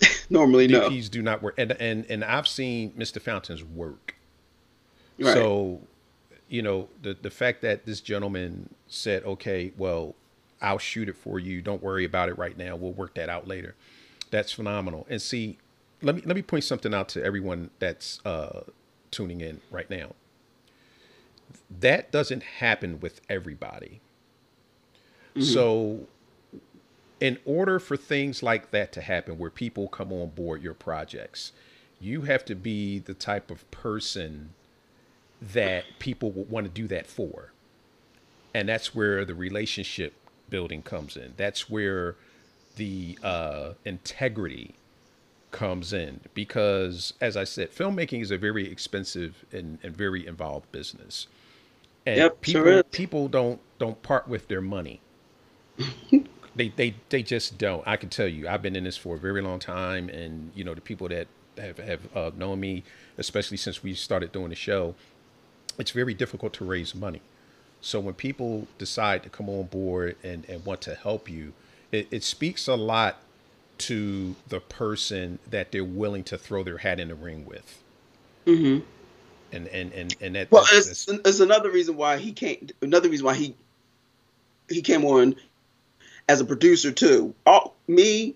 normally 0.30 0.68
no. 0.68 0.90
DPs 0.90 1.10
do 1.10 1.22
not 1.22 1.42
work, 1.42 1.56
and 1.58 1.74
and 1.74 2.06
and 2.10 2.24
I've 2.24 2.48
seen 2.48 2.92
Mr. 2.92 3.22
Fountain's 3.22 3.64
work. 3.64 4.16
Right. 5.20 5.34
So, 5.34 5.82
you 6.50 6.62
know, 6.62 6.88
the 7.02 7.16
the 7.22 7.30
fact 7.30 7.62
that 7.62 7.86
this 7.86 8.00
gentleman 8.02 8.70
said, 8.88 9.24
"Okay, 9.24 9.74
well, 9.78 10.16
I'll 10.62 10.78
shoot 10.78 11.10
it 11.10 11.16
for 11.18 11.40
you. 11.40 11.62
Don't 11.62 11.84
worry 11.84 12.06
about 12.06 12.30
it 12.30 12.38
right 12.38 12.58
now. 12.58 12.76
We'll 12.76 12.94
work 12.94 13.16
that 13.16 13.30
out 13.30 13.48
later." 13.48 13.76
That's 14.32 14.52
phenomenal. 14.52 15.06
And 15.10 15.22
see, 15.22 15.58
let 16.04 16.16
me 16.16 16.22
let 16.26 16.36
me 16.36 16.42
point 16.42 16.64
something 16.64 16.94
out 16.94 17.10
to 17.10 17.24
everyone 17.24 17.70
that's 17.80 18.24
uh, 18.26 18.62
tuning 19.12 19.42
in 19.42 19.62
right 19.72 19.90
now. 19.90 20.14
That 21.80 22.12
doesn't 22.12 22.44
happen 22.44 23.00
with 23.00 23.22
everybody. 23.30 24.02
So, 25.42 26.02
in 27.20 27.40
order 27.46 27.80
for 27.80 27.98
things 27.98 28.44
like 28.44 28.70
that 28.72 28.92
to 28.94 29.02
happen, 29.02 29.40
where 29.40 29.50
people 29.50 29.88
come 29.88 30.12
on 30.12 30.30
board 30.30 30.62
your 30.62 30.76
projects, 30.76 31.54
you 32.00 32.22
have 32.24 32.46
to 32.46 32.56
be 32.56 33.00
the 33.00 33.16
type 33.16 33.50
of 33.50 33.70
person 33.72 34.54
that 35.42 35.86
people 36.00 36.32
will 36.32 36.44
want 36.44 36.66
to 36.66 36.72
do 36.72 36.88
that 36.88 37.08
for. 37.08 37.52
And 38.54 38.70
that's 38.70 38.94
where 38.94 39.26
the 39.26 39.34
relationship 39.34 40.14
building 40.50 40.84
comes 40.84 41.18
in. 41.18 41.34
That's 41.36 41.70
where 41.70 42.16
the 42.76 43.18
uh, 43.24 43.74
integrity 43.86 44.76
comes 45.54 45.94
in. 45.94 46.20
Because, 46.34 47.14
as 47.22 47.38
I 47.38 47.46
said, 47.46 47.72
filmmaking 47.72 48.22
is 48.22 48.32
a 48.32 48.38
very 48.38 48.70
expensive 48.70 49.46
and, 49.54 49.80
and 49.82 49.96
very 49.96 50.28
involved 50.28 50.70
business. 50.74 51.28
And 52.06 52.18
Yep, 52.18 52.42
people 52.42 52.64
sure 52.64 52.84
people 52.84 53.28
don't 53.30 53.62
don't 53.80 54.02
part 54.04 54.28
with 54.28 54.50
their 54.50 54.60
money. 54.60 55.00
they 56.56 56.68
they 56.70 56.96
they 57.08 57.24
just 57.24 57.58
don't. 57.58 57.88
I 57.88 57.96
can 57.96 58.10
tell 58.10 58.28
you, 58.28 58.50
I've 58.50 58.62
been 58.62 58.76
in 58.76 58.84
this 58.84 58.98
for 58.98 59.16
a 59.16 59.20
very 59.20 59.42
long 59.42 59.60
time, 59.60 60.10
and 60.10 60.52
you 60.54 60.66
know 60.66 60.74
the 60.74 60.82
people 60.82 61.08
that 61.08 61.28
have 61.58 61.78
have 61.78 62.02
uh, 62.14 62.32
known 62.36 62.60
me, 62.60 62.84
especially 63.18 63.56
since 63.56 63.82
we 63.82 63.94
started 63.94 64.34
doing 64.34 64.50
the 64.50 64.56
show, 64.56 64.96
it's 65.80 65.92
very 65.92 66.14
difficult 66.14 66.52
to 66.56 66.66
raise 66.66 66.94
money. 66.94 67.22
So 67.80 68.02
when 68.02 68.16
people 68.16 68.68
decide 68.78 69.24
to 69.24 69.30
come 69.30 69.48
on 69.48 69.68
board 69.68 70.18
and 70.24 70.44
and 70.50 70.66
want 70.66 70.82
to 70.82 70.96
help 70.96 71.30
you, 71.30 71.54
it, 71.94 72.10
it 72.12 72.24
speaks 72.24 72.68
a 72.68 72.76
lot 72.76 73.22
to 73.80 74.36
the 74.48 74.60
person 74.60 75.40
that 75.50 75.72
they're 75.72 75.84
willing 75.84 76.24
to 76.26 76.38
throw 76.38 76.64
their 76.64 76.78
hat 76.80 77.00
in 77.00 77.10
the 77.10 77.16
ring 77.16 77.46
with. 77.46 77.82
hmm 78.46 78.80
And 79.52 79.68
and 79.68 79.92
and 79.94 80.16
and 80.22 80.36
that 80.36 80.52
Well, 80.52 80.64
that's- 80.64 80.88
it's, 80.90 81.06
that's- 81.06 81.22
it's 81.28 81.40
another 81.40 81.72
reason 81.72 81.96
why 81.98 82.18
he 82.18 82.32
can't. 82.34 82.72
Another 82.82 83.10
reason 83.10 83.26
why 83.26 83.36
he 83.36 83.56
he 84.70 84.82
came 84.82 85.04
on 85.06 85.36
as 86.30 86.40
a 86.42 86.46
producer 86.46 86.92
too. 86.92 87.34
All 87.46 87.76
me, 87.88 88.36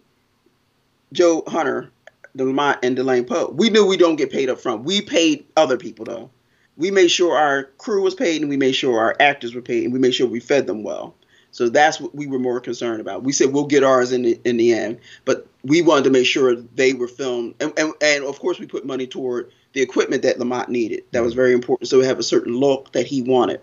Joe 1.13 1.43
Hunter, 1.47 1.89
Lamont, 2.35 2.79
and 2.83 2.95
Delane 2.97 3.25
Poe. 3.25 3.49
We 3.49 3.69
knew 3.69 3.85
we 3.85 3.97
don't 3.97 4.17
get 4.17 4.31
paid 4.31 4.49
up 4.49 4.59
front. 4.59 4.83
We 4.83 5.01
paid 5.01 5.45
other 5.55 5.77
people 5.77 6.05
though. 6.05 6.29
We 6.75 6.91
made 6.91 7.07
sure 7.09 7.35
our 7.35 7.63
crew 7.79 8.03
was 8.03 8.13
paid, 8.13 8.41
and 8.41 8.49
we 8.49 8.57
made 8.57 8.73
sure 8.73 8.99
our 8.99 9.15
actors 9.19 9.55
were 9.55 9.61
paid, 9.63 9.85
and 9.85 9.93
we 9.93 9.99
made 9.99 10.13
sure 10.13 10.27
we 10.27 10.39
fed 10.39 10.67
them 10.67 10.83
well. 10.83 11.15
So 11.51 11.69
that's 11.69 11.99
what 11.99 12.13
we 12.13 12.27
were 12.27 12.39
more 12.39 12.59
concerned 12.59 13.01
about. 13.01 13.23
We 13.23 13.31
said 13.31 13.53
we'll 13.53 13.65
get 13.65 13.83
ours 13.83 14.11
in 14.11 14.21
the 14.21 14.39
in 14.43 14.57
the 14.57 14.73
end, 14.73 14.99
but 15.25 15.47
we 15.63 15.81
wanted 15.81 16.03
to 16.05 16.09
make 16.09 16.25
sure 16.25 16.55
they 16.55 16.93
were 16.93 17.07
filmed, 17.07 17.55
and 17.59 17.73
and, 17.77 17.93
and 18.01 18.23
of 18.23 18.39
course 18.39 18.59
we 18.59 18.67
put 18.67 18.85
money 18.85 19.07
toward 19.07 19.51
the 19.73 19.81
equipment 19.81 20.23
that 20.23 20.39
Lamont 20.39 20.69
needed. 20.69 21.03
That 21.11 21.23
was 21.23 21.33
very 21.33 21.53
important. 21.53 21.89
So 21.89 21.99
we 21.99 22.05
have 22.05 22.19
a 22.19 22.23
certain 22.23 22.55
look 22.55 22.91
that 22.93 23.05
he 23.07 23.21
wanted. 23.21 23.61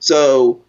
So 0.00 0.62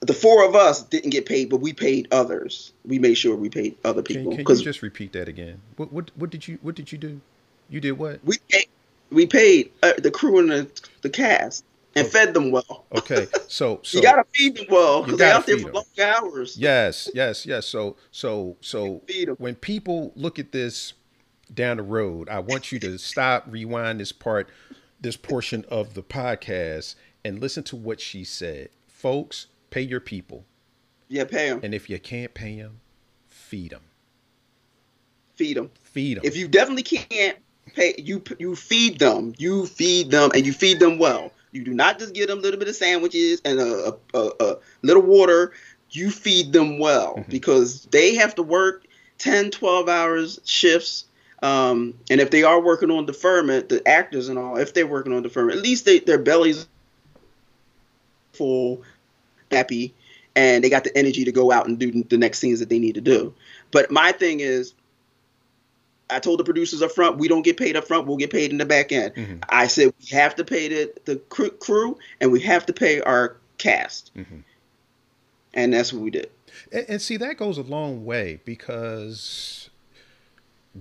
the 0.00 0.12
four 0.12 0.46
of 0.46 0.54
us 0.54 0.82
didn't 0.82 1.10
get 1.10 1.26
paid, 1.26 1.50
but 1.50 1.58
we 1.58 1.72
paid 1.72 2.08
others. 2.10 2.72
We 2.84 2.98
made 2.98 3.14
sure 3.14 3.36
we 3.36 3.48
paid 3.48 3.76
other 3.84 4.02
people. 4.02 4.34
Can, 4.34 4.44
can 4.44 4.56
you 4.56 4.64
just 4.64 4.82
repeat 4.82 5.12
that 5.12 5.28
again? 5.28 5.60
What, 5.76 5.92
what 5.92 6.10
what 6.16 6.30
did 6.30 6.46
you 6.46 6.58
what 6.62 6.74
did 6.74 6.92
you 6.92 6.98
do? 6.98 7.20
You 7.68 7.80
did 7.80 7.92
what? 7.92 8.20
We 8.24 8.38
paid, 8.48 8.68
we 9.10 9.26
paid 9.26 9.72
uh, 9.82 9.94
the 9.98 10.10
crew 10.10 10.38
and 10.38 10.50
the, 10.50 10.70
the 11.02 11.10
cast 11.10 11.64
and 11.96 12.06
fed 12.06 12.34
them 12.34 12.50
well. 12.50 12.86
Okay, 12.94 13.26
so 13.48 13.80
so 13.82 13.98
you 13.98 14.02
gotta 14.02 14.24
feed 14.32 14.56
them 14.56 14.66
well 14.70 15.02
because 15.02 15.18
they're 15.18 15.34
out 15.34 15.46
there 15.46 15.58
for 15.58 15.72
long 15.72 15.84
hours. 16.00 16.56
Yes, 16.56 17.10
yes, 17.14 17.46
yes. 17.46 17.66
So 17.66 17.96
so 18.10 18.56
so 18.60 19.02
when 19.38 19.54
people 19.56 20.12
look 20.14 20.38
at 20.38 20.52
this 20.52 20.92
down 21.52 21.78
the 21.78 21.82
road, 21.82 22.28
I 22.28 22.40
want 22.40 22.72
you 22.72 22.78
to 22.80 22.98
stop, 22.98 23.44
rewind 23.48 24.00
this 24.00 24.12
part, 24.12 24.48
this 25.00 25.16
portion 25.16 25.64
of 25.68 25.94
the 25.94 26.02
podcast, 26.02 26.94
and 27.24 27.40
listen 27.40 27.62
to 27.64 27.76
what 27.76 28.00
she 28.00 28.24
said, 28.24 28.68
folks. 28.86 29.46
Pay 29.70 29.82
your 29.82 30.00
people. 30.00 30.44
Yeah, 31.08 31.24
pay 31.24 31.50
them. 31.50 31.60
And 31.62 31.74
if 31.74 31.90
you 31.90 31.98
can't 31.98 32.32
pay 32.34 32.56
them, 32.56 32.80
feed 33.26 33.72
them. 33.72 33.82
Feed 35.34 35.56
them. 35.56 35.70
Feed 35.82 36.16
them. 36.16 36.24
If 36.24 36.36
you 36.36 36.48
definitely 36.48 36.82
can't 36.82 37.38
pay, 37.74 37.94
you 37.98 38.22
you 38.38 38.56
feed 38.56 38.98
them. 38.98 39.34
You 39.38 39.66
feed 39.66 40.10
them, 40.10 40.30
and 40.34 40.46
you 40.46 40.52
feed 40.52 40.80
them 40.80 40.98
well. 40.98 41.32
You 41.56 41.64
do 41.64 41.72
not 41.72 41.98
just 41.98 42.12
give 42.12 42.28
them 42.28 42.38
a 42.38 42.42
little 42.42 42.58
bit 42.58 42.68
of 42.68 42.76
sandwiches 42.76 43.40
and 43.42 43.58
a, 43.58 43.96
a, 44.12 44.18
a, 44.18 44.30
a 44.40 44.56
little 44.82 45.02
water. 45.02 45.52
You 45.90 46.10
feed 46.10 46.52
them 46.52 46.78
well 46.78 47.14
mm-hmm. 47.14 47.30
because 47.30 47.86
they 47.86 48.16
have 48.16 48.34
to 48.34 48.42
work 48.42 48.84
10, 49.18 49.52
12 49.52 49.88
hours 49.88 50.38
shifts. 50.44 51.06
Um, 51.42 51.94
and 52.10 52.20
if 52.20 52.30
they 52.30 52.42
are 52.42 52.60
working 52.60 52.90
on 52.90 53.06
deferment, 53.06 53.70
the 53.70 53.86
actors 53.88 54.28
and 54.28 54.38
all, 54.38 54.58
if 54.58 54.74
they're 54.74 54.86
working 54.86 55.14
on 55.14 55.22
deferment, 55.22 55.56
at 55.56 55.62
least 55.62 55.86
they, 55.86 56.00
their 56.00 56.18
bellies 56.18 56.68
full, 58.34 58.82
happy, 59.50 59.94
and 60.34 60.62
they 60.62 60.68
got 60.68 60.84
the 60.84 60.96
energy 60.96 61.24
to 61.24 61.32
go 61.32 61.50
out 61.50 61.66
and 61.68 61.78
do 61.78 62.02
the 62.02 62.18
next 62.18 62.38
scenes 62.40 62.60
that 62.60 62.68
they 62.68 62.78
need 62.78 62.96
to 62.96 63.00
do. 63.00 63.32
But 63.70 63.90
my 63.90 64.12
thing 64.12 64.40
is, 64.40 64.74
I 66.08 66.20
told 66.20 66.38
the 66.38 66.44
producers 66.44 66.82
up 66.82 66.92
front, 66.92 67.18
we 67.18 67.28
don't 67.28 67.42
get 67.42 67.56
paid 67.56 67.76
up 67.76 67.86
front. 67.86 68.06
We'll 68.06 68.16
get 68.16 68.30
paid 68.30 68.52
in 68.52 68.58
the 68.58 68.64
back 68.64 68.92
end. 68.92 69.14
Mm-hmm. 69.14 69.38
I 69.48 69.66
said 69.66 69.92
we 69.98 70.16
have 70.16 70.36
to 70.36 70.44
pay 70.44 70.68
the, 70.68 70.92
the 71.04 71.16
crew 71.16 71.98
and 72.20 72.30
we 72.30 72.40
have 72.40 72.66
to 72.66 72.72
pay 72.72 73.00
our 73.00 73.36
cast. 73.58 74.12
Mm-hmm. 74.16 74.38
And 75.54 75.72
that's 75.72 75.92
what 75.92 76.02
we 76.02 76.10
did. 76.10 76.30
And, 76.70 76.86
and, 76.88 77.02
see, 77.02 77.16
that 77.16 77.36
goes 77.36 77.58
a 77.58 77.62
long 77.62 78.04
way 78.04 78.40
because 78.44 79.70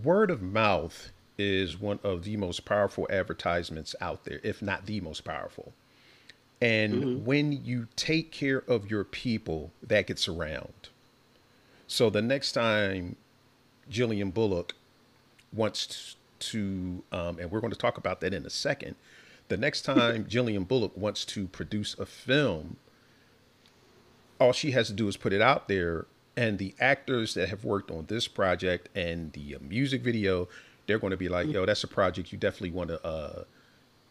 word 0.04 0.30
of 0.30 0.42
mouth 0.42 1.12
is 1.38 1.80
one 1.80 2.00
of 2.04 2.24
the 2.24 2.38
most 2.38 2.66
powerful 2.66 3.08
advertisements 3.10 3.96
out 4.00 4.26
there, 4.26 4.40
if 4.44 4.62
not 4.62 4.86
the 4.86 5.02
most 5.02 5.22
powerful. 5.22 5.74
And 6.62 6.94
mm-hmm. 6.94 7.26
when 7.26 7.66
you 7.66 7.88
take 7.96 8.32
care 8.32 8.64
of 8.68 8.90
your 8.90 9.04
people, 9.04 9.72
that 9.82 10.08
gets 10.08 10.28
around. 10.28 10.90
So 11.88 12.10
the 12.10 12.22
next 12.22 12.54
time 12.54 13.16
Jillian 13.92 14.34
Bullock 14.34 14.74
wants 15.56 16.16
to, 16.40 17.04
um, 17.12 17.40
and 17.40 17.52
we're 17.52 17.60
going 17.60 17.72
to 17.72 17.80
talk 17.80 17.98
about 17.98 18.22
that 18.22 18.34
in 18.34 18.46
a 18.46 18.50
second. 18.50 18.96
The 19.48 19.58
next 19.58 19.84
time 19.84 20.26
Jillian 20.30 20.68
Bullock 20.68 20.96
wants 20.98 21.26
to 21.26 21.48
produce 21.48 21.98
a 21.98 22.06
film, 22.06 22.78
all 24.40 24.52
she 24.52 24.72
has 24.72 24.88
to 24.88 24.94
do 24.94 25.08
is 25.08 25.18
put 25.18 25.34
it 25.34 25.42
out 25.42 25.68
there, 25.68 26.06
and 26.36 26.58
the 26.58 26.76
actors 26.80 27.34
that 27.36 27.50
have 27.50 27.64
worked 27.64 27.90
on 27.90 28.06
this 28.08 28.28
project 28.28 28.90
and 28.96 29.32
the 29.34 29.56
uh, 29.56 29.60
music 29.62 30.02
video, 30.02 30.48
they're 30.88 31.00
going 31.00 31.12
to 31.12 31.18
be 31.18 31.30
like, 31.30 31.48
"Yo, 31.48 31.66
that's 31.66 31.84
a 31.84 31.88
project 31.88 32.32
you 32.32 32.38
definitely 32.38 32.72
want 32.72 32.90
to 32.90 33.06
uh, 33.06 33.44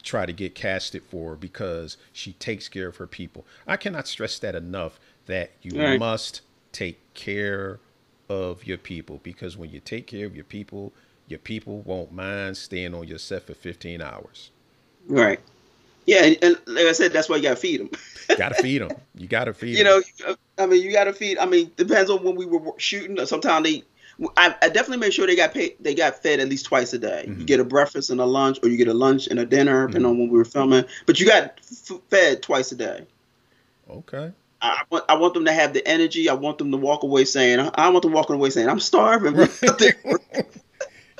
try 0.02 0.24
to 0.24 0.32
get 0.32 0.54
casted 0.54 1.02
for 1.02 1.36
because 1.36 1.96
she 2.12 2.32
takes 2.34 2.68
care 2.68 2.88
of 2.88 2.96
her 2.96 3.06
people." 3.06 3.44
I 3.66 3.76
cannot 3.76 4.08
stress 4.08 4.38
that 4.38 4.54
enough. 4.54 4.98
That 5.26 5.52
you 5.62 5.80
right. 5.80 5.98
must 5.98 6.42
take 6.72 6.98
care 7.14 7.80
of 8.28 8.66
your 8.66 8.78
people 8.78 9.20
because 9.22 9.56
when 9.56 9.70
you 9.70 9.80
take 9.80 10.06
care 10.06 10.26
of 10.26 10.34
your 10.34 10.44
people, 10.44 10.92
your 11.28 11.38
people 11.38 11.80
won't 11.80 12.12
mind 12.12 12.56
staying 12.56 12.94
on 12.94 13.06
your 13.06 13.18
set 13.18 13.44
for 13.44 13.54
15 13.54 14.02
hours. 14.02 14.50
Right. 15.06 15.40
Yeah, 16.06 16.24
and, 16.24 16.38
and 16.42 16.58
like 16.66 16.86
I 16.86 16.92
said, 16.92 17.12
that's 17.12 17.28
why 17.28 17.36
you 17.36 17.42
gotta 17.42 17.56
feed 17.56 17.80
them. 17.80 17.90
gotta 18.36 18.54
feed 18.56 18.82
them. 18.82 18.90
You 19.16 19.28
gotta 19.28 19.54
feed. 19.54 19.78
You 19.78 19.84
them. 19.84 20.02
know, 20.26 20.36
I 20.58 20.66
mean, 20.66 20.82
you 20.82 20.92
gotta 20.92 21.12
feed. 21.12 21.38
I 21.38 21.46
mean, 21.46 21.70
depends 21.76 22.10
on 22.10 22.22
when 22.22 22.36
we 22.36 22.44
were 22.44 22.60
shooting. 22.78 23.24
Sometimes 23.26 23.64
they, 23.64 23.84
I, 24.36 24.54
I 24.60 24.68
definitely 24.68 24.98
make 24.98 25.12
sure 25.12 25.26
they 25.26 25.36
got 25.36 25.54
paid. 25.54 25.76
They 25.80 25.94
got 25.94 26.22
fed 26.22 26.40
at 26.40 26.48
least 26.48 26.66
twice 26.66 26.92
a 26.92 26.98
day. 26.98 27.24
Mm-hmm. 27.26 27.40
You 27.40 27.46
get 27.46 27.60
a 27.60 27.64
breakfast 27.64 28.10
and 28.10 28.20
a 28.20 28.26
lunch, 28.26 28.58
or 28.62 28.68
you 28.68 28.76
get 28.76 28.88
a 28.88 28.94
lunch 28.94 29.28
and 29.28 29.38
a 29.38 29.46
dinner, 29.46 29.86
depending 29.86 30.02
mm-hmm. 30.02 30.10
on 30.10 30.18
when 30.18 30.30
we 30.30 30.38
were 30.38 30.44
filming. 30.44 30.84
But 31.06 31.20
you 31.20 31.26
got 31.26 31.58
f- 31.70 32.00
fed 32.10 32.42
twice 32.42 32.72
a 32.72 32.76
day. 32.76 33.06
Okay. 33.88 34.32
I 34.60 34.82
want, 34.90 35.04
I 35.08 35.14
want 35.16 35.34
them 35.34 35.44
to 35.44 35.52
have 35.52 35.74
the 35.74 35.86
energy. 35.86 36.28
I 36.28 36.34
want 36.34 36.58
them 36.58 36.70
to 36.70 36.76
walk 36.76 37.02
away 37.02 37.24
saying, 37.24 37.70
I 37.74 37.88
want 37.90 38.02
them 38.02 38.12
walking 38.12 38.36
away 38.36 38.50
saying, 38.50 38.68
I'm 38.68 38.80
starving. 38.80 39.36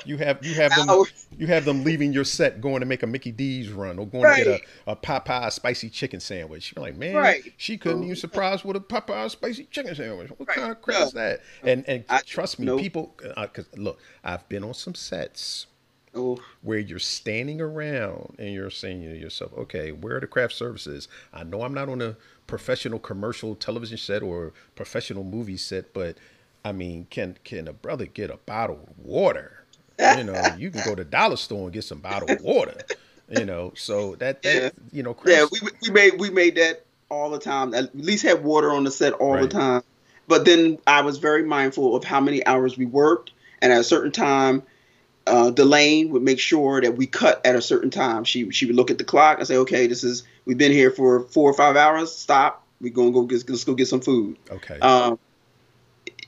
You 0.05 0.17
have 0.17 0.45
you 0.45 0.53
have 0.55 0.75
them 0.75 1.03
you 1.37 1.47
have 1.47 1.65
them 1.65 1.83
leaving 1.83 2.13
your 2.13 2.23
set 2.23 2.61
going 2.61 2.79
to 2.79 2.85
make 2.85 3.03
a 3.03 3.07
Mickey 3.07 3.31
D's 3.31 3.71
run 3.71 3.99
or 3.99 4.07
going 4.07 4.23
right. 4.23 4.43
to 4.43 4.43
get 4.43 4.61
a, 4.87 4.91
a 4.91 4.95
Popeye 4.95 5.51
spicy 5.51 5.89
chicken 5.89 6.19
sandwich. 6.19 6.73
You're 6.75 6.83
like, 6.83 6.97
man, 6.97 7.15
right. 7.15 7.53
she 7.57 7.77
couldn't 7.77 8.03
even 8.03 8.15
surprise 8.15 8.63
with 8.63 8.75
a 8.75 8.79
Popeye 8.79 9.29
spicy 9.29 9.65
chicken 9.65 9.95
sandwich. 9.95 10.29
What 10.37 10.47
right. 10.47 10.57
kind 10.57 10.71
of 10.71 10.81
crap 10.81 10.99
no. 10.99 11.05
is 11.05 11.13
that? 11.13 11.41
And 11.63 11.83
and 11.87 12.03
I, 12.09 12.21
trust 12.21 12.59
me, 12.59 12.65
nope. 12.65 12.79
people, 12.79 13.15
because 13.17 13.65
uh, 13.73 13.81
look, 13.81 13.99
I've 14.23 14.47
been 14.49 14.63
on 14.63 14.73
some 14.73 14.95
sets. 14.95 15.67
Oh. 16.17 16.39
Where 16.61 16.79
you're 16.79 16.97
standing 16.97 17.59
around 17.59 18.37
and 18.39 18.53
you're 18.53 18.69
saying 18.69 19.01
to 19.01 19.17
yourself, 19.17 19.51
okay, 19.57 19.91
where 19.91 20.15
are 20.15 20.19
the 20.21 20.27
craft 20.27 20.53
services? 20.53 21.09
I 21.33 21.43
know 21.43 21.61
I'm 21.61 21.73
not 21.73 21.89
on 21.89 22.01
a 22.01 22.15
professional 22.47 22.99
commercial 22.99 23.53
television 23.53 23.97
set 23.97 24.23
or 24.23 24.53
professional 24.75 25.25
movie 25.25 25.57
set, 25.57 25.93
but 25.93 26.17
I 26.63 26.71
mean, 26.71 27.07
can 27.09 27.37
can 27.43 27.67
a 27.67 27.73
brother 27.73 28.05
get 28.05 28.31
a 28.31 28.37
bottle 28.37 28.87
of 28.87 28.97
water? 28.97 29.64
You 29.99 30.23
know, 30.23 30.41
you 30.57 30.71
can 30.71 30.83
go 30.83 30.95
to 30.95 31.03
dollar 31.03 31.37
store 31.37 31.65
and 31.65 31.73
get 31.73 31.83
some 31.83 31.99
bottled 31.99 32.41
water. 32.41 32.77
You 33.29 33.45
know, 33.45 33.73
so 33.75 34.15
that 34.15 34.43
that 34.43 34.55
yeah. 34.55 34.69
you 34.91 35.03
know, 35.03 35.13
Chris, 35.13 35.35
yeah, 35.35 35.45
we 35.51 35.69
we 35.81 35.91
made 35.91 36.19
we 36.19 36.29
made 36.29 36.55
that 36.55 36.85
all 37.09 37.29
the 37.29 37.39
time. 37.39 37.73
At 37.73 37.95
least 37.95 38.23
have 38.23 38.43
water 38.43 38.71
on 38.71 38.83
the 38.83 38.91
set 38.91 39.13
all 39.13 39.33
right. 39.33 39.41
the 39.41 39.47
time. 39.47 39.81
But 40.27 40.45
then 40.45 40.77
I 40.85 41.01
was 41.01 41.17
very 41.17 41.43
mindful 41.43 41.95
of 41.95 42.03
how 42.03 42.19
many 42.19 42.45
hours 42.45 42.77
we 42.77 42.85
worked, 42.85 43.31
and 43.61 43.71
at 43.71 43.79
a 43.79 43.83
certain 43.83 44.11
time, 44.11 44.63
uh, 45.27 45.51
Delane 45.51 46.09
would 46.09 46.21
make 46.21 46.39
sure 46.39 46.81
that 46.81 46.97
we 46.97 47.07
cut 47.07 47.43
at 47.45 47.55
a 47.55 47.61
certain 47.61 47.89
time. 47.89 48.23
She 48.23 48.51
she 48.51 48.65
would 48.65 48.75
look 48.75 48.91
at 48.91 48.97
the 48.97 49.03
clock 49.03 49.39
and 49.39 49.47
say, 49.47 49.57
"Okay, 49.57 49.87
this 49.87 50.03
is 50.03 50.23
we've 50.45 50.57
been 50.57 50.71
here 50.71 50.91
for 50.91 51.21
four 51.21 51.49
or 51.49 51.53
five 51.53 51.75
hours. 51.75 52.11
Stop. 52.11 52.63
We're 52.81 52.93
gonna 52.93 53.11
go 53.11 53.23
get 53.23 53.47
let's 53.49 53.63
go 53.63 53.73
get 53.73 53.87
some 53.87 54.01
food." 54.01 54.37
Okay. 54.51 54.79
Um, 54.79 55.19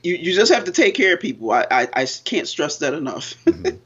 you, 0.02 0.14
you 0.14 0.34
just 0.34 0.52
have 0.52 0.64
to 0.64 0.72
take 0.72 0.94
care 0.94 1.14
of 1.14 1.20
people. 1.20 1.50
I, 1.50 1.66
I, 1.70 1.88
I 1.94 2.06
can't 2.24 2.48
stress 2.48 2.78
that 2.78 2.94
enough. 2.94 3.34
mm-hmm. 3.44 3.76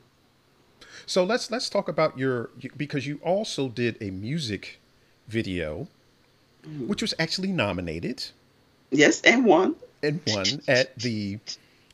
So 1.07 1.25
let's 1.25 1.51
let's 1.51 1.69
talk 1.69 1.89
about 1.89 2.17
your 2.17 2.51
because 2.77 3.07
you 3.07 3.21
also 3.23 3.69
did 3.69 3.99
a 4.01 4.11
music 4.11 4.81
video, 5.29 5.89
mm-hmm. 6.65 6.87
which 6.87 7.03
was 7.03 7.13
actually 7.19 7.53
nominated. 7.53 8.25
Yes, 8.91 9.21
and 9.23 9.45
won. 9.45 9.75
And 10.03 10.21
won 10.27 10.63
at 10.69 10.97
the 10.99 11.39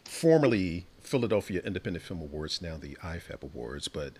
formerly 0.04 0.86
Philadelphia 1.00 1.60
Independent 1.64 2.04
Film 2.04 2.20
Awards, 2.20 2.60
now 2.60 2.76
the 2.76 2.96
IFAP 3.02 3.42
Awards, 3.42 3.88
but 3.88 4.14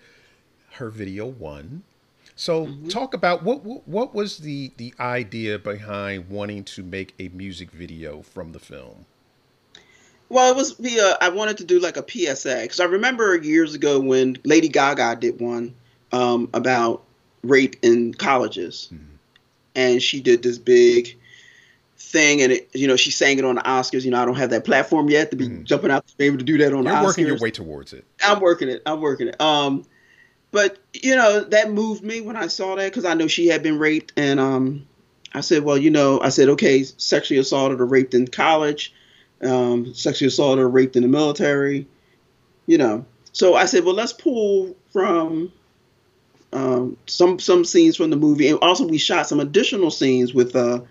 her 0.73 0.89
video 0.89 1.25
won. 1.25 1.83
So 2.35 2.67
mm-hmm. 2.67 2.87
talk 2.87 3.13
about 3.13 3.43
what, 3.43 3.63
what 3.63 3.87
what 3.87 4.15
was 4.15 4.39
the 4.39 4.71
the 4.77 4.93
idea 4.99 5.59
behind 5.59 6.29
wanting 6.29 6.63
to 6.65 6.83
make 6.83 7.13
a 7.19 7.29
music 7.29 7.71
video 7.71 8.21
from 8.21 8.53
the 8.53 8.59
film? 8.59 9.05
Well, 10.29 10.51
it 10.51 10.55
was 10.55 10.73
via. 10.73 11.17
I 11.19 11.29
wanted 11.29 11.57
to 11.57 11.65
do 11.65 11.79
like 11.79 11.97
a 11.97 12.05
PSA 12.07 12.59
because 12.61 12.79
I 12.79 12.85
remember 12.85 13.35
years 13.35 13.73
ago 13.73 13.99
when 13.99 14.37
Lady 14.43 14.69
Gaga 14.69 15.17
did 15.19 15.41
one 15.41 15.73
um, 16.11 16.49
about 16.53 17.03
rape 17.43 17.77
in 17.81 18.13
colleges, 18.13 18.89
mm-hmm. 18.93 19.03
and 19.75 20.01
she 20.01 20.21
did 20.21 20.43
this 20.43 20.59
big 20.59 21.17
thing, 21.97 22.41
and 22.43 22.51
it, 22.51 22.69
you 22.73 22.87
know, 22.87 22.95
she 22.95 23.09
sang 23.09 23.39
it 23.39 23.45
on 23.45 23.55
the 23.55 23.61
Oscars. 23.61 24.05
You 24.05 24.11
know, 24.11 24.21
I 24.21 24.25
don't 24.25 24.37
have 24.37 24.51
that 24.51 24.65
platform 24.65 25.09
yet 25.09 25.31
to 25.31 25.35
be 25.35 25.47
mm-hmm. 25.47 25.63
jumping 25.63 25.89
out 25.89 26.07
to 26.07 26.17
be 26.17 26.25
able 26.25 26.37
to 26.37 26.45
do 26.45 26.59
that 26.59 26.73
on 26.73 26.83
You're 26.83 26.83
the 26.83 26.89
Oscars. 26.89 27.01
You're 27.01 27.05
working 27.05 27.25
your 27.25 27.37
way 27.39 27.51
towards 27.51 27.93
it. 27.93 28.05
I'm 28.23 28.39
working 28.39 28.69
it. 28.69 28.83
I'm 28.85 29.01
working 29.01 29.29
it. 29.29 29.41
Um, 29.41 29.83
but 30.51 30.77
you 30.93 31.15
know, 31.15 31.41
that 31.41 31.71
moved 31.71 32.03
me 32.03 32.21
when 32.21 32.35
I 32.35 32.47
saw 32.47 32.75
that 32.75 32.85
because 32.85 33.05
I 33.05 33.15
know 33.15 33.27
she 33.27 33.47
had 33.47 33.63
been 33.63 33.79
raped, 33.79 34.13
and 34.15 34.39
um, 34.39 34.87
I 35.33 35.41
said, 35.41 35.63
well, 35.63 35.77
you 35.77 35.89
know, 35.89 36.21
I 36.21 36.29
said, 36.29 36.49
okay, 36.49 36.83
sexually 36.83 37.39
assaulted 37.39 37.81
or 37.81 37.85
raped 37.87 38.13
in 38.13 38.27
college 38.27 38.93
um, 39.43 39.93
sexually 39.93 40.27
assaulted 40.27 40.63
or 40.63 40.69
raped 40.69 40.95
in 40.95 41.03
the 41.03 41.07
military, 41.07 41.87
you 42.67 42.77
know. 42.77 43.05
So 43.31 43.55
I 43.55 43.65
said, 43.65 43.83
well, 43.83 43.95
let's 43.95 44.13
pull 44.13 44.75
from 44.91 45.51
um, 46.51 46.97
some 47.05 47.39
some 47.39 47.63
scenes 47.63 47.95
from 47.95 48.09
the 48.09 48.15
movie, 48.15 48.49
and 48.49 48.59
also 48.59 48.87
we 48.87 48.97
shot 48.97 49.27
some 49.27 49.39
additional 49.39 49.91
scenes 49.91 50.33
with 50.33 50.55
uh, 50.55 50.81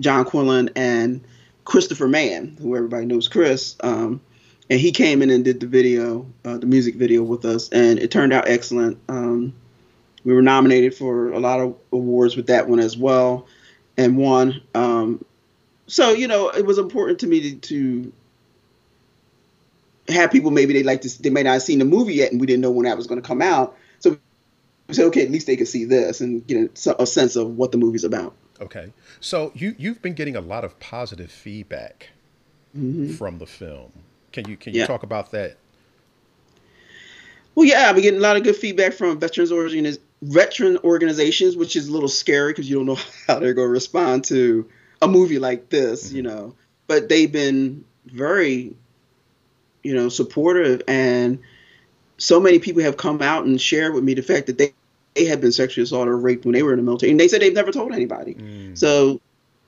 John 0.00 0.24
Quinlan 0.24 0.70
and 0.76 1.20
Christopher 1.64 2.08
Mann, 2.08 2.56
who 2.60 2.76
everybody 2.76 3.06
knows 3.06 3.28
Chris. 3.28 3.76
Um, 3.80 4.20
and 4.68 4.80
he 4.80 4.92
came 4.92 5.20
in 5.20 5.30
and 5.30 5.44
did 5.44 5.58
the 5.60 5.66
video, 5.66 6.26
uh, 6.44 6.58
the 6.58 6.66
music 6.66 6.94
video 6.94 7.22
with 7.22 7.44
us, 7.44 7.68
and 7.70 7.98
it 7.98 8.10
turned 8.10 8.32
out 8.32 8.48
excellent. 8.48 8.98
Um, 9.08 9.52
we 10.24 10.32
were 10.32 10.42
nominated 10.42 10.94
for 10.94 11.32
a 11.32 11.40
lot 11.40 11.60
of 11.60 11.76
awards 11.92 12.36
with 12.36 12.46
that 12.48 12.68
one 12.68 12.78
as 12.78 12.96
well, 12.96 13.46
and 13.96 14.16
won. 14.16 14.60
Um, 14.74 15.24
so 15.90 16.12
you 16.12 16.28
know, 16.28 16.48
it 16.50 16.64
was 16.64 16.78
important 16.78 17.18
to 17.20 17.26
me 17.26 17.40
to, 17.40 17.56
to 17.56 18.12
have 20.08 20.30
people 20.30 20.50
maybe 20.50 20.72
they 20.72 20.84
like 20.84 21.00
to 21.02 21.22
they 21.22 21.30
may 21.30 21.42
not 21.42 21.54
have 21.54 21.62
seen 21.62 21.80
the 21.80 21.84
movie 21.84 22.14
yet, 22.14 22.30
and 22.30 22.40
we 22.40 22.46
didn't 22.46 22.62
know 22.62 22.70
when 22.70 22.84
that 22.84 22.96
was 22.96 23.06
going 23.06 23.20
to 23.20 23.26
come 23.26 23.42
out. 23.42 23.76
So 23.98 24.16
we 24.86 24.94
said, 24.94 25.06
okay, 25.06 25.22
at 25.22 25.30
least 25.30 25.48
they 25.48 25.56
could 25.56 25.68
see 25.68 25.84
this 25.84 26.20
and 26.20 26.46
get 26.46 26.86
a, 26.86 27.02
a 27.02 27.06
sense 27.06 27.34
of 27.34 27.56
what 27.56 27.72
the 27.72 27.78
movie's 27.78 28.04
about. 28.04 28.34
Okay, 28.60 28.92
so 29.18 29.50
you 29.54 29.74
you've 29.78 30.00
been 30.00 30.14
getting 30.14 30.36
a 30.36 30.40
lot 30.40 30.64
of 30.64 30.78
positive 30.78 31.30
feedback 31.30 32.10
mm-hmm. 32.76 33.12
from 33.14 33.38
the 33.38 33.46
film. 33.46 33.90
Can 34.32 34.48
you 34.48 34.56
can 34.56 34.74
you 34.74 34.80
yeah. 34.80 34.86
talk 34.86 35.02
about 35.02 35.32
that? 35.32 35.56
Well, 37.56 37.66
yeah, 37.66 37.88
I've 37.88 37.96
been 37.96 38.04
getting 38.04 38.20
a 38.20 38.22
lot 38.22 38.36
of 38.36 38.44
good 38.44 38.54
feedback 38.54 38.92
from 38.92 39.18
veterans 39.18 39.50
organiz- 39.50 39.98
veteran 40.22 40.78
organizations, 40.84 41.56
which 41.56 41.74
is 41.74 41.88
a 41.88 41.92
little 41.92 42.08
scary 42.08 42.52
because 42.52 42.70
you 42.70 42.76
don't 42.76 42.86
know 42.86 42.98
how 43.26 43.40
they're 43.40 43.54
going 43.54 43.66
to 43.66 43.72
respond 43.72 44.24
to 44.26 44.68
a 45.02 45.08
movie 45.08 45.38
like 45.38 45.68
this, 45.70 46.08
mm-hmm. 46.08 46.16
you 46.16 46.22
know. 46.22 46.54
But 46.86 47.08
they've 47.08 47.30
been 47.30 47.84
very, 48.06 48.74
you 49.82 49.94
know, 49.94 50.08
supportive, 50.08 50.82
and 50.88 51.40
so 52.18 52.40
many 52.40 52.58
people 52.58 52.82
have 52.82 52.96
come 52.96 53.22
out 53.22 53.44
and 53.44 53.60
shared 53.60 53.94
with 53.94 54.04
me 54.04 54.14
the 54.14 54.22
fact 54.22 54.46
that 54.46 54.58
they 54.58 54.74
they 55.14 55.24
had 55.24 55.40
been 55.40 55.52
sexually 55.52 55.82
assaulted 55.82 56.12
or 56.12 56.16
raped 56.16 56.44
when 56.44 56.52
they 56.52 56.62
were 56.62 56.72
in 56.72 56.78
the 56.78 56.82
military, 56.82 57.10
and 57.10 57.20
they 57.20 57.28
said 57.28 57.40
they've 57.40 57.52
never 57.52 57.72
told 57.72 57.92
anybody. 57.92 58.34
Mm. 58.34 58.78
So 58.78 59.20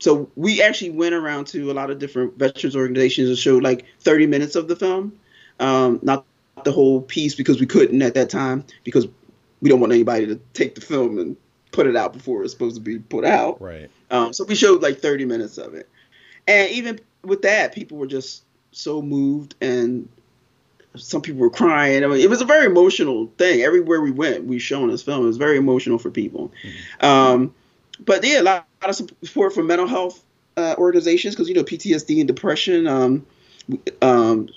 so 0.03 0.29
we 0.35 0.61
actually 0.61 0.91
went 0.91 1.15
around 1.15 1.47
to 1.49 1.71
a 1.71 1.75
lot 1.75 1.91
of 1.91 2.01
different 2.01 2.37
veterans 2.37 2.75
organizations 2.75 3.29
and 3.29 3.39
showed 3.39 3.63
like 3.63 3.87
30 4.01 4.27
minutes 4.27 4.57
of 4.57 4.67
the 4.67 4.75
film, 4.75 5.13
um, 5.61 6.01
not 6.03 6.25
the 6.65 6.73
whole 6.73 7.01
piece 7.01 7.37
because 7.37 7.61
we 7.61 7.67
couldn't 7.67 8.03
at 8.03 8.15
that 8.15 8.29
time 8.29 8.65
because 8.83 9.07
we 9.61 9.69
don't 9.69 9.79
want 9.79 9.93
anybody 9.93 10.27
to 10.27 10.41
take 10.55 10.75
the 10.75 10.81
film 10.81 11.19
and 11.19 11.37
put 11.73 11.87
it 11.87 11.97
out 11.97 12.13
before 12.13 12.43
it's 12.43 12.53
supposed 12.53 12.77
to 12.77 12.81
be 12.81 12.99
put 12.99 13.25
out. 13.25 13.61
Right. 13.61 13.91
Um, 14.11 14.33
so 14.33 14.45
we 14.45 14.55
showed 14.55 14.83
like 14.83 14.99
30 14.99 15.25
minutes 15.25 15.59
of 15.59 15.75
it, 15.75 15.89
and 16.47 16.71
even 16.71 17.01
with 17.25 17.43
that, 17.43 17.75
people 17.75 17.99
were 17.99 18.07
just 18.07 18.45
so 18.73 19.03
moved 19.03 19.55
and 19.61 20.09
some 20.97 21.23
people 21.23 21.41
were 21.41 21.51
crying. 21.51 22.05
I 22.05 22.07
mean, 22.07 22.21
it 22.21 22.29
was 22.29 22.41
a 22.41 22.45
very 22.47 22.67
emotional 22.67 23.31
thing. 23.39 23.63
Everywhere 23.63 24.01
we 24.01 24.11
went, 24.11 24.45
we 24.45 24.59
shown 24.59 24.91
this 24.91 25.03
film. 25.03 25.23
It 25.23 25.27
was 25.27 25.37
very 25.37 25.57
emotional 25.57 25.99
for 25.99 26.11
people. 26.11 26.53
Mm-hmm. 26.63 27.07
Um, 27.07 27.55
but 28.01 28.25
yeah, 28.25 28.41
a 28.41 28.43
lot, 28.43 28.67
a 28.83 28.87
lot 28.87 29.01
of 29.01 29.11
support 29.25 29.55
for 29.55 29.63
mental 29.63 29.87
health 29.87 30.23
uh, 30.57 30.75
organizations 30.79 31.35
because 31.35 31.49
you 31.49 31.55
know 31.55 31.65
PTSD 31.65 32.19
and 32.19 32.29
depression. 32.29 32.87
Um, 32.87 33.27
um, 34.03 34.49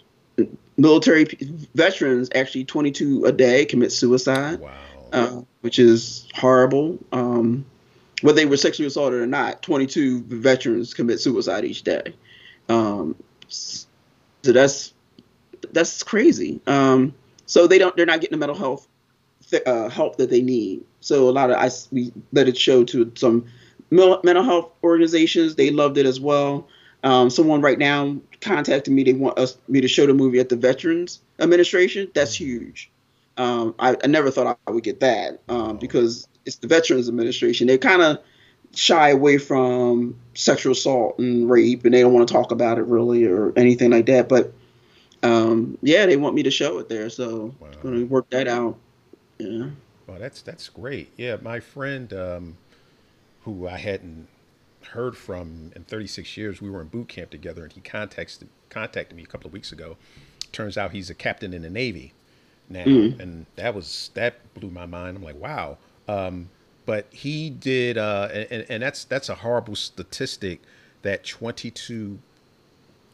military 0.77 1.25
veterans 1.73 2.29
actually 2.35 2.65
22 2.65 3.25
a 3.25 3.31
day 3.31 3.65
commit 3.65 3.91
suicide. 3.91 4.59
Wow. 4.59 4.71
Uh, 5.15 5.41
which 5.61 5.79
is 5.79 6.27
horrible. 6.35 6.99
Um, 7.11 7.65
whether 8.21 8.35
they 8.35 8.45
were 8.45 8.57
sexually 8.57 8.87
assaulted 8.87 9.21
or 9.21 9.27
not, 9.27 9.61
22 9.61 10.23
veterans 10.23 10.93
commit 10.93 11.19
suicide 11.19 11.65
each 11.65 11.83
day. 11.83 12.13
Um, 12.69 13.15
so 13.47 13.87
that's 14.43 14.93
that's 15.71 16.03
crazy. 16.03 16.61
Um, 16.67 17.13
so 17.45 17.67
they 17.67 17.77
don't 17.77 17.95
they're 17.95 18.05
not 18.05 18.21
getting 18.21 18.37
the 18.37 18.39
mental 18.39 18.57
health 18.57 18.87
th- 19.49 19.63
uh, 19.65 19.89
help 19.89 20.17
that 20.17 20.29
they 20.29 20.41
need. 20.41 20.83
So 21.01 21.29
a 21.29 21.31
lot 21.31 21.51
of 21.51 21.57
I 21.57 21.69
we 21.91 22.11
let 22.31 22.47
it 22.47 22.57
show 22.57 22.83
to 22.85 23.11
some 23.15 23.45
mental 23.91 24.43
health 24.43 24.71
organizations. 24.83 25.55
They 25.55 25.71
loved 25.71 25.97
it 25.97 26.05
as 26.05 26.19
well. 26.19 26.67
Um, 27.03 27.29
someone 27.29 27.61
right 27.61 27.77
now 27.77 28.17
contacted 28.41 28.93
me. 28.93 29.03
They 29.03 29.13
want 29.13 29.37
us 29.37 29.57
me 29.67 29.81
to 29.81 29.87
show 29.87 30.07
the 30.07 30.13
movie 30.13 30.39
at 30.39 30.49
the 30.49 30.55
Veterans 30.55 31.21
Administration. 31.39 32.09
That's 32.13 32.33
huge. 32.33 32.89
Um, 33.37 33.75
I, 33.79 33.97
I, 34.01 34.07
never 34.07 34.31
thought 34.31 34.57
I 34.65 34.71
would 34.71 34.83
get 34.83 35.01
that 35.01 35.41
um, 35.49 35.77
because 35.77 36.27
it's 36.45 36.57
the 36.57 36.67
Veterans 36.67 37.09
Administration. 37.09 37.67
They 37.67 37.77
kind 37.77 38.01
of 38.01 38.19
shy 38.73 39.09
away 39.09 39.37
from 39.37 40.17
sexual 40.35 40.71
assault 40.71 41.19
and 41.19 41.49
rape, 41.49 41.83
and 41.83 41.93
they 41.93 42.01
don't 42.01 42.13
want 42.13 42.27
to 42.27 42.33
talk 42.33 42.51
about 42.51 42.77
it 42.77 42.83
really 42.83 43.25
or 43.25 43.51
anything 43.57 43.91
like 43.91 44.05
that. 44.05 44.29
But 44.29 44.53
um, 45.23 45.77
yeah, 45.81 46.05
they 46.05 46.17
want 46.17 46.35
me 46.35 46.43
to 46.43 46.51
show 46.51 46.77
it 46.79 46.87
there, 46.87 47.09
so 47.09 47.53
wow. 47.59 47.67
I'm 47.73 47.81
gonna 47.81 48.05
work 48.05 48.29
that 48.29 48.47
out. 48.47 48.77
Yeah. 49.37 49.69
Well, 50.07 50.19
that's 50.19 50.41
that's 50.41 50.69
great. 50.69 51.11
Yeah, 51.17 51.37
my 51.41 51.59
friend, 51.59 52.13
um, 52.13 52.57
who 53.43 53.67
I 53.67 53.77
hadn't 53.77 54.27
heard 54.89 55.17
from 55.17 55.71
in 55.75 55.83
36 55.83 56.37
years, 56.37 56.61
we 56.61 56.69
were 56.69 56.81
in 56.81 56.87
boot 56.87 57.09
camp 57.09 57.31
together, 57.31 57.63
and 57.63 57.73
he 57.73 57.81
contacted 57.81 58.47
contacted 58.69 59.17
me 59.17 59.23
a 59.23 59.27
couple 59.27 59.47
of 59.47 59.53
weeks 59.53 59.71
ago. 59.71 59.97
Turns 60.51 60.77
out 60.77 60.91
he's 60.91 61.09
a 61.09 61.15
captain 61.15 61.53
in 61.53 61.63
the 61.63 61.69
Navy 61.69 62.13
now, 62.69 62.83
mm. 62.85 63.19
and 63.19 63.45
that 63.55 63.73
was 63.75 64.11
that 64.13 64.53
blew 64.53 64.69
my 64.69 64.85
mind. 64.85 65.17
I'm 65.17 65.23
like, 65.23 65.39
wow. 65.39 65.77
Um, 66.07 66.49
but 66.85 67.07
he 67.11 67.49
did, 67.49 67.97
uh, 67.97 68.29
and, 68.31 68.65
and 68.69 68.83
that's 68.83 69.05
that's 69.05 69.29
a 69.29 69.35
horrible 69.35 69.75
statistic 69.75 70.61
that 71.01 71.23
22 71.23 72.19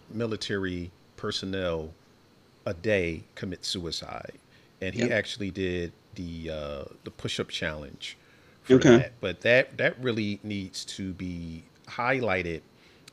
military 0.10 0.92
personnel 1.16 1.92
a 2.66 2.74
day 2.74 3.24
commit 3.36 3.66
suicide, 3.66 4.34
and 4.82 4.94
he 4.94 5.02
yep. 5.02 5.12
actually 5.12 5.52
did 5.52 5.92
the 6.16 6.50
uh, 6.50 6.84
the 7.04 7.12
push 7.12 7.40
up 7.40 7.50
challenge 7.50 8.18
for 8.64 8.76
okay. 8.76 8.98
that. 8.98 9.14
But 9.22 9.42
that 9.42 9.78
that 9.78 10.02
really 10.02 10.40
needs 10.44 10.86
to 10.86 11.14
be 11.14 11.64
highlighted, 11.88 12.62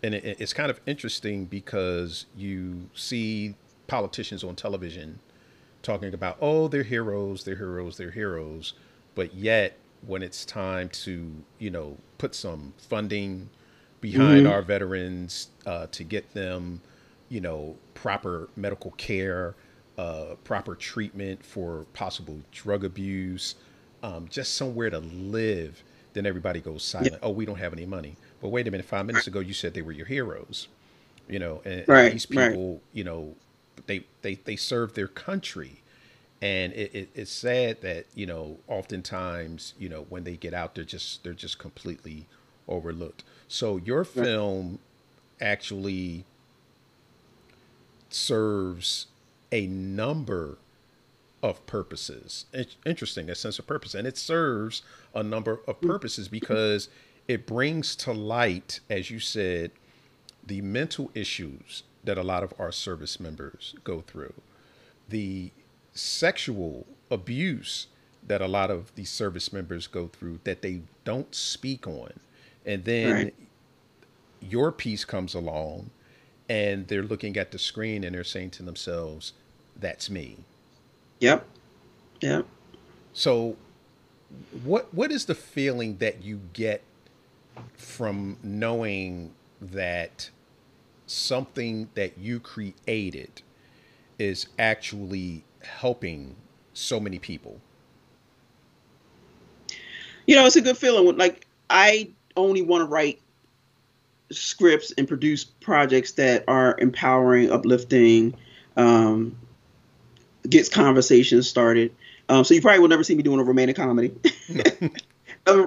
and 0.03 0.15
it, 0.15 0.41
it's 0.41 0.53
kind 0.53 0.71
of 0.71 0.81
interesting 0.87 1.45
because 1.45 2.27
you 2.37 2.89
see 2.95 3.55
politicians 3.87 4.45
on 4.45 4.55
television 4.55 5.19
talking 5.83 6.13
about 6.15 6.37
oh 6.41 6.69
they're 6.69 6.83
heroes, 6.83 7.45
they're 7.45 7.57
heroes, 7.57 7.97
they're 7.97 8.11
heroes, 8.11 8.75
but 9.15 9.35
yet 9.35 9.77
when 10.07 10.23
it's 10.23 10.45
time 10.45 10.89
to 10.91 11.33
you 11.59 11.71
know 11.71 11.97
put 12.19 12.35
some 12.35 12.73
funding 12.79 13.49
behind 14.01 14.45
mm-hmm. 14.45 14.53
our 14.53 14.63
veterans 14.63 15.49
uh, 15.67 15.87
to 15.91 16.05
get 16.05 16.33
them 16.35 16.81
you 17.29 17.41
know 17.41 17.77
proper 17.95 18.49
medical 18.57 18.93
care 18.93 19.55
uh, 19.99 20.37
proper 20.45 20.77
treatment 20.77 21.45
for 21.45 21.85
possible 21.93 22.41
drug 22.53 22.85
abuse, 22.85 23.57
um, 24.03 24.29
just 24.31 24.55
somewhere 24.55 24.89
to 24.89 25.01
live, 25.01 25.83
then 26.13 26.25
everybody 26.25 26.61
goes 26.61 26.85
silent. 26.85 27.13
Yeah. 27.13 27.19
Oh, 27.23 27.31
we 27.31 27.45
don't 27.45 27.59
have 27.59 27.73
any 27.73 27.85
money. 27.85 28.17
But 28.41 28.51
wait 28.51 28.69
a 28.69 28.71
minute, 28.71 28.87
five 28.87 29.05
minutes 29.07 29.27
ago 29.27 29.41
you 29.41 29.53
said 29.53 29.75
they 29.75 29.83
were 29.83 29.93
your 29.93 30.07
heroes, 30.07 30.69
you 31.29 31.41
know, 31.41 31.61
and, 31.65 31.87
right, 31.89 32.13
these 32.13 32.27
people, 32.27 32.75
right. 32.75 32.81
you 32.93 33.03
know, 33.05 33.35
they, 33.87 34.05
they, 34.23 34.35
they 34.35 34.57
serve 34.57 34.95
their 34.95 35.09
country. 35.09 35.83
And 36.41 36.73
it, 36.73 36.95
it, 36.95 37.11
it's 37.15 37.31
sad 37.31 37.81
that, 37.83 38.07
you 38.15 38.27
know, 38.27 38.59
oftentimes, 38.69 39.75
you 39.79 39.89
know, 39.89 40.07
when 40.09 40.25
they 40.25 40.37
get 40.37 40.55
out, 40.55 40.75
they're 40.75 40.85
just, 40.85 41.25
they're 41.25 41.33
just 41.33 41.59
completely 41.59 42.27
overlooked. 42.69 43.25
So 43.49 43.79
your 43.79 44.05
film 44.05 44.79
actually 45.41 46.25
serves 48.11 49.07
a 49.51 49.67
number 49.67 50.59
of 51.43 51.65
purposes. 51.67 52.47
It's 52.53 52.77
interesting, 52.85 53.31
a 53.31 53.35
sense 53.35 53.59
of 53.59 53.67
purpose. 53.67 53.95
And 53.95 54.07
it 54.07 54.17
serves 54.17 54.83
a 55.15 55.23
number 55.23 55.61
of 55.67 55.81
mm. 55.81 55.89
purposes 55.89 56.29
because 56.29 56.89
it 57.27 57.47
brings 57.47 57.95
to 57.97 58.13
light, 58.13 58.81
as 58.89 59.11
you 59.11 59.21
said, 59.21 59.71
the 60.47 60.61
mental 60.63 61.11
issues 61.15 61.83
that 62.09 62.17
a 62.17 62.23
lot 62.23 62.43
of 62.43 62.55
our 62.59 62.73
service 62.73 63.21
members 63.21 63.75
go 63.85 64.01
through, 64.01 64.33
the 65.11 65.51
sexual 65.93 66.87
abuse 67.11 67.89
that 68.27 68.41
a 68.41 68.49
lot 68.49 68.71
of 68.71 68.95
these 68.95 69.11
service 69.11 69.53
members 69.53 69.87
go 69.87 70.07
through 70.07 70.41
that 70.45 70.63
they 70.63 70.81
don't 71.05 71.35
speak 71.35 71.87
on. 71.87 72.13
And 72.65 72.85
then 72.85 73.13
right. 73.13 73.35
your 74.41 74.73
piece 74.73 75.05
comes 75.05 75.35
along 75.35 75.91
and 76.49 76.89
they're 76.89 77.03
looking 77.03 77.37
at 77.37 77.51
the 77.51 77.59
screen 77.59 78.05
and 78.05 78.15
they're 78.15 78.25
saying 78.25 78.53
to 78.53 78.63
themselves, 78.63 79.35
"That's 79.79 80.09
me." 80.09 80.39
Yep. 81.21 81.45
Yep. 82.23 82.47
So, 83.13 83.57
what 84.65 84.93
what 84.95 85.13
is 85.13 85.27
the 85.27 85.35
feeling 85.35 85.99
that 85.99 86.23
you 86.25 86.41
get 86.55 86.83
from 87.77 88.39
knowing 88.43 89.33
that 89.61 90.31
something 91.11 91.89
that 91.95 92.19
you 92.19 92.41
created 92.41 93.43
is 94.19 94.49
actually 94.59 95.45
helping 95.63 96.37
so 96.73 97.01
many 97.01 97.19
people? 97.19 97.61
You 100.27 100.37
know, 100.37 100.47
it's 100.47 100.57
a 100.57 100.61
good 100.61 100.77
feeling. 100.77 101.17
Like 101.17 101.47
I 101.71 102.11
only 102.37 102.63
want 102.63 102.83
to 102.83 102.87
write 102.87 103.21
scripts 104.31 104.93
and 104.99 105.09
produce 105.09 105.45
projects 105.45 106.13
that 106.13 106.45
are 106.49 106.77
empowering, 106.79 107.51
uplifting, 107.51 108.35
um, 108.77 109.37
gets 110.49 110.69
conversations 110.69 111.49
started. 111.49 111.95
Um, 112.29 112.45
so 112.45 112.55
you 112.55 112.61
probably 112.61 112.81
will 112.81 112.89
never 112.89 113.05
see 113.05 113.15
me 113.15 113.23
doing 113.23 113.41
a 113.41 113.45
romantic 113.45 113.77
comedy. 113.77 114.13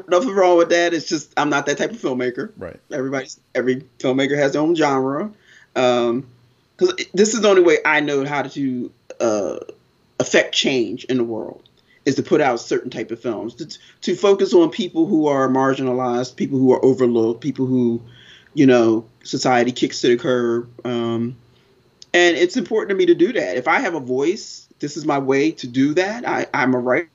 nothing 0.08 0.32
wrong 0.32 0.58
with 0.58 0.70
that. 0.70 0.94
It's 0.94 1.08
just 1.08 1.34
I'm 1.38 1.50
not 1.50 1.66
that 1.66 1.78
type 1.78 1.92
of 1.92 1.98
filmmaker. 1.98 2.52
Right. 2.58 2.80
Everybody's 2.92 3.40
every 3.56 3.82
filmmaker 4.00 4.38
has 4.38 4.54
their 4.54 4.62
own 4.62 4.76
genre. 4.76 5.32
Um, 5.76 6.28
because 6.82 7.06
this 7.14 7.34
is 7.34 7.42
the 7.42 7.48
only 7.48 7.62
way 7.62 7.78
I 7.86 8.00
know 8.00 8.26
how 8.26 8.42
to 8.42 8.92
uh, 9.20 9.60
affect 10.20 10.56
change 10.56 11.04
in 11.06 11.18
the 11.18 11.24
world 11.24 11.64
is 12.06 12.16
to 12.16 12.24
put 12.24 12.42
out 12.42 12.60
certain 12.60 12.90
type 12.90 13.12
of 13.12 13.22
films 13.22 13.54
to, 13.56 13.78
to 14.02 14.16
focus 14.16 14.54
on 14.54 14.70
people 14.72 15.06
who 15.06 15.28
are 15.28 15.48
marginalized, 15.48 16.36
people 16.36 16.58
who 16.58 16.74
are 16.74 16.84
overlooked, 16.84 17.42
people 17.42 17.68
who, 17.68 18.02
you 18.56 18.66
know, 18.66 19.06
society 19.24 19.72
kicks 19.72 20.02
to 20.02 20.08
the 20.08 20.18
curb. 20.18 20.70
Um, 20.84 21.36
and 22.14 22.36
it's 22.36 22.58
important 22.58 22.90
to 22.90 22.96
me 22.96 23.06
to 23.06 23.16
do 23.16 23.32
that. 23.34 23.58
If 23.58 23.68
I 23.68 23.80
have 23.80 23.94
a 23.94 24.00
voice, 24.00 24.68
this 24.80 24.98
is 24.98 25.06
my 25.06 25.20
way 25.20 25.52
to 25.52 25.68
do 25.68 25.94
that. 25.94 26.28
I, 26.28 26.48
I'm 26.54 26.74
a 26.74 26.80
writer, 26.80 27.10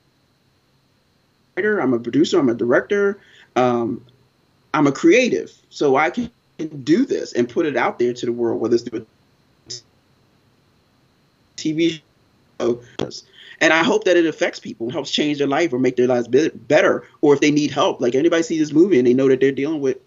I'm 1.57 1.93
a 1.93 1.99
producer, 1.99 2.39
I'm 2.39 2.49
a 2.49 2.53
director, 2.53 3.19
um, 3.55 4.05
I'm 4.73 4.87
a 4.87 4.91
creative, 4.91 5.51
so 5.69 5.95
I 5.95 6.09
can 6.09 6.29
do 6.83 7.05
this 7.05 7.33
and 7.33 7.49
put 7.49 7.65
it 7.65 7.75
out 7.75 7.99
there 7.99 8.13
to 8.13 8.25
the 8.25 8.31
world, 8.31 8.61
whether 8.61 8.75
it's 8.75 8.83
through 8.83 9.05
a 9.69 9.73
TV 11.57 12.01
show. 12.59 12.81
And 13.59 13.73
I 13.73 13.83
hope 13.83 14.03
that 14.03 14.17
it 14.17 14.27
affects 14.27 14.59
people, 14.59 14.91
helps 14.91 15.09
change 15.09 15.39
their 15.39 15.47
life 15.47 15.73
or 15.73 15.79
make 15.79 15.95
their 15.95 16.07
lives 16.07 16.27
better. 16.27 17.07
Or 17.21 17.33
if 17.33 17.41
they 17.41 17.49
need 17.49 17.71
help, 17.71 17.99
like 18.01 18.13
anybody 18.13 18.43
sees 18.43 18.59
this 18.59 18.71
movie 18.71 18.99
and 18.99 19.07
they 19.07 19.15
know 19.15 19.27
that 19.27 19.39
they're 19.39 19.51
dealing 19.51 19.81
with 19.81 19.97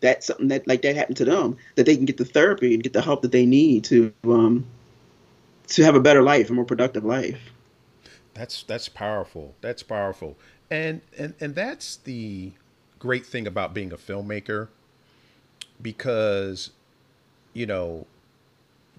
that 0.00 0.24
something 0.24 0.48
that 0.48 0.66
like 0.66 0.82
that 0.82 0.96
happened 0.96 1.16
to 1.18 1.24
them, 1.24 1.56
that 1.76 1.86
they 1.86 1.96
can 1.96 2.04
get 2.04 2.16
the 2.16 2.24
therapy 2.24 2.74
and 2.74 2.82
get 2.82 2.92
the 2.92 3.02
help 3.02 3.22
that 3.22 3.32
they 3.32 3.46
need 3.46 3.84
to 3.84 4.12
um, 4.24 4.64
to 5.68 5.82
have 5.82 5.94
a 5.94 6.00
better 6.00 6.22
life, 6.22 6.50
a 6.50 6.52
more 6.52 6.64
productive 6.64 7.04
life. 7.04 7.40
That's 8.34 8.62
that's 8.64 8.88
powerful. 8.88 9.54
That's 9.60 9.82
powerful. 9.82 10.36
And 10.70 11.00
and 11.18 11.34
and 11.40 11.54
that's 11.54 11.96
the 11.96 12.52
great 12.98 13.26
thing 13.26 13.46
about 13.46 13.74
being 13.74 13.92
a 13.92 13.96
filmmaker 13.96 14.68
because 15.80 16.70
you 17.52 17.66
know 17.66 18.06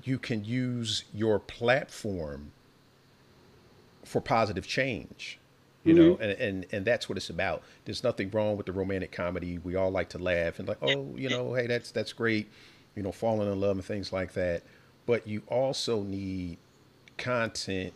you 0.03 0.19
can 0.19 0.45
use 0.45 1.05
your 1.13 1.39
platform 1.39 2.51
for 4.03 4.21
positive 4.21 4.67
change 4.67 5.39
you 5.85 5.93
mm-hmm. 5.93 6.03
know 6.03 6.17
and, 6.17 6.31
and 6.39 6.65
and 6.71 6.85
that's 6.85 7.07
what 7.07 7.17
it's 7.17 7.29
about. 7.29 7.61
There's 7.85 8.03
nothing 8.03 8.31
wrong 8.31 8.57
with 8.57 8.65
the 8.65 8.71
romantic 8.71 9.11
comedy. 9.11 9.59
We 9.59 9.75
all 9.75 9.91
like 9.91 10.09
to 10.09 10.17
laugh 10.17 10.59
and 10.59 10.67
like 10.67 10.79
oh 10.81 11.13
you 11.15 11.29
know 11.29 11.53
hey 11.53 11.67
that's 11.67 11.91
that's 11.91 12.11
great 12.11 12.49
you 12.95 13.03
know 13.03 13.11
falling 13.11 13.51
in 13.51 13.59
love 13.59 13.77
and 13.77 13.85
things 13.85 14.11
like 14.11 14.33
that. 14.33 14.63
But 15.05 15.27
you 15.27 15.43
also 15.47 16.01
need 16.01 16.57
content 17.17 17.93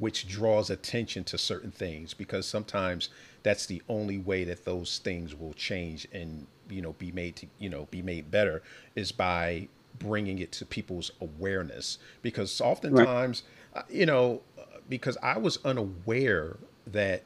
which 0.00 0.26
draws 0.26 0.68
attention 0.70 1.22
to 1.22 1.38
certain 1.38 1.70
things 1.70 2.14
because 2.14 2.46
sometimes 2.46 3.10
that's 3.44 3.66
the 3.66 3.80
only 3.88 4.18
way 4.18 4.42
that 4.42 4.64
those 4.64 4.98
things 4.98 5.34
will 5.34 5.52
change 5.52 6.08
and 6.12 6.46
you 6.68 6.82
know 6.82 6.94
be 6.94 7.12
made 7.12 7.36
to 7.36 7.46
you 7.58 7.68
know 7.68 7.86
be 7.92 8.02
made 8.02 8.30
better 8.30 8.62
is 8.96 9.12
by 9.12 9.68
bringing 9.98 10.38
it 10.38 10.50
to 10.50 10.64
people's 10.64 11.12
awareness 11.20 11.98
because 12.22 12.60
oftentimes 12.60 13.44
right. 13.76 13.84
you 13.88 14.06
know 14.06 14.40
uh, 14.58 14.62
because 14.88 15.16
I 15.22 15.38
was 15.38 15.58
unaware 15.64 16.56
that 16.86 17.22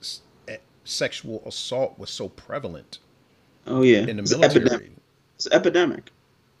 s- 0.00 0.20
sexual 0.84 1.42
assault 1.46 1.98
was 1.98 2.10
so 2.10 2.28
prevalent. 2.30 2.98
Oh 3.66 3.82
yeah, 3.82 3.98
in 3.98 4.16
the 4.16 4.22
it's 4.22 4.30
military, 4.32 4.66
epidemic. 4.66 4.92
it's 5.36 5.48
epidemic. 5.52 6.10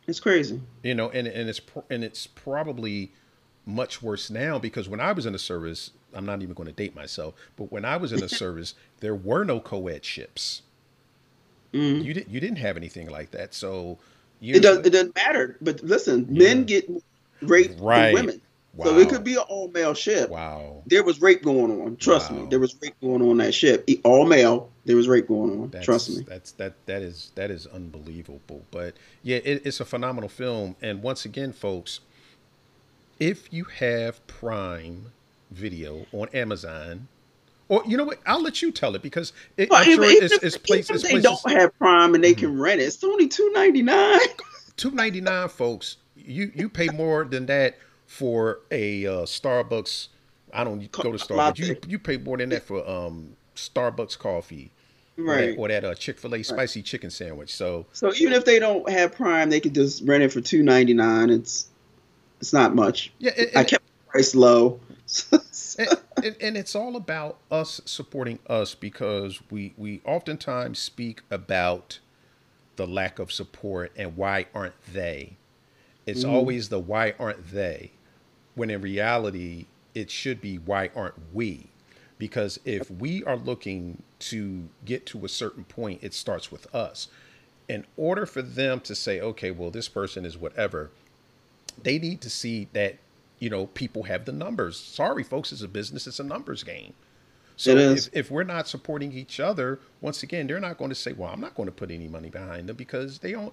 It's 0.06 0.20
crazy. 0.20 0.60
You 0.82 0.94
know, 0.94 1.10
and 1.10 1.26
and 1.26 1.48
it's 1.48 1.60
and 1.90 2.04
it's 2.04 2.26
probably 2.26 3.12
much 3.68 4.02
worse 4.02 4.30
now 4.30 4.58
because 4.58 4.88
when 4.88 5.00
I 5.00 5.12
was 5.12 5.26
in 5.26 5.32
the 5.32 5.38
service, 5.38 5.90
I'm 6.14 6.24
not 6.24 6.42
even 6.42 6.54
going 6.54 6.68
to 6.68 6.72
date 6.72 6.96
myself, 6.96 7.34
but 7.56 7.70
when 7.70 7.84
I 7.84 7.96
was 7.96 8.12
in 8.12 8.20
the 8.20 8.28
service, 8.42 8.74
there 9.00 9.14
were 9.14 9.44
no 9.44 9.60
co-ed 9.60 10.04
ships. 10.04 10.62
Mm-hmm. 11.72 12.02
You 12.02 12.14
didn't 12.14 12.30
you 12.30 12.40
didn't 12.40 12.58
have 12.58 12.78
anything 12.78 13.10
like 13.10 13.30
that, 13.32 13.52
so 13.52 13.98
it 14.40 14.60
does 14.60 14.78
it 14.78 14.90
doesn't 14.90 15.14
matter. 15.14 15.56
But 15.60 15.82
listen, 15.82 16.26
yeah. 16.30 16.44
men 16.44 16.64
get 16.64 16.90
raped 17.42 17.78
right. 17.78 18.14
women. 18.14 18.40
Wow. 18.74 18.86
So 18.86 18.98
it 18.98 19.08
could 19.08 19.24
be 19.24 19.34
an 19.34 19.40
all 19.48 19.68
male 19.68 19.92
ship. 19.92 20.30
Wow. 20.30 20.82
There 20.86 21.02
was 21.02 21.20
rape 21.20 21.42
going 21.42 21.82
on. 21.82 21.96
Trust 21.96 22.30
wow. 22.30 22.38
me. 22.38 22.46
There 22.48 22.60
was 22.60 22.76
rape 22.80 22.94
going 23.02 23.22
on 23.22 23.38
that 23.38 23.52
ship. 23.52 23.88
All 24.04 24.24
male. 24.24 24.70
There 24.84 24.96
was 24.96 25.08
rape 25.08 25.28
going 25.28 25.50
on. 25.50 25.70
That's, 25.70 25.84
Trust 25.84 26.16
me. 26.16 26.24
That's 26.26 26.52
that 26.52 26.74
that 26.86 27.02
is 27.02 27.32
that 27.34 27.50
is 27.50 27.66
unbelievable. 27.66 28.62
But 28.70 28.94
yeah, 29.22 29.38
it, 29.38 29.62
it's 29.66 29.80
a 29.80 29.84
phenomenal 29.84 30.30
film. 30.30 30.76
And 30.80 31.02
once 31.02 31.24
again, 31.24 31.52
folks, 31.52 32.00
if 33.20 33.52
you 33.52 33.64
have 33.64 34.24
Prime 34.26 35.12
Video 35.50 36.06
on 36.12 36.28
Amazon, 36.34 37.08
or 37.68 37.82
you 37.86 37.96
know 37.96 38.04
what, 38.04 38.18
I'll 38.26 38.42
let 38.42 38.62
you 38.62 38.72
tell 38.72 38.94
it 38.94 39.02
because 39.02 39.32
it, 39.56 39.68
I'm 39.72 39.84
sure 39.84 40.04
it's, 40.04 40.34
it's, 40.34 40.44
it's 40.44 40.58
places. 40.58 41.02
They 41.02 41.20
don't 41.20 41.50
have 41.50 41.76
Prime 41.78 42.14
and 42.14 42.22
they 42.22 42.32
mm-hmm. 42.32 42.40
can 42.40 42.58
rent 42.58 42.80
it. 42.80 42.84
It's 42.84 43.02
only 43.04 43.28
two 43.28 43.50
ninety 43.52 43.82
nine. 43.82 44.20
Two 44.76 44.92
ninety 44.92 45.20
nine, 45.20 45.48
folks. 45.48 45.96
You 46.14 46.52
you 46.54 46.68
pay 46.68 46.86
more 46.88 47.24
than 47.24 47.46
that 47.46 47.78
for 48.06 48.60
a 48.70 49.06
uh, 49.06 49.10
Starbucks. 49.22 50.06
I 50.54 50.62
don't 50.62 50.90
go 50.92 51.10
to 51.10 51.18
Starbucks. 51.18 51.58
You 51.58 51.76
you 51.88 51.98
pay 51.98 52.16
more 52.16 52.36
than 52.36 52.50
that 52.50 52.62
for 52.62 52.88
um 52.88 53.36
Starbucks 53.56 54.16
coffee, 54.16 54.70
right? 55.16 55.56
Or 55.58 55.66
that, 55.66 55.82
that 55.82 55.90
uh, 55.90 55.94
Chick 55.94 56.20
Fil 56.20 56.36
A 56.36 56.44
spicy 56.44 56.78
right. 56.78 56.86
chicken 56.86 57.10
sandwich. 57.10 57.52
So 57.52 57.86
so 57.92 58.14
even 58.14 58.34
if 58.34 58.44
they 58.44 58.60
don't 58.60 58.88
have 58.88 59.16
Prime, 59.16 59.50
they 59.50 59.58
could 59.58 59.74
just 59.74 60.04
rent 60.04 60.22
it 60.22 60.32
for 60.32 60.40
two 60.40 60.62
ninety 60.62 60.94
nine. 60.94 61.28
It's 61.28 61.67
it's 62.40 62.52
not 62.52 62.74
much. 62.74 63.12
Yeah, 63.18 63.32
it, 63.36 63.56
I 63.56 63.64
kept 63.64 63.84
the 63.86 64.10
price 64.10 64.34
low. 64.34 64.80
and, 65.78 66.36
and, 66.40 66.56
it's 66.56 66.74
all 66.74 66.94
about 66.94 67.38
us 67.50 67.80
supporting 67.86 68.38
us 68.46 68.74
because 68.74 69.40
we 69.50 69.72
we 69.78 70.02
oftentimes 70.04 70.78
speak 70.78 71.22
about 71.30 71.98
the 72.76 72.86
lack 72.86 73.18
of 73.18 73.32
support 73.32 73.90
and 73.96 74.16
why 74.16 74.44
aren't 74.54 74.74
they 74.92 75.38
it's 76.04 76.24
mm. 76.24 76.30
always 76.30 76.68
the 76.68 76.78
why 76.78 77.14
aren't 77.18 77.52
they 77.52 77.92
when 78.58 78.70
in 78.70 78.80
reality, 78.80 79.66
it 79.94 80.10
should 80.10 80.40
be 80.40 80.56
why 80.56 80.90
aren't 80.94 81.32
we? 81.32 81.68
Because 82.18 82.58
if 82.64 82.90
we 82.90 83.22
are 83.24 83.36
looking 83.36 84.02
to 84.18 84.68
get 84.84 85.06
to 85.06 85.24
a 85.24 85.28
certain 85.28 85.64
point, 85.64 86.00
it 86.02 86.12
starts 86.12 86.50
with 86.50 86.72
us. 86.74 87.08
In 87.68 87.86
order 87.96 88.26
for 88.26 88.42
them 88.42 88.80
to 88.80 88.94
say, 88.94 89.20
okay, 89.20 89.52
well, 89.52 89.70
this 89.70 89.88
person 89.88 90.24
is 90.24 90.36
whatever, 90.36 90.90
they 91.82 91.98
need 91.98 92.20
to 92.22 92.30
see 92.30 92.68
that, 92.72 92.96
you 93.38 93.50
know, 93.50 93.66
people 93.66 94.04
have 94.04 94.24
the 94.24 94.32
numbers. 94.32 94.78
Sorry, 94.78 95.22
folks, 95.22 95.52
it's 95.52 95.62
a 95.62 95.68
business, 95.68 96.06
it's 96.06 96.20
a 96.20 96.24
numbers 96.24 96.62
game. 96.64 96.94
So 97.56 97.76
if, 97.76 98.08
if 98.12 98.30
we're 98.30 98.44
not 98.44 98.68
supporting 98.68 99.10
each 99.10 99.40
other, 99.40 99.80
once 100.00 100.22
again, 100.22 100.46
they're 100.46 100.60
not 100.60 100.78
going 100.78 100.90
to 100.90 100.94
say, 100.94 101.12
well, 101.12 101.30
I'm 101.32 101.40
not 101.40 101.56
going 101.56 101.66
to 101.66 101.72
put 101.72 101.90
any 101.90 102.06
money 102.06 102.30
behind 102.30 102.68
them 102.68 102.76
because 102.76 103.18
they 103.18 103.32
don't. 103.32 103.52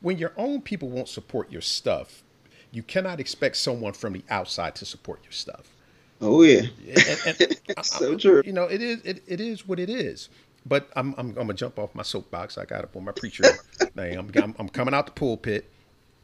When 0.00 0.18
your 0.18 0.32
own 0.36 0.62
people 0.62 0.88
won't 0.88 1.08
support 1.08 1.52
your 1.52 1.60
stuff, 1.60 2.24
you 2.72 2.82
cannot 2.82 3.20
expect 3.20 3.56
someone 3.56 3.92
from 3.92 4.14
the 4.14 4.24
outside 4.30 4.74
to 4.76 4.84
support 4.84 5.20
your 5.22 5.30
stuff. 5.30 5.76
Oh 6.20 6.42
yeah, 6.42 6.62
and, 6.88 7.40
and 7.40 7.58
so 7.84 8.14
I, 8.14 8.16
true. 8.16 8.42
You 8.44 8.52
know, 8.52 8.64
it 8.64 8.82
is 8.82 9.00
it, 9.02 9.22
it 9.28 9.40
is 9.40 9.68
what 9.68 9.78
it 9.78 9.90
is. 9.90 10.28
But 10.64 10.90
I'm, 10.96 11.14
I'm, 11.16 11.28
I'm 11.28 11.34
gonna 11.34 11.54
jump 11.54 11.78
off 11.78 11.94
my 11.94 12.02
soapbox. 12.02 12.58
I 12.58 12.64
got 12.64 12.82
up 12.82 12.96
on 12.96 13.04
my 13.04 13.12
preacher 13.12 13.44
thing. 13.94 14.18
I'm, 14.18 14.30
I'm, 14.34 14.54
I'm 14.58 14.68
coming 14.68 14.92
out 14.92 15.06
the 15.06 15.12
pulpit. 15.12 15.70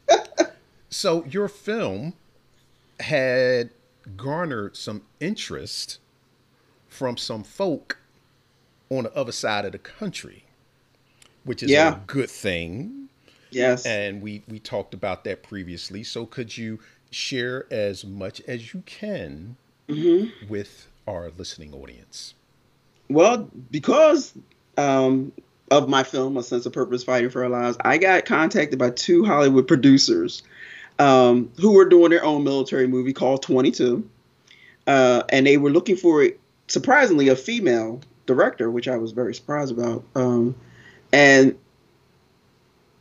so 0.93 1.25
your 1.25 1.49
film 1.49 2.15
had 3.01 3.71
garnered 4.17 4.77
some 4.77 5.03
interest 5.21 5.99
from 6.89 7.17
some 7.17 7.43
folk 7.43 7.99
on 8.91 9.05
the 9.05 9.15
other 9.17 9.33
side 9.33 9.65
of 9.65 9.73
the 9.73 9.79
country, 9.79 10.45
which 11.45 11.63
is 11.63 11.71
yeah. 11.71 11.97
a 11.97 12.01
good 12.07 12.31
thing 12.31 13.03
Yes. 13.53 13.87
And 13.87 14.23
we 14.23 14.43
we 14.49 14.59
talked 14.59 14.95
about 14.95 15.25
that 15.25 15.43
previously. 15.43 16.03
So 16.03 16.27
could 16.27 16.57
you 16.57 16.79
share 17.11 17.67
as 17.71 18.05
much 18.05 18.41
as 18.43 18.73
you 18.73 18.83
can 18.87 19.57
mm-hmm. 19.89 20.49
with 20.49 20.89
our 21.07 21.31
listening 21.37 21.75
audience? 21.75 22.35
Well, 23.09 23.51
because 23.71 24.33
um, 24.79 25.33
of 25.71 25.89
my 25.89 26.03
film, 26.03 26.37
A 26.37 26.43
Sense 26.43 26.65
of 26.65 26.73
Purpose 26.73 27.05
Fighting 27.05 27.31
for 27.31 27.45
Our 27.45 27.51
Lives, 27.51 27.77
I 27.81 27.99
got 27.99 28.25
contacted 28.25 28.79
by 28.79 28.91
two 28.91 29.25
Hollywood 29.25 29.69
producers 29.69 30.43
um, 31.03 31.51
who 31.61 31.73
were 31.73 31.85
doing 31.85 32.11
their 32.11 32.25
own 32.25 32.45
military 32.45 32.87
movie 32.87 33.13
called 33.13 33.43
22. 33.43 34.09
Uh, 34.87 35.23
and 35.29 35.47
they 35.47 35.57
were 35.57 35.71
looking 35.71 35.97
for, 35.97 36.29
surprisingly, 36.69 37.29
a 37.29 37.37
female 37.37 38.01
director, 38.27 38.71
which 38.71 38.87
I 38.87 38.97
was 38.97 39.11
very 39.13 39.35
surprised 39.35 39.73
about. 39.73 40.05
Um, 40.15 40.55
and 41.13 41.59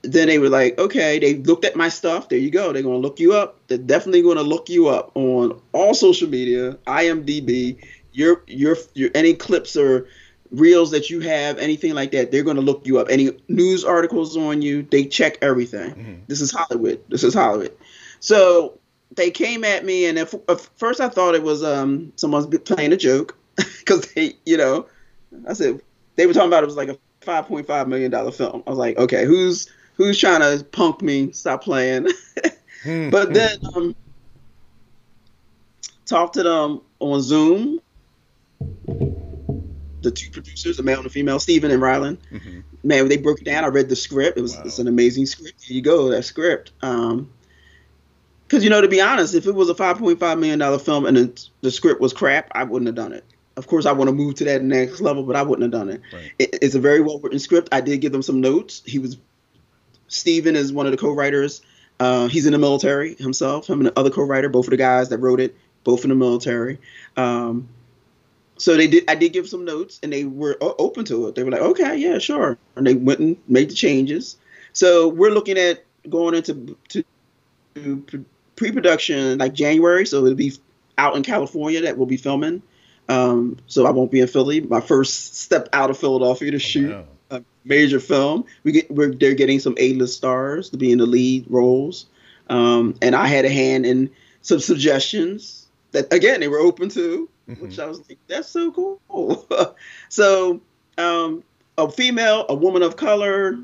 then 0.02 0.28
they 0.28 0.39
were 0.39 0.49
like, 0.49 0.80
okay, 0.80 1.20
they 1.20 1.36
looked 1.36 1.64
at 1.64 1.76
my 1.76 1.89
stuff. 1.89 2.30
There 2.30 2.39
you 2.39 2.49
go. 2.49 2.74
They're 2.74 2.82
going 2.82 2.99
to 2.99 3.08
look 3.08 3.20
you 3.20 3.34
up. 3.34 3.60
They're 3.68 3.78
definitely 3.78 4.24
going 4.24 4.38
to 4.38 4.43
look 4.43 4.68
you 4.68 4.88
up 4.88 5.12
on 5.16 5.62
all 5.72 5.93
social 5.93 6.28
media, 6.28 6.74
IMDb, 6.88 7.86
your 8.14 8.43
your 8.47 8.76
your 8.93 9.10
any 9.14 9.36
clips 9.36 9.78
or 9.78 10.08
reels 10.52 10.91
that 10.91 11.10
you 11.10 11.22
have, 11.22 11.58
anything 11.60 11.93
like 11.93 12.12
that. 12.12 12.32
They're 12.32 12.43
going 12.43 12.58
to 12.58 12.62
look 12.62 12.86
you 12.86 12.99
up. 12.99 13.10
Any 13.10 13.32
news 13.47 13.86
articles 13.86 14.36
on 14.36 14.62
you, 14.62 14.82
they 14.84 15.06
check 15.06 15.38
everything. 15.41 15.91
Mm-hmm. 15.91 16.14
This 16.28 16.41
is 16.41 16.52
Hollywood. 16.52 17.04
This 17.08 17.24
is 17.24 17.34
Hollywood. 17.34 17.76
So 18.22 18.80
they 19.15 19.30
came 19.30 19.63
at 19.65 19.84
me, 19.84 20.05
and 20.05 20.17
at, 20.17 20.34
at 20.47 20.61
first 20.78 21.01
I 21.01 21.09
thought 21.09 21.36
it 21.36 21.43
was 21.43 21.63
um 21.63 22.13
someone's 22.15 22.47
playing 22.59 22.93
a 22.93 22.97
joke 22.97 23.36
because 23.80 24.11
they, 24.13 24.34
you 24.45 24.55
know, 24.57 24.88
I 25.47 25.53
said 25.53 25.82
they 26.15 26.26
were 26.26 26.34
talking 26.34 26.47
about 26.47 26.63
it 26.63 26.67
was 26.67 26.78
like 26.78 26.89
a 26.89 26.97
5.5 27.22 27.88
million 27.88 28.09
dollar 28.09 28.32
film. 28.32 28.63
I 28.65 28.69
was 28.69 28.80
like, 28.80 28.97
okay, 28.97 29.26
who's 29.26 29.67
who's 29.95 30.17
trying 30.17 30.39
to 30.41 30.63
punk 30.63 31.01
me? 31.01 31.32
Stop 31.34 31.63
playing. 31.63 32.07
Hmm. 32.84 33.11
but 33.11 33.32
then 33.32 33.59
um, 33.76 33.95
talked 36.07 36.34
to 36.34 36.41
them 36.41 36.82
on 36.99 37.22
Zoom. 37.22 37.80
The 40.01 40.09
two 40.09 40.32
producers, 40.32 40.80
a 40.80 40.84
male 40.84 40.97
and 40.97 41.05
a 41.05 41.09
female, 41.11 41.38
Stephen 41.39 41.69
and 41.69 41.80
Rylan. 41.80 42.17
Mhm. 42.32 42.63
Man, 42.84 43.07
they 43.07 43.17
broke 43.17 43.39
it 43.41 43.43
down. 43.43 43.63
I 43.65 43.67
read 43.67 43.88
the 43.88 43.95
script. 43.95 44.36
It 44.39 44.41
was 44.41 44.55
Wow. 44.55 44.63
it's 44.65 44.80
an 44.80 44.88
amazing 44.88 45.28
script. 45.28 45.63
Here 45.63 45.76
you 45.76 45.84
go, 45.84 46.09
that 46.09 46.24
script. 46.24 46.72
Um, 46.82 47.30
because 48.52 48.66
you 48.66 48.70
know, 48.70 48.82
to 48.82 48.89
be 48.89 48.99
honest, 48.99 49.34
if 49.34 49.47
it 49.47 49.56
was 49.56 49.70
a 49.70 49.74
5.5 49.74 50.20
million 50.38 50.60
dollar 50.60 50.78
film 50.78 51.06
and 51.06 51.16
the, 51.16 51.47
the 51.62 51.72
script 51.72 52.02
was 52.02 52.12
crap, 52.12 52.52
I 52.52 52.66
wouldn't 52.66 52.88
have 52.88 52.95
done 52.95 53.14
it. 53.14 53.24
Of 53.56 53.68
course, 53.68 53.86
I 53.86 53.93
want 53.93 54.10
to 54.10 54.14
move 54.14 54.36
to 54.36 54.43
that 54.43 54.62
next 54.62 54.99
level, 54.99 55.24
but 55.24 55.38
I 55.38 55.41
wouldn't 55.41 55.62
have 55.62 55.72
done 55.72 55.89
it. 55.89 56.02
Right. 56.12 56.34
it 56.38 56.60
it's 56.62 56.76
a 56.76 56.80
very 56.80 56.99
well 56.99 57.18
written 57.20 57.39
script. 57.39 57.70
I 57.72 57.80
did 57.80 58.02
give 58.02 58.12
them 58.12 58.22
some 58.22 58.41
notes. 58.41 58.84
He 58.86 58.99
was 58.99 59.16
Steven 60.10 60.58
is 60.58 60.74
one 60.74 60.86
of 60.86 60.91
the 60.91 60.97
co-writers. 60.97 61.62
Uh, 61.97 62.28
he's 62.28 62.45
in 62.45 62.52
the 62.52 62.60
military 62.60 63.16
himself. 63.16 63.70
Him 63.70 63.80
and 63.80 63.88
the 63.88 63.97
other 63.97 64.10
co-writer, 64.10 64.49
both 64.49 64.66
of 64.66 64.72
the 64.72 64.78
guys 64.78 65.08
that 65.10 65.20
wrote 65.20 65.39
it, 65.39 65.56
both 65.86 66.04
in 66.04 66.10
the 66.10 66.16
military. 66.16 66.78
Um, 67.16 67.70
so 68.58 68.76
they 68.76 68.88
did. 68.88 69.06
I 69.10 69.16
did 69.16 69.32
give 69.32 69.47
some 69.47 69.64
notes, 69.64 70.02
and 70.04 70.12
they 70.12 70.26
were 70.26 70.58
o- 70.60 70.76
open 70.78 71.06
to 71.06 71.28
it. 71.28 71.36
They 71.36 71.43
were 71.43 71.52
like, 71.52 71.62
"Okay, 71.62 71.95
yeah, 71.95 72.18
sure," 72.18 72.58
and 72.76 72.86
they 72.86 72.95
went 72.95 73.22
and 73.22 73.38
made 73.47 73.70
the 73.70 73.76
changes. 73.76 74.36
So 74.74 75.08
we're 75.08 75.32
looking 75.32 75.58
at 75.58 75.86
going 76.10 76.36
into 76.36 76.78
to, 76.89 77.04
to 77.76 78.26
pre-production 78.56 79.38
like 79.38 79.54
January. 79.54 80.06
So 80.06 80.26
it'll 80.26 80.36
be 80.36 80.54
out 80.97 81.16
in 81.16 81.24
California 81.24 81.82
that 81.82 81.97
we'll 81.97 82.08
be 82.08 82.18
filming. 82.18 82.62
Um, 83.10 83.58
so 83.68 83.86
I 83.86 83.91
won't 83.91 84.12
be 84.12 84.22
in 84.22 84.28
Philly. 84.28 84.62
My 84.62 84.80
first 84.80 85.36
step 85.36 85.68
out 85.74 85.89
of 85.89 85.97
Philadelphia 85.97 86.52
to 86.52 86.60
shoot 86.60 86.91
Wow. 86.91 87.06
a 87.30 87.43
major 87.66 87.99
film. 87.99 88.45
We 88.64 88.72
get 88.72 88.91
we're 88.91 89.14
they're 89.14 89.34
getting 89.34 89.60
some 89.60 89.76
A-list 89.78 90.16
stars 90.16 90.70
to 90.70 90.78
be 90.78 90.91
in 90.91 90.99
the 90.99 91.06
lead 91.06 91.45
roles, 91.49 92.06
um, 92.49 92.95
and 93.02 93.16
I 93.16 93.28
had 93.28 93.43
a 93.43 93.49
hand 93.49 93.86
in 93.86 94.12
some 94.41 94.60
suggestions 94.60 95.68
that 95.91 96.12
again 96.14 96.39
they 96.39 96.47
were 96.47 96.60
open 96.60 96.89
to, 96.89 97.28
which 97.60 97.80
I 97.80 97.86
was 97.86 97.99
like, 98.08 98.20
that's 98.28 98.47
so 98.47 98.72
cool. 98.72 99.45
so 100.10 100.62
um, 100.97 101.43
a 101.78 101.91
female, 101.91 102.45
a 102.47 102.56
woman 102.56 102.82
of 102.82 102.95
color, 102.95 103.58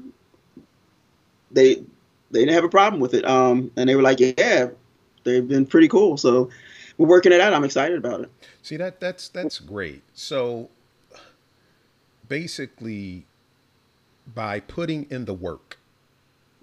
they 1.52 1.84
they 2.32 2.40
didn't 2.40 2.56
have 2.56 2.64
a 2.64 2.70
problem 2.70 3.02
with 3.02 3.14
it, 3.14 3.26
um, 3.28 3.72
and 3.78 3.90
they 3.90 3.96
were 3.96 4.02
like, 4.02 4.20
yeah, 4.20 4.70
they've 5.24 5.48
been 5.48 5.66
pretty 5.66 5.88
cool. 5.88 6.18
So 6.18 6.50
we're 6.98 7.08
working 7.08 7.32
it 7.32 7.42
out. 7.42 7.54
I'm 7.54 7.64
excited 7.64 7.98
about 7.98 8.22
it. 8.22 8.32
See 8.62 8.78
that 8.78 9.00
that's 9.00 9.30
that's 9.30 9.60
great. 9.60 10.04
So 10.14 10.70
basically 12.28 13.26
by 14.34 14.60
putting 14.60 15.06
in 15.10 15.26
the 15.26 15.34
work. 15.34 15.80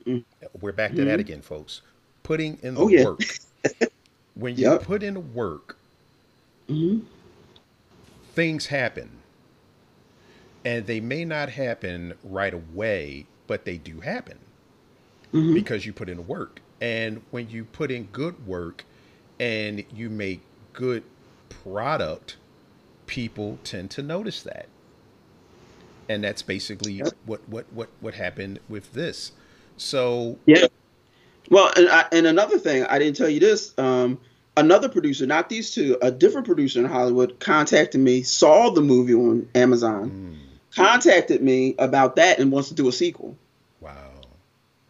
Mm. 0.06 0.24
We're 0.60 0.72
back 0.72 0.96
to 0.96 1.04
that 1.04 1.20
again, 1.20 1.42
folks. 1.42 1.80
Putting 2.22 2.58
in 2.62 2.78
the 2.78 2.84
Oh, 2.84 2.88
yeah. 2.88 3.06
work. 3.06 3.38
when 4.34 4.58
you 4.58 4.72
Yep. 4.72 4.72
put 4.72 5.02
in 5.02 5.14
the 5.14 5.20
work, 5.20 5.78
hmm 6.68 6.98
things 8.34 8.66
happen. 8.66 9.22
And 10.64 10.86
they 10.86 11.00
may 11.00 11.24
not 11.24 11.50
happen 11.50 12.14
right 12.22 12.52
away, 12.52 13.26
but 13.46 13.64
they 13.64 13.78
do 13.78 14.00
happen 14.00 14.38
hmm 15.34 15.54
because 15.54 15.84
you 15.86 15.92
put 15.92 16.08
in 16.08 16.26
work. 16.26 16.60
And 16.80 17.22
when 17.30 17.50
you 17.50 17.64
put 17.64 17.90
in 17.90 18.04
good 18.06 18.46
work 18.46 18.84
and 19.40 19.84
you 19.94 20.10
make 20.10 20.42
good 20.72 21.02
product, 21.48 22.36
people 23.06 23.58
tend 23.64 23.90
to 23.92 24.02
notice 24.02 24.42
that. 24.42 24.66
And 26.08 26.22
that's 26.22 26.42
basically 26.42 26.92
Yep. 26.94 27.14
what, 27.26 27.48
what, 27.48 27.72
what, 27.72 27.88
what 28.00 28.14
happened 28.14 28.60
with 28.68 28.92
this. 28.92 29.32
So 29.76 30.38
Yeah. 30.46 30.66
Well, 31.50 31.72
and, 31.76 31.88
I, 31.88 32.06
and 32.12 32.26
another 32.26 32.58
thing, 32.58 32.84
I 32.84 32.98
didn't 32.98 33.16
tell 33.16 33.28
you 33.28 33.40
this. 33.40 33.74
Um, 33.78 34.18
another 34.56 34.88
producer, 34.88 35.26
not 35.26 35.48
these 35.48 35.70
two, 35.72 35.98
a 36.02 36.10
different 36.10 36.46
producer 36.46 36.80
in 36.80 36.86
Hollywood 36.86 37.40
contacted 37.40 38.00
me, 38.00 38.22
saw 38.22 38.70
the 38.70 38.80
movie 38.80 39.14
on 39.14 39.48
Amazon, 39.54 40.10
mm, 40.10 40.74
contacted 40.74 41.42
me 41.42 41.74
about 41.78 42.16
that, 42.16 42.38
and 42.38 42.52
wants 42.52 42.68
to 42.70 42.74
do 42.74 42.88
a 42.88 42.92
sequel. 42.92 43.36
wow. 43.80 44.13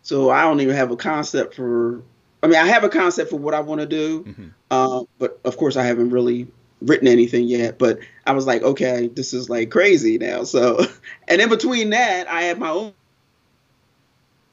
So 0.05 0.31
I 0.31 0.43
don't 0.43 0.61
even 0.61 0.77
have 0.77 0.91
a 0.93 0.97
concept 0.97 1.55
for. 1.57 2.03
I 2.43 2.47
mean, 2.47 2.57
I 2.59 2.67
have 2.67 2.85
a 2.85 2.91
concept 2.91 3.31
for 3.31 3.37
what 3.39 3.55
I 3.55 3.61
want 3.61 3.81
to 3.81 3.87
do, 3.87 4.23
Mhm. 4.23 4.51
uh, 4.71 5.05
but 5.19 5.41
of 5.45 5.57
course, 5.57 5.77
I 5.77 5.83
haven't 5.85 6.11
really 6.11 6.47
written 6.83 7.09
anything 7.09 7.45
yet. 7.49 7.79
But 7.79 7.99
I 8.27 8.33
was 8.33 8.47
like, 8.47 8.63
okay, 8.63 9.09
this 9.09 9.33
is 9.33 9.49
like 9.49 9.71
crazy 9.71 10.19
now. 10.19 10.45
So, 10.45 10.79
and 11.29 11.41
in 11.41 11.49
between 11.49 11.91
that, 11.91 12.29
I 12.29 12.43
have 12.43 12.59
my 12.59 12.69
own 12.69 12.93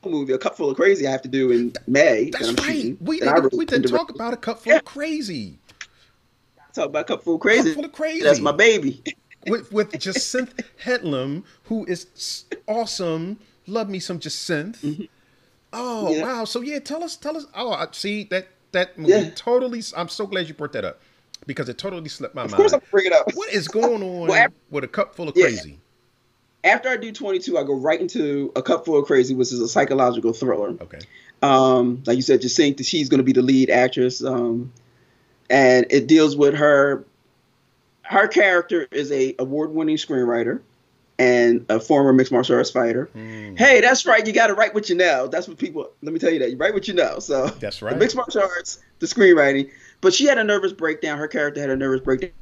movie, 0.05 0.31
A 0.33 0.37
Cup 0.37 0.55
Full 0.55 0.69
of 0.69 0.77
Crazy, 0.77 1.05
I 1.05 1.11
have 1.11 1.21
to 1.23 1.27
do 1.29 1.51
in 1.51 1.73
May. 1.85 2.29
that 2.29 2.39
That's 2.39 2.49
I'm 2.49 2.55
right. 2.55 2.75
shooting, 2.77 2.97
We 3.01 3.19
that 3.19 3.35
didn't, 3.35 3.53
we 3.57 3.65
didn't 3.65 3.89
talk 3.91 4.09
about 4.09 4.33
a 4.33 4.37
cup 4.37 4.59
full 4.63 4.71
Yeah. 4.71 4.79
of 4.79 4.85
crazy. 4.85 5.59
Talk 6.73 6.85
about 6.87 7.01
A 7.01 7.03
Cup 7.03 7.23
Full 7.23 7.35
of 7.35 7.41
Cup 7.41 7.51
Crazy. 7.51 7.73
full 7.73 7.85
of 7.85 7.91
crazy. 7.91 8.23
That's 8.23 8.39
my 8.39 8.53
baby. 8.53 9.03
with 9.47 9.69
with 9.73 9.99
Jacinth 9.99 10.53
Headlam, 10.81 11.43
who 11.65 11.83
is 11.85 12.45
awesome. 12.67 13.37
Love 13.67 13.89
me 13.89 13.99
some 13.99 14.17
Jacinth. 14.19 14.81
Oh. 15.73 16.11
Yeah. 16.13 16.23
wow! 16.23 16.45
So 16.45 16.61
yeah, 16.61 16.79
tell 16.79 17.03
us, 17.03 17.15
tell 17.15 17.37
us. 17.37 17.45
Oh, 17.55 17.71
I 17.71 17.87
see 17.91 18.25
that 18.25 18.47
that 18.73 18.97
movie 18.97 19.11
Yeah. 19.13 19.29
totally. 19.35 19.81
I'm 19.95 20.07
so 20.09 20.25
glad 20.27 20.47
you 20.47 20.53
brought 20.53 20.73
that 20.73 20.85
up 20.85 20.99
because 21.45 21.69
it 21.69 21.77
totally 21.77 22.09
slipped 22.09 22.35
my 22.35 22.43
Of 22.43 22.51
mind. 22.51 22.57
course, 22.57 22.73
I'm 22.73 22.81
bring 22.91 23.05
it 23.05 23.13
up. 23.13 23.33
What 23.35 23.49
is 23.53 23.67
going 23.67 24.03
on 24.03 24.27
Well, 24.27 24.45
af- 24.47 24.53
with 24.69 24.83
a 24.83 24.87
cup 24.87 25.15
full 25.15 25.29
of 25.29 25.35
Yeah. 25.37 25.45
crazy? 25.45 25.77
After 26.63 26.89
I 26.89 26.97
do 26.97 27.11
22, 27.11 27.57
I 27.57 27.63
go 27.63 27.73
right 27.73 27.99
into 27.99 28.51
A 28.55 28.61
Cup 28.61 28.85
Full 28.85 28.99
of 28.99 29.05
Crazy, 29.05 29.33
which 29.33 29.51
is 29.51 29.59
a 29.59 29.67
psychological 29.67 30.31
thriller. 30.31 30.69
Okay. 30.79 30.99
um, 31.41 32.03
like 32.05 32.15
you 32.17 32.21
said, 32.21 32.39
just 32.39 32.55
think 32.55 32.77
that 32.77 32.85
she's 32.85 33.09
going 33.09 33.17
to 33.17 33.23
be 33.23 33.31
the 33.33 33.41
lead 33.41 33.71
actress, 33.71 34.23
um, 34.23 34.71
and 35.49 35.87
it 35.89 36.05
deals 36.05 36.35
with 36.37 36.53
her. 36.53 37.03
Her 38.03 38.27
character 38.27 38.87
is 38.91 39.11
a 39.11 39.33
award-winning 39.39 39.95
screenwriter 39.97 40.59
and 41.19 41.65
a 41.69 41.79
former 41.79 42.13
mixed 42.13 42.31
martial 42.31 42.55
arts 42.55 42.71
fighter. 42.71 43.09
Hmm. 43.13 43.55
Hey, 43.55 43.81
that's 43.81 44.05
right. 44.05 44.25
You 44.25 44.33
got 44.33 44.47
to 44.47 44.53
write 44.53 44.73
what 44.73 44.89
you 44.89 44.95
know. 44.95 45.27
That's 45.27 45.47
what 45.47 45.57
people. 45.57 45.91
Let 46.01 46.13
me 46.13 46.19
tell 46.19 46.31
you 46.31 46.39
that 46.39 46.49
you 46.51 46.57
write 46.57 46.73
what 46.73 46.87
you 46.87 46.93
know. 46.93 47.19
So 47.19 47.47
That's 47.47 47.79
the 47.79 47.87
right. 47.87 47.97
mixed 47.97 48.15
martial 48.15 48.41
arts, 48.41 48.79
the 48.99 49.05
screenwriting. 49.05 49.69
But 50.01 50.15
she 50.15 50.25
had 50.25 50.39
a 50.39 50.43
nervous 50.43 50.73
breakdown. 50.73 51.19
Her 51.19 51.27
character 51.27 51.61
had 51.61 51.69
a 51.69 51.75
nervous 51.75 52.01
breakdown 52.01 52.33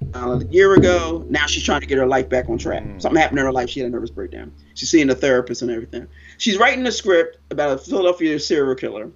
a 0.42 0.46
year 0.46 0.74
ago. 0.76 1.26
Now 1.30 1.46
she's 1.46 1.64
trying 1.64 1.82
to 1.82 1.88
get 1.88 1.98
her 1.98 2.08
life 2.08 2.30
back 2.30 2.48
on 2.48 2.58
track. 2.58 2.84
Mm. 2.84 3.02
Something 3.02 3.22
happened 3.22 3.40
in 3.40 3.46
her 3.46 3.52
life. 3.52 3.70
She 3.70 3.82
had 3.82 3.90
a 3.90 3.92
nervous 3.92 4.12
breakdown. 4.12 4.54
She's 4.76 4.90
seeing 4.90 5.10
a 5.10 5.16
therapist 5.16 5.62
and 5.62 5.70
everything. 5.70 6.08
She's 6.38 6.58
writing 6.58 6.86
a 6.88 6.92
script 6.92 7.38
about 7.52 7.72
a 7.72 7.78
Philadelphia 7.78 8.40
serial 8.40 8.76
killer. 8.76 9.12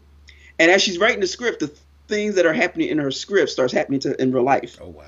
And 0.60 0.70
as 0.72 0.82
she's 0.82 0.98
writing 0.98 1.22
the 1.22 1.28
script, 1.28 1.62
the 1.62 1.74
things 2.10 2.36
that 2.36 2.46
are 2.46 2.54
happening 2.54 2.90
in 2.90 2.98
her 2.98 3.12
script 3.12 3.50
starts 3.50 3.72
happening 3.72 4.02
to 4.02 4.22
in 4.22 4.34
real 4.34 4.44
life. 4.44 4.78
Oh 4.82 4.90
wow. 4.90 5.06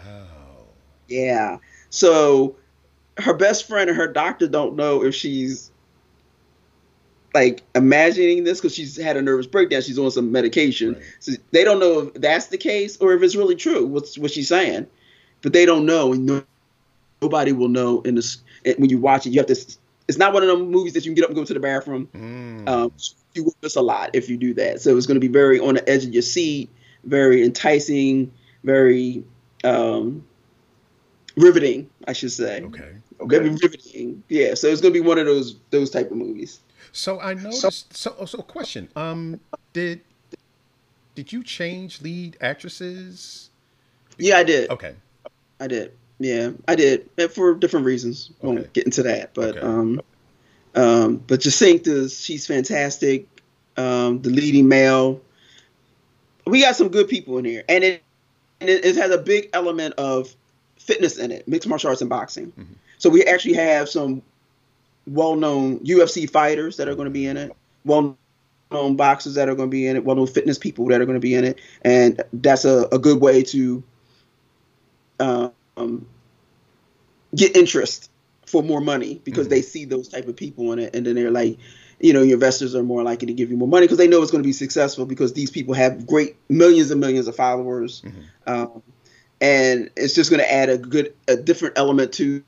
Yeah. 1.10 1.58
So 1.90 2.56
her 3.18 3.34
best 3.34 3.68
friend 3.68 3.90
and 3.90 3.98
her 3.98 4.12
doctor 4.12 4.48
don't 4.48 4.76
know 4.76 5.04
if 5.04 5.16
she's 5.16 5.72
like 7.34 7.64
imagining 7.76 8.46
this 8.46 8.60
because 8.60 8.74
she's 8.74 8.96
had 8.98 9.18
a 9.18 9.22
nervous 9.22 9.46
breakdown. 9.46 9.82
She's 9.82 10.00
on 10.00 10.10
some 10.12 10.32
medication. 10.32 10.94
Right. 10.94 11.04
So 11.20 11.32
they 11.52 11.64
don't 11.64 11.80
know 11.80 12.00
if 12.00 12.14
that's 12.16 12.48
the 12.48 12.58
case 12.58 12.98
or 12.98 13.14
if 13.14 13.22
it's 13.22 13.36
really 13.36 13.56
true. 13.56 13.86
What's 13.86 14.18
what 14.18 14.32
she's 14.32 14.48
saying, 14.48 14.88
but 15.42 15.54
they 15.54 15.66
don't 15.66 15.86
know, 15.86 16.14
and 16.14 16.26
no, 16.26 16.44
nobody 17.22 17.52
will 17.52 17.68
know. 17.68 18.02
In 18.02 18.16
this, 18.16 18.38
when 18.78 18.90
you 18.90 19.00
watch 19.00 19.28
it, 19.28 19.32
you 19.32 19.40
have 19.40 19.48
to. 19.48 19.78
It's 20.08 20.18
not 20.18 20.34
one 20.34 20.44
of 20.44 20.50
them 20.50 20.70
movies 20.70 20.94
that 20.94 21.04
you 21.04 21.12
can 21.12 21.16
get 21.16 21.24
up 21.24 21.30
and 21.30 21.36
go 21.36 21.44
to 21.44 21.54
the 21.54 21.60
bathroom. 21.60 22.08
Mm. 22.14 22.70
Um, 22.70 22.92
you 23.34 23.44
will 23.44 23.56
miss 23.62 23.76
a 23.76 23.82
lot 23.82 24.12
if 24.14 24.30
you 24.30 24.38
do 24.38 24.54
that. 24.54 24.82
So 24.82 24.96
it's 24.96 25.08
going 25.08 25.16
to 25.16 25.20
be 25.20 25.28
very 25.28 25.60
on 25.60 25.76
the 25.76 25.90
edge 25.90 26.06
of 26.06 26.14
your 26.14 26.22
seat, 26.22 26.70
very 27.04 27.44
enticing, 27.44 28.32
very 28.64 29.24
um, 29.64 30.24
riveting, 31.36 31.90
I 32.08 32.14
should 32.14 32.32
say. 32.32 32.64
okay. 32.64 32.94
Very 33.22 33.50
Okay. 33.50 33.58
riveting. 33.62 34.24
Yeah. 34.30 34.54
So 34.56 34.68
it's 34.68 34.82
going 34.82 34.94
to 34.94 35.00
be 35.00 35.06
one 35.06 35.18
of 35.18 35.26
those 35.26 35.56
those 35.70 35.90
type 35.90 36.12
of 36.12 36.18
movies. 36.18 36.60
So 36.92 37.20
I 37.20 37.34
noticed. 37.34 37.94
So, 37.96 38.16
so, 38.18 38.26
so 38.26 38.42
question. 38.42 38.90
Um, 38.96 39.40
did 39.74 40.02
did 41.16 41.32
you 41.32 41.44
change 41.44 42.02
lead 42.02 42.38
actresses? 42.42 43.50
Yeah, 44.18 44.38
I 44.38 44.44
did. 44.44 44.70
Okay. 44.70 44.96
I 45.60 45.68
did. 45.68 45.94
Yeah, 46.20 46.52
I 46.68 46.76
did 46.76 47.10
and 47.18 47.30
for 47.32 47.54
different 47.56 47.86
reasons. 47.86 48.32
Won't 48.42 48.60
Okay. 48.60 48.70
get 48.74 48.86
into 48.86 49.04
that, 49.04 49.34
but 49.34 49.58
Okay. 49.58 49.60
um, 49.60 50.02
um, 50.76 51.18
but 51.28 51.42
Jacinta, 51.42 52.08
she's 52.10 52.48
fantastic. 52.48 53.28
Um, 53.78 54.22
the 54.22 54.30
leading 54.30 54.68
male. 54.70 55.22
We 56.48 56.62
got 56.62 56.76
some 56.76 56.90
good 56.90 57.10
people 57.10 57.38
in 57.38 57.46
here, 57.46 57.64
and 57.68 57.84
it 57.84 58.04
and 58.62 58.70
it, 58.70 58.86
it 58.86 58.96
has 58.96 59.12
a 59.12 59.18
big 59.18 59.50
element 59.54 59.96
of 59.96 60.34
fitness 60.86 61.18
in 61.18 61.32
it, 61.32 61.48
mixed 61.48 61.68
martial 61.68 61.90
arts 61.90 62.02
and 62.02 62.10
boxing. 62.10 62.54
Mhm. 62.58 62.76
So 62.98 63.10
we 63.10 63.24
actually 63.24 63.56
have 63.56 63.90
some 63.90 64.22
well-known 65.08 65.80
UFC 65.80 66.30
fighters 66.30 66.78
that 66.78 66.88
are 66.88 66.96
going 66.96 67.06
to 67.08 67.12
be 67.12 67.26
in 67.26 67.38
it. 67.38 67.52
Well-known 67.84 68.96
boxers 68.96 69.36
that 69.36 69.50
are 69.50 69.56
going 69.56 69.70
to 69.70 69.72
be 69.72 69.88
in 69.88 69.96
it. 69.96 70.06
Well-known 70.06 70.28
fitness 70.28 70.58
people 70.58 70.88
that 70.88 71.02
are 71.02 71.06
going 71.06 71.18
to 71.18 71.22
be 71.22 71.36
in 71.36 71.44
it, 71.44 71.60
and 71.82 72.22
that's 72.34 72.66
a, 72.66 72.88
a 72.92 73.00
good 73.00 73.20
way 73.20 73.44
to 73.44 73.84
um, 75.20 76.06
get 77.36 77.56
interest 77.56 78.10
for 78.46 78.64
more 78.64 78.82
money 78.82 79.22
because 79.24 79.48
mm-hmm. 79.48 79.56
they 79.56 79.62
see 79.62 79.86
those 79.86 80.08
type 80.08 80.28
of 80.28 80.36
people 80.36 80.72
in 80.72 80.80
it, 80.80 80.96
and 80.96 81.06
then 81.06 81.16
they're 81.16 81.32
like, 81.32 81.58
you 82.00 82.14
know, 82.14 82.22
your 82.22 82.36
investors 82.36 82.76
are 82.76 82.84
more 82.84 83.04
likely 83.04 83.28
to 83.28 83.34
give 83.34 83.50
you 83.50 83.58
more 83.58 83.68
money 83.68 83.86
because 83.86 83.98
they 83.98 84.08
know 84.08 84.22
it's 84.22 84.32
going 84.32 84.44
to 84.44 84.48
be 84.48 84.54
successful 84.54 85.06
because 85.06 85.34
these 85.34 85.50
people 85.50 85.74
have 85.74 86.06
great 86.06 86.36
millions 86.50 86.92
and 86.92 87.00
millions 87.00 87.28
of 87.28 87.36
followers, 87.36 88.02
mm-hmm. 88.02 88.22
um, 88.48 88.84
and 89.42 89.90
it's 89.96 90.14
just 90.14 90.30
going 90.30 90.42
to 90.42 90.52
add 90.52 90.70
a 90.70 90.78
good, 90.78 91.14
a 91.28 91.36
different 91.36 91.78
element 91.78 92.14
to 92.14 92.44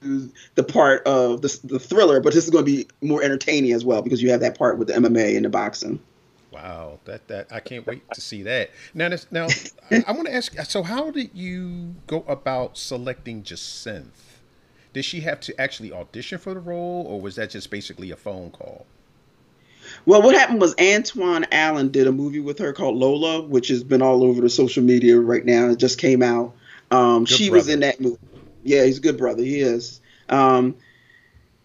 the 0.00 0.62
part 0.62 1.06
of 1.06 1.42
the, 1.42 1.58
the 1.64 1.78
thriller, 1.78 2.20
but 2.20 2.32
this 2.32 2.44
is 2.44 2.50
going 2.50 2.64
to 2.64 2.70
be 2.70 2.86
more 3.00 3.22
entertaining 3.22 3.72
as 3.72 3.84
well 3.84 4.02
because 4.02 4.22
you 4.22 4.30
have 4.30 4.40
that 4.40 4.58
part 4.58 4.78
with 4.78 4.88
the 4.88 4.94
MMA 4.94 5.36
and 5.36 5.44
the 5.44 5.48
boxing. 5.48 6.00
Wow, 6.52 7.00
that 7.04 7.28
that 7.28 7.52
I 7.52 7.60
can't 7.60 7.86
wait 7.86 8.02
to 8.14 8.20
see 8.20 8.42
that. 8.44 8.70
Now, 8.94 9.10
this, 9.10 9.26
now 9.30 9.46
I, 9.90 10.04
I 10.06 10.12
want 10.12 10.26
to 10.26 10.34
ask. 10.34 10.58
So, 10.70 10.82
how 10.82 11.10
did 11.10 11.30
you 11.34 11.94
go 12.06 12.24
about 12.26 12.78
selecting 12.78 13.42
Jacinth? 13.42 14.40
Did 14.94 15.04
she 15.04 15.20
have 15.20 15.40
to 15.40 15.60
actually 15.60 15.92
audition 15.92 16.38
for 16.38 16.54
the 16.54 16.60
role, 16.60 17.04
or 17.06 17.20
was 17.20 17.36
that 17.36 17.50
just 17.50 17.70
basically 17.70 18.10
a 18.10 18.16
phone 18.16 18.50
call? 18.50 18.86
Well, 20.06 20.22
what 20.22 20.36
happened 20.36 20.60
was 20.60 20.74
Antoine 20.80 21.46
Allen 21.50 21.90
did 21.90 22.06
a 22.06 22.12
movie 22.12 22.38
with 22.38 22.60
her 22.60 22.72
called 22.72 22.96
Lola, 22.96 23.42
which 23.42 23.68
has 23.68 23.82
been 23.82 24.02
all 24.02 24.22
over 24.22 24.40
the 24.40 24.48
social 24.48 24.84
media 24.84 25.18
right 25.18 25.44
now. 25.44 25.68
It 25.68 25.78
just 25.78 25.98
came 25.98 26.22
out. 26.22 26.54
Um, 26.92 27.26
she 27.26 27.48
brother. 27.48 27.58
was 27.58 27.68
in 27.68 27.80
that 27.80 28.00
movie. 28.00 28.18
Yeah, 28.62 28.84
he's 28.84 28.98
a 28.98 29.00
good 29.00 29.18
brother. 29.18 29.42
He 29.42 29.60
is. 29.60 30.00
Um, 30.28 30.76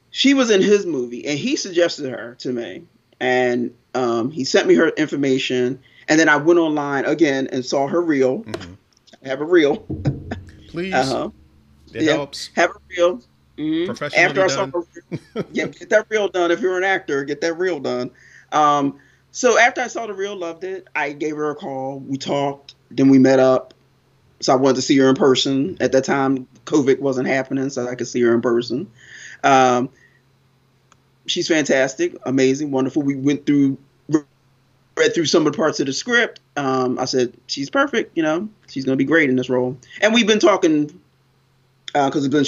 she 0.09 0.33
was 0.33 0.49
in 0.49 0.61
his 0.61 0.87
movie, 0.87 1.25
and 1.25 1.37
he 1.37 1.55
suggested 1.55 2.09
her 2.09 2.35
to 2.39 2.51
me, 2.51 2.83
and 3.19 3.73
um, 3.93 4.31
he 4.31 4.43
sent 4.43 4.67
me 4.67 4.73
her 4.73 4.89
information, 4.89 5.79
and 6.09 6.19
then 6.19 6.27
I 6.27 6.37
went 6.37 6.59
online 6.59 7.05
again 7.05 7.47
and 7.51 7.63
saw 7.63 7.87
her 7.87 8.01
reel. 8.01 8.43
Mm-hmm. 8.43 8.73
Have 9.23 9.41
a 9.41 9.45
reel. 9.45 9.77
Please. 10.67 10.93
uh-huh. 10.93 11.29
It 11.93 12.03
yeah. 12.03 12.13
helps. 12.13 12.49
Have 12.55 12.71
a 12.71 12.79
reel. 12.89 13.21
Mm-hmm. 13.57 14.03
After 14.17 14.43
I 14.43 14.47
saw 14.47 14.65
her, 14.65 14.79
reel, 14.79 15.45
yeah, 15.51 15.67
get 15.67 15.89
that 15.89 16.07
reel 16.09 16.27
done. 16.27 16.49
If 16.49 16.59
you're 16.61 16.77
an 16.77 16.83
actor, 16.83 17.23
get 17.23 17.41
that 17.41 17.53
reel 17.53 17.79
done. 17.79 18.09
Um, 18.51 18.99
so 19.31 19.57
after 19.57 19.81
I 19.81 19.87
saw 19.87 20.07
the 20.07 20.13
reel, 20.13 20.35
loved 20.35 20.63
it. 20.63 20.87
I 20.95 21.13
gave 21.13 21.35
her 21.37 21.49
a 21.49 21.55
call. 21.55 21.99
We 21.99 22.17
talked. 22.17 22.75
Then 22.89 23.09
we 23.09 23.19
met 23.19 23.39
up. 23.39 23.73
So 24.41 24.53
I 24.53 24.55
wanted 24.55 24.75
to 24.75 24.81
see 24.81 24.97
her 24.97 25.09
in 25.09 25.15
person. 25.15 25.77
At 25.79 25.91
that 25.93 26.03
time, 26.03 26.47
COVID 26.65 26.99
wasn't 26.99 27.27
happening, 27.27 27.69
so 27.69 27.87
I 27.87 27.95
could 27.95 28.07
see 28.07 28.21
her 28.21 28.33
in 28.33 28.41
person. 28.41 28.91
Um, 29.43 29.89
she's 31.27 31.47
fantastic, 31.47 32.15
amazing, 32.25 32.71
wonderful. 32.71 33.03
We 33.03 33.15
went 33.15 33.45
through, 33.45 33.77
read 34.97 35.13
through 35.13 35.25
some 35.25 35.45
of 35.45 35.53
the 35.53 35.57
parts 35.57 35.79
of 35.79 35.85
the 35.85 35.93
script. 35.93 36.39
Um, 36.57 36.99
I 36.99 37.05
said 37.05 37.33
she's 37.47 37.69
perfect. 37.69 38.17
You 38.17 38.23
know, 38.23 38.49
she's 38.67 38.83
gonna 38.83 38.97
be 38.97 39.05
great 39.05 39.29
in 39.29 39.35
this 39.35 39.49
role. 39.49 39.77
And 40.01 40.13
we've 40.13 40.27
been 40.27 40.39
talking 40.39 40.87
because 41.87 42.15
uh, 42.15 42.19
there's 42.19 42.27
been 42.29 42.43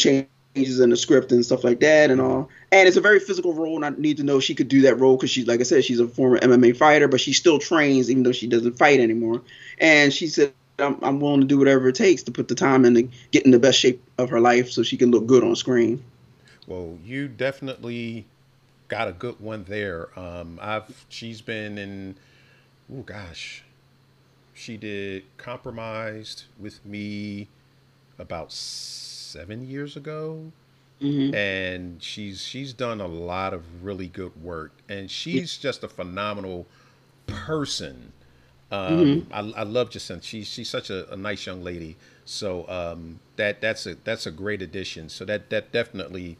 changes 0.56 0.80
in 0.80 0.90
the 0.90 0.98
script 0.98 1.32
and 1.32 1.46
stuff 1.46 1.64
like 1.64 1.80
that 1.80 2.12
and 2.12 2.22
all. 2.22 2.50
And 2.72 2.88
it's 2.88 2.98
a 2.98 3.02
very 3.02 3.20
physical 3.20 3.54
role, 3.54 3.76
and 3.76 3.86
I 3.86 4.00
need 4.00 4.18
to 4.18 4.24
know 4.24 4.40
she 4.40 4.56
could 4.56 4.68
do 4.68 4.82
that 4.82 5.00
role 5.00 5.16
because 5.18 5.32
she, 5.32 5.46
like 5.46 5.60
I 5.60 5.64
said, 5.64 5.84
she's 5.84 6.00
a 6.00 6.08
former 6.08 6.40
MMA 6.40 6.76
fighter, 6.78 7.08
but 7.08 7.22
she 7.22 7.34
still 7.34 7.60
trains 7.60 8.10
even 8.10 8.24
though 8.24 8.32
she 8.32 8.48
doesn't 8.48 8.78
fight 8.78 9.00
anymore. 9.00 9.42
And 9.80 10.14
she 10.14 10.28
said 10.28 10.54
I'm, 10.80 10.98
I'm 11.04 11.20
willing 11.20 11.42
to 11.42 11.48
do 11.48 11.58
whatever 11.58 11.90
it 11.90 11.96
takes 11.96 12.24
to 12.24 12.32
put 12.32 12.48
the 12.48 12.56
time 12.56 12.86
in 12.86 12.96
to 12.96 13.04
get 13.32 13.46
in 13.46 13.52
the 13.52 13.60
best 13.60 13.80
shape 13.80 14.04
of 14.18 14.30
her 14.30 14.40
life 14.40 14.72
so 14.72 14.84
she 14.84 14.98
can 14.98 15.12
look 15.12 15.26
good 15.26 15.44
on 15.44 15.56
screen. 15.56 16.04
Well, 16.68 16.98
you 17.04 17.28
definitely 17.28 18.26
got 18.88 19.08
a 19.08 19.12
good 19.12 19.40
one 19.40 19.66
there. 19.66 20.08
Um, 20.18 20.60
I've 20.62 21.06
she's 21.10 21.42
been 21.42 21.78
in. 21.78 22.16
Oh 22.94 23.02
gosh, 23.02 23.64
she 24.54 24.78
did 24.78 25.24
compromised 25.38 26.46
with 26.60 26.86
me 26.86 27.48
about 28.18 28.52
seven 29.34 29.68
years 29.68 29.98
ago. 29.98 30.52
Mm-hmm. 31.02 31.36
And 31.36 32.02
she's 32.02 32.42
she's 32.42 32.72
done 32.72 33.02
a 33.02 33.08
lot 33.08 33.54
of 33.54 33.84
really 33.84 34.08
good 34.08 34.42
work, 34.42 34.72
and 34.88 35.10
she's 35.12 35.58
just 35.58 35.84
a 35.84 35.90
phenomenal 35.90 36.66
person. 37.26 38.14
Um, 38.72 39.00
mm-hmm. 39.00 39.34
I, 39.34 39.62
I 39.62 39.64
love 39.64 39.90
Jacinth. 39.90 40.24
She's 40.24 40.48
she's 40.48 40.70
such 40.70 40.90
a, 40.90 41.12
a 41.12 41.18
nice 41.18 41.46
young 41.46 41.64
lady. 41.64 41.98
So 42.26 42.68
um, 42.70 43.20
that 43.36 43.60
that's 43.60 43.86
a 43.86 43.96
that's 44.04 44.26
a 44.28 44.32
great 44.32 44.62
addition. 44.62 45.10
So 45.10 45.26
that 45.26 45.50
that 45.50 45.74
definitely 45.74 46.38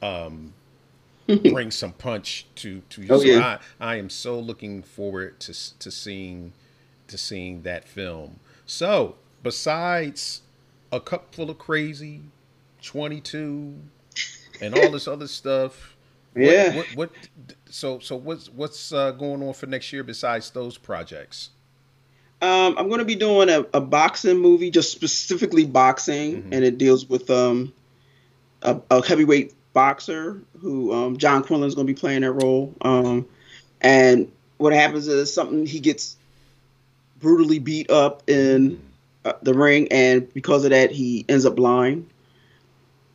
um, 0.00 0.54
brings 1.26 1.74
some 1.74 1.92
punch 1.92 2.46
to 2.56 2.80
to 2.88 3.02
you. 3.02 3.08
Oh, 3.10 3.18
so 3.18 3.24
yeah. 3.24 3.58
I, 3.80 3.92
I 3.92 3.96
am 3.96 4.08
so 4.08 4.38
looking 4.38 4.82
forward 4.82 5.38
to 5.40 5.78
to 5.78 5.90
seeing 5.90 6.52
to 7.08 7.18
seeing 7.18 7.62
that 7.62 7.86
film. 7.86 8.38
So 8.64 9.16
besides 9.42 10.42
a 10.92 11.00
cup 11.00 11.34
full 11.34 11.50
of 11.50 11.58
crazy, 11.58 12.22
twenty 12.82 13.20
two, 13.20 13.74
and 14.60 14.74
all 14.74 14.90
this 14.90 15.08
other 15.08 15.28
stuff. 15.28 15.96
Yeah. 16.34 16.76
What, 16.76 16.86
what, 16.86 16.96
what, 16.96 17.10
so 17.70 17.98
so 17.98 18.16
what's 18.16 18.48
what's 18.48 18.92
uh, 18.92 19.12
going 19.12 19.42
on 19.42 19.54
for 19.54 19.66
next 19.66 19.92
year 19.92 20.02
besides 20.02 20.50
those 20.50 20.78
projects? 20.78 21.50
Um, 22.40 22.76
I'm 22.78 22.88
going 22.88 23.00
to 23.00 23.04
be 23.04 23.16
doing 23.16 23.48
a, 23.48 23.64
a, 23.74 23.80
boxing 23.80 24.38
movie, 24.38 24.70
just 24.70 24.92
specifically 24.92 25.64
boxing, 25.64 26.36
mm-hmm. 26.36 26.52
and 26.52 26.64
it 26.64 26.78
deals 26.78 27.08
with 27.08 27.28
um, 27.30 27.72
a, 28.62 28.80
a, 28.92 29.04
heavyweight 29.04 29.54
boxer 29.72 30.40
who 30.60 30.92
um, 30.92 31.16
John 31.16 31.42
Quinlan 31.42 31.66
is 31.66 31.74
going 31.74 31.88
to 31.88 31.92
be 31.92 31.98
playing 31.98 32.20
that 32.20 32.30
role. 32.30 32.72
Um, 32.80 33.26
and 33.80 34.30
what 34.58 34.72
happens 34.72 35.08
is 35.08 35.34
something 35.34 35.66
he 35.66 35.80
gets 35.80 36.16
brutally 37.18 37.58
beat 37.58 37.90
up 37.90 38.22
in 38.28 38.80
uh, 39.28 39.38
the 39.42 39.54
ring, 39.54 39.88
and 39.90 40.32
because 40.32 40.64
of 40.64 40.70
that, 40.70 40.90
he 40.90 41.24
ends 41.28 41.46
up 41.46 41.56
blind. 41.56 42.08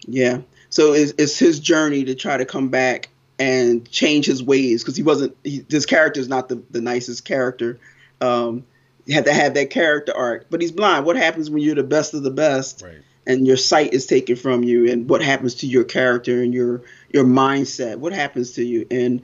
Yeah, 0.05 0.41
so 0.69 0.93
it's, 0.93 1.13
it's 1.17 1.37
his 1.37 1.59
journey 1.59 2.05
to 2.05 2.15
try 2.15 2.37
to 2.37 2.45
come 2.45 2.69
back 2.69 3.09
and 3.39 3.89
change 3.89 4.25
his 4.25 4.43
ways 4.43 4.83
because 4.83 4.95
he 4.95 5.03
wasn't. 5.03 5.37
He, 5.43 5.65
his 5.69 5.85
character 5.85 6.19
is 6.19 6.27
not 6.27 6.49
the, 6.49 6.61
the 6.71 6.81
nicest 6.81 7.25
character. 7.25 7.79
Um, 8.21 8.65
you 9.05 9.15
have 9.15 9.25
to 9.25 9.33
have 9.33 9.53
that 9.55 9.69
character 9.69 10.15
arc. 10.15 10.47
But 10.49 10.61
he's 10.61 10.71
blind. 10.71 11.05
What 11.05 11.15
happens 11.15 11.49
when 11.49 11.61
you're 11.61 11.75
the 11.75 11.83
best 11.83 12.13
of 12.13 12.23
the 12.23 12.31
best 12.31 12.81
right. 12.81 13.01
and 13.27 13.45
your 13.45 13.57
sight 13.57 13.93
is 13.93 14.05
taken 14.05 14.35
from 14.35 14.63
you? 14.63 14.91
And 14.91 15.09
what 15.09 15.21
happens 15.21 15.55
to 15.55 15.67
your 15.67 15.83
character 15.83 16.41
and 16.41 16.53
your 16.53 16.83
your 17.11 17.25
mindset? 17.25 17.97
What 17.97 18.13
happens 18.13 18.53
to 18.53 18.63
you? 18.63 18.87
And 18.89 19.21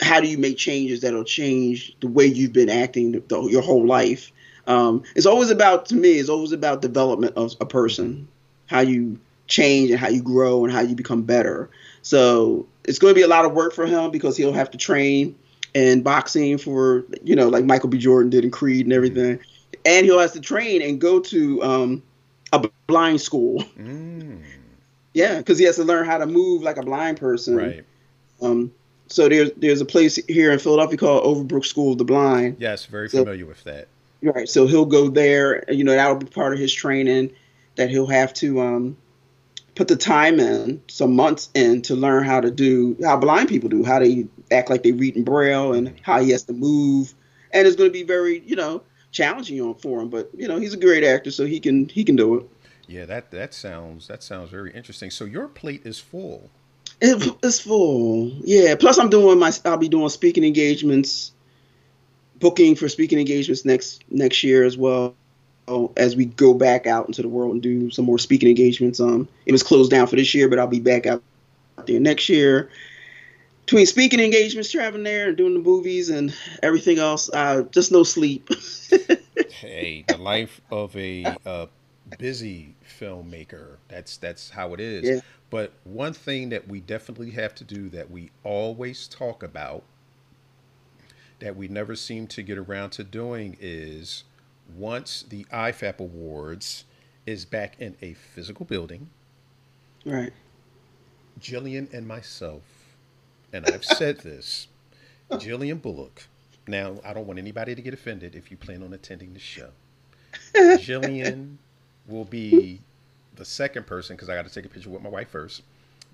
how 0.00 0.20
do 0.20 0.28
you 0.28 0.38
make 0.38 0.56
changes 0.56 1.00
that'll 1.00 1.24
change 1.24 1.96
the 2.00 2.08
way 2.08 2.26
you've 2.26 2.52
been 2.52 2.70
acting 2.70 3.12
the, 3.12 3.20
the, 3.20 3.42
your 3.44 3.62
whole 3.62 3.86
life? 3.86 4.32
Um, 4.66 5.02
it's 5.16 5.26
always 5.26 5.50
about 5.50 5.86
to 5.86 5.94
me. 5.94 6.12
It's 6.12 6.28
always 6.28 6.52
about 6.52 6.82
development 6.82 7.36
of 7.36 7.54
a 7.60 7.66
person, 7.66 8.28
how 8.66 8.80
you 8.80 9.18
change 9.48 9.90
and 9.90 9.98
how 9.98 10.08
you 10.08 10.22
grow 10.22 10.64
and 10.64 10.72
how 10.72 10.80
you 10.80 10.94
become 10.94 11.22
better. 11.22 11.68
So 12.02 12.66
it's 12.84 12.98
going 12.98 13.14
to 13.14 13.18
be 13.18 13.22
a 13.22 13.28
lot 13.28 13.44
of 13.44 13.52
work 13.52 13.74
for 13.74 13.86
him 13.86 14.10
because 14.10 14.36
he'll 14.36 14.52
have 14.52 14.70
to 14.72 14.78
train 14.78 15.34
and 15.74 16.04
boxing 16.04 16.58
for 16.58 17.04
you 17.22 17.34
know 17.34 17.48
like 17.48 17.64
Michael 17.64 17.88
B. 17.88 17.98
Jordan 17.98 18.30
did 18.30 18.44
in 18.44 18.50
Creed 18.50 18.86
and 18.86 18.92
everything, 18.92 19.38
and 19.84 20.06
he'll 20.06 20.18
have 20.18 20.32
to 20.32 20.40
train 20.40 20.82
and 20.82 21.00
go 21.00 21.20
to 21.20 21.62
um, 21.62 22.02
a 22.52 22.68
blind 22.86 23.20
school. 23.20 23.62
Mm. 23.78 24.42
Yeah, 25.14 25.38
because 25.38 25.58
he 25.58 25.64
has 25.66 25.76
to 25.76 25.84
learn 25.84 26.06
how 26.06 26.18
to 26.18 26.26
move 26.26 26.62
like 26.62 26.78
a 26.78 26.82
blind 26.82 27.18
person. 27.18 27.56
Right. 27.56 27.84
Um, 28.40 28.72
so 29.08 29.28
there's 29.28 29.50
there's 29.56 29.80
a 29.80 29.84
place 29.84 30.16
here 30.26 30.52
in 30.52 30.58
Philadelphia 30.58 30.96
called 30.96 31.24
Overbrook 31.24 31.64
School 31.64 31.92
of 31.92 31.98
the 31.98 32.04
Blind. 32.04 32.56
Yes, 32.58 32.86
very 32.86 33.08
familiar 33.08 33.44
so, 33.44 33.48
with 33.48 33.64
that. 33.64 33.88
Right. 34.22 34.48
So 34.48 34.66
he'll 34.66 34.86
go 34.86 35.08
there. 35.08 35.64
You 35.72 35.84
know 35.84 35.92
that'll 35.92 36.16
be 36.16 36.26
part 36.26 36.52
of 36.52 36.58
his 36.58 36.72
training 36.72 37.32
that 37.76 37.90
he'll 37.90 38.06
have 38.06 38.32
to 38.34 38.60
um, 38.60 38.96
put 39.74 39.88
the 39.88 39.96
time 39.96 40.38
in, 40.38 40.82
some 40.88 41.16
months 41.16 41.50
in, 41.54 41.82
to 41.82 41.94
learn 41.94 42.24
how 42.24 42.40
to 42.40 42.50
do 42.50 42.96
how 43.02 43.16
blind 43.16 43.48
people 43.48 43.68
do, 43.68 43.84
how 43.84 43.98
they 43.98 44.26
act 44.50 44.70
like 44.70 44.82
they 44.82 44.92
read 44.92 45.16
in 45.16 45.24
braille, 45.24 45.72
and 45.72 45.98
how 46.02 46.20
he 46.20 46.30
has 46.30 46.44
to 46.44 46.52
move. 46.52 47.14
And 47.52 47.66
it's 47.66 47.76
going 47.76 47.90
to 47.90 47.92
be 47.92 48.04
very, 48.04 48.40
you 48.40 48.56
know, 48.56 48.82
challenging 49.10 49.60
on 49.60 49.74
for 49.74 50.00
him. 50.00 50.08
But 50.08 50.30
you 50.36 50.48
know, 50.48 50.58
he's 50.58 50.74
a 50.74 50.78
great 50.78 51.04
actor, 51.04 51.30
so 51.30 51.44
he 51.44 51.60
can 51.60 51.88
he 51.88 52.04
can 52.04 52.16
do 52.16 52.36
it. 52.36 52.48
Yeah, 52.86 53.06
that 53.06 53.30
that 53.30 53.54
sounds 53.54 54.08
that 54.08 54.22
sounds 54.22 54.50
very 54.50 54.72
interesting. 54.72 55.10
So 55.10 55.24
your 55.24 55.48
plate 55.48 55.82
is 55.84 55.98
full. 55.98 56.50
It, 57.00 57.36
it's 57.42 57.60
full. 57.60 58.30
Yeah. 58.44 58.74
Plus, 58.76 58.98
I'm 58.98 59.10
doing 59.10 59.38
my. 59.38 59.52
I'll 59.64 59.76
be 59.76 59.88
doing 59.88 60.08
speaking 60.08 60.44
engagements, 60.44 61.32
booking 62.42 62.74
for 62.74 62.88
speaking 62.88 63.20
engagements 63.20 63.64
next 63.64 64.02
next 64.10 64.42
year 64.42 64.64
as 64.64 64.76
well 64.76 65.14
as 65.96 66.16
we 66.16 66.24
go 66.24 66.52
back 66.52 66.88
out 66.88 67.06
into 67.06 67.22
the 67.22 67.28
world 67.28 67.52
and 67.52 67.62
do 67.62 67.88
some 67.90 68.04
more 68.04 68.18
speaking 68.18 68.48
engagements. 68.48 68.98
Um, 68.98 69.28
it 69.46 69.52
was 69.52 69.62
closed 69.62 69.92
down 69.92 70.08
for 70.08 70.16
this 70.16 70.34
year, 70.34 70.48
but 70.48 70.58
I'll 70.58 70.66
be 70.66 70.80
back 70.80 71.06
out 71.06 71.22
there 71.86 72.00
next 72.00 72.28
year. 72.28 72.68
Between 73.64 73.86
speaking 73.86 74.18
engagements, 74.18 74.72
traveling 74.72 75.04
there, 75.04 75.28
and 75.28 75.36
doing 75.36 75.54
the 75.54 75.60
movies 75.60 76.10
and 76.10 76.34
everything 76.64 76.98
else, 76.98 77.30
uh, 77.32 77.62
just 77.70 77.92
no 77.92 78.02
sleep. 78.02 78.48
hey, 79.50 80.04
the 80.08 80.16
life 80.16 80.60
of 80.72 80.94
a 80.96 81.36
uh, 81.46 81.66
busy 82.18 82.74
filmmaker. 83.00 83.76
That's 83.86 84.16
that's 84.16 84.50
how 84.50 84.74
it 84.74 84.80
is. 84.80 85.08
Yeah. 85.08 85.20
But 85.48 85.72
one 85.84 86.12
thing 86.12 86.48
that 86.48 86.66
we 86.66 86.80
definitely 86.80 87.30
have 87.30 87.54
to 87.56 87.64
do 87.64 87.88
that 87.90 88.10
we 88.10 88.30
always 88.42 89.06
talk 89.06 89.44
about 89.44 89.84
that 91.42 91.56
we 91.56 91.66
never 91.66 91.96
seem 91.96 92.28
to 92.28 92.40
get 92.40 92.56
around 92.56 92.90
to 92.90 93.02
doing 93.02 93.56
is 93.60 94.22
once 94.76 95.24
the 95.28 95.44
IFAP 95.52 95.98
Awards 95.98 96.84
is 97.26 97.44
back 97.44 97.74
in 97.80 97.96
a 98.00 98.14
physical 98.14 98.64
building, 98.64 99.10
right, 100.06 100.32
Jillian 101.40 101.92
and 101.92 102.06
myself, 102.06 102.62
and 103.52 103.66
I've 103.66 103.84
said 103.98 104.20
this, 104.20 104.68
Jillian 105.32 105.82
Bullock. 105.82 106.28
Now, 106.68 107.00
I 107.04 107.12
don't 107.12 107.26
want 107.26 107.40
anybody 107.40 107.74
to 107.74 107.82
get 107.82 107.92
offended 107.92 108.36
if 108.36 108.52
you 108.52 108.56
plan 108.56 108.84
on 108.84 108.92
attending 108.92 109.32
the 109.34 109.40
show. 109.40 109.70
Jillian 110.54 111.56
will 112.06 112.24
be 112.24 112.80
the 113.34 113.44
second 113.44 113.84
person 113.88 114.14
because 114.14 114.28
I 114.28 114.36
got 114.36 114.46
to 114.46 114.54
take 114.54 114.64
a 114.64 114.68
picture 114.68 114.90
with 114.90 115.02
my 115.02 115.08
wife 115.08 115.30
first. 115.30 115.62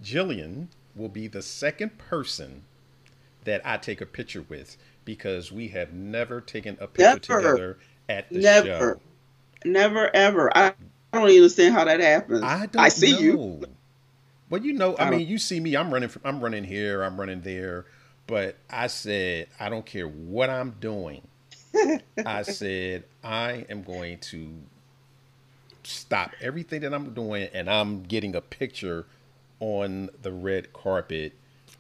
Jillian 0.02 0.68
will 0.96 1.10
be 1.10 1.28
the 1.28 1.42
second 1.42 1.98
person 1.98 2.62
that 3.44 3.60
I 3.64 3.76
take 3.76 4.00
a 4.00 4.06
picture 4.06 4.44
with 4.48 4.76
because 5.08 5.50
we 5.50 5.68
have 5.68 5.94
never 5.94 6.42
taken 6.42 6.76
a 6.82 6.86
picture 6.86 7.20
Never. 7.20 7.24
together 7.24 7.78
at 8.10 8.30
the 8.34 8.42
Never. 8.42 8.66
show. 8.66 9.00
Never 9.64 10.14
Never 10.14 10.14
ever. 10.14 10.56
I, 10.56 10.74
I 11.12 11.18
don't 11.18 11.30
understand 11.30 11.74
how 11.74 11.84
that 11.86 12.00
happens. 12.00 12.42
I 12.42 12.66
don't 12.66 12.90
see 12.90 13.12
know. 13.12 13.18
you. 13.18 13.66
Well, 14.50 14.62
you 14.62 14.74
know, 14.74 14.96
I 14.98 15.06
I 15.06 15.10
mean, 15.10 15.28
you 15.28 15.38
see 15.38 15.60
me. 15.60 15.76
I'm 15.76 15.92
running. 15.92 16.10
From, 16.10 16.22
I'm 16.24 16.40
running 16.42 16.64
here. 16.64 17.02
I'm 17.02 17.18
running 17.20 17.42
there. 17.42 17.86
But 18.26 18.56
I 18.70 18.88
said, 18.88 19.48
I 19.60 19.70
don't 19.70 19.86
care 19.86 20.08
what 20.08 20.50
I'm 20.50 20.76
doing. 20.80 21.22
I 22.26 22.42
said, 22.42 23.04
I 23.24 23.66
am 23.70 23.82
going 23.82 24.18
to 24.20 24.52
stop 25.84 26.36
everything 26.42 26.82
that 26.82 26.94
I'm 26.94 27.14
doing, 27.14 27.48
and 27.54 27.70
I'm 27.70 28.04
getting 28.04 28.36
a 28.36 28.42
picture 28.42 29.06
on 29.60 30.10
the 30.22 30.32
red 30.32 30.74
carpet 30.74 31.34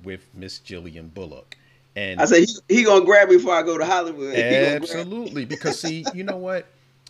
with 0.04 0.28
Miss 0.34 0.60
Jillian 0.60 1.14
Bullock. 1.14 1.57
And 1.98 2.20
I 2.20 2.26
said 2.26 2.48
he, 2.68 2.76
he 2.76 2.84
gonna 2.84 3.04
grab 3.04 3.28
me 3.28 3.36
before 3.36 3.54
I 3.54 3.62
go 3.62 3.76
to 3.76 3.84
Hollywood. 3.84 4.32
Gonna 4.34 4.76
Absolutely, 4.76 5.44
because 5.44 5.80
see, 5.80 6.04
you 6.14 6.22
know 6.22 6.36
what? 6.36 6.66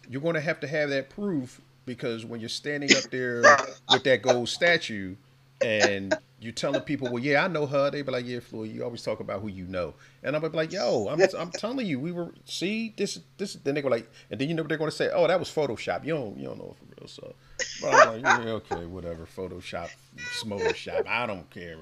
You're 0.09 0.23
to 0.33 0.41
have 0.41 0.61
to 0.61 0.67
have 0.67 0.89
that 0.89 1.11
proof 1.11 1.61
because 1.85 2.25
when 2.25 2.41
you're 2.41 2.49
standing 2.49 2.97
up 2.97 3.05
there 3.11 3.43
with 3.91 4.05
that 4.05 4.23
gold 4.23 4.49
statue 4.49 5.15
and 5.61 6.17
you're 6.41 6.53
telling 6.53 6.81
people, 6.81 7.11
"Well, 7.11 7.23
yeah, 7.23 7.45
I 7.45 7.49
know 7.49 7.67
her," 7.67 7.91
they 7.91 8.01
be 8.01 8.11
like, 8.11 8.27
"Yeah, 8.27 8.41
Floyd, 8.41 8.71
you 8.71 8.83
always 8.83 9.03
talk 9.03 9.21
about 9.21 9.43
who 9.43 9.49
you 9.49 9.67
know," 9.67 9.93
and 10.23 10.35
I'm 10.35 10.41
be 10.41 10.49
like, 10.49 10.73
"Yo, 10.73 11.09
I'm, 11.09 11.21
I'm 11.39 11.51
telling 11.51 11.87
you, 11.87 12.01
we 12.01 12.11
were 12.11 12.33
see 12.47 12.95
this 12.97 13.21
this." 13.37 13.55
Then 13.55 13.75
they 13.75 13.83
go 13.83 13.89
like, 13.89 14.09
and 14.31 14.41
then 14.41 14.49
you 14.49 14.55
know 14.55 14.63
what 14.63 14.71
they're 14.71 14.79
to 14.79 14.91
say, 14.91 15.11
"Oh, 15.13 15.27
that 15.27 15.39
was 15.39 15.51
Photoshop." 15.51 16.07
You 16.07 16.15
don't 16.15 16.39
you 16.39 16.47
don't 16.47 16.59
know 16.59 16.75
for 16.79 17.01
real, 17.01 17.09
so 17.09 17.35
but 17.83 17.93
I'm 17.93 18.23
like, 18.23 18.23
yeah, 18.23 18.53
okay, 18.53 18.87
whatever, 18.87 19.27
Photoshop, 19.27 19.91
Photoshop, 20.17 21.07
I 21.07 21.27
don't 21.27 21.49
care. 21.51 21.77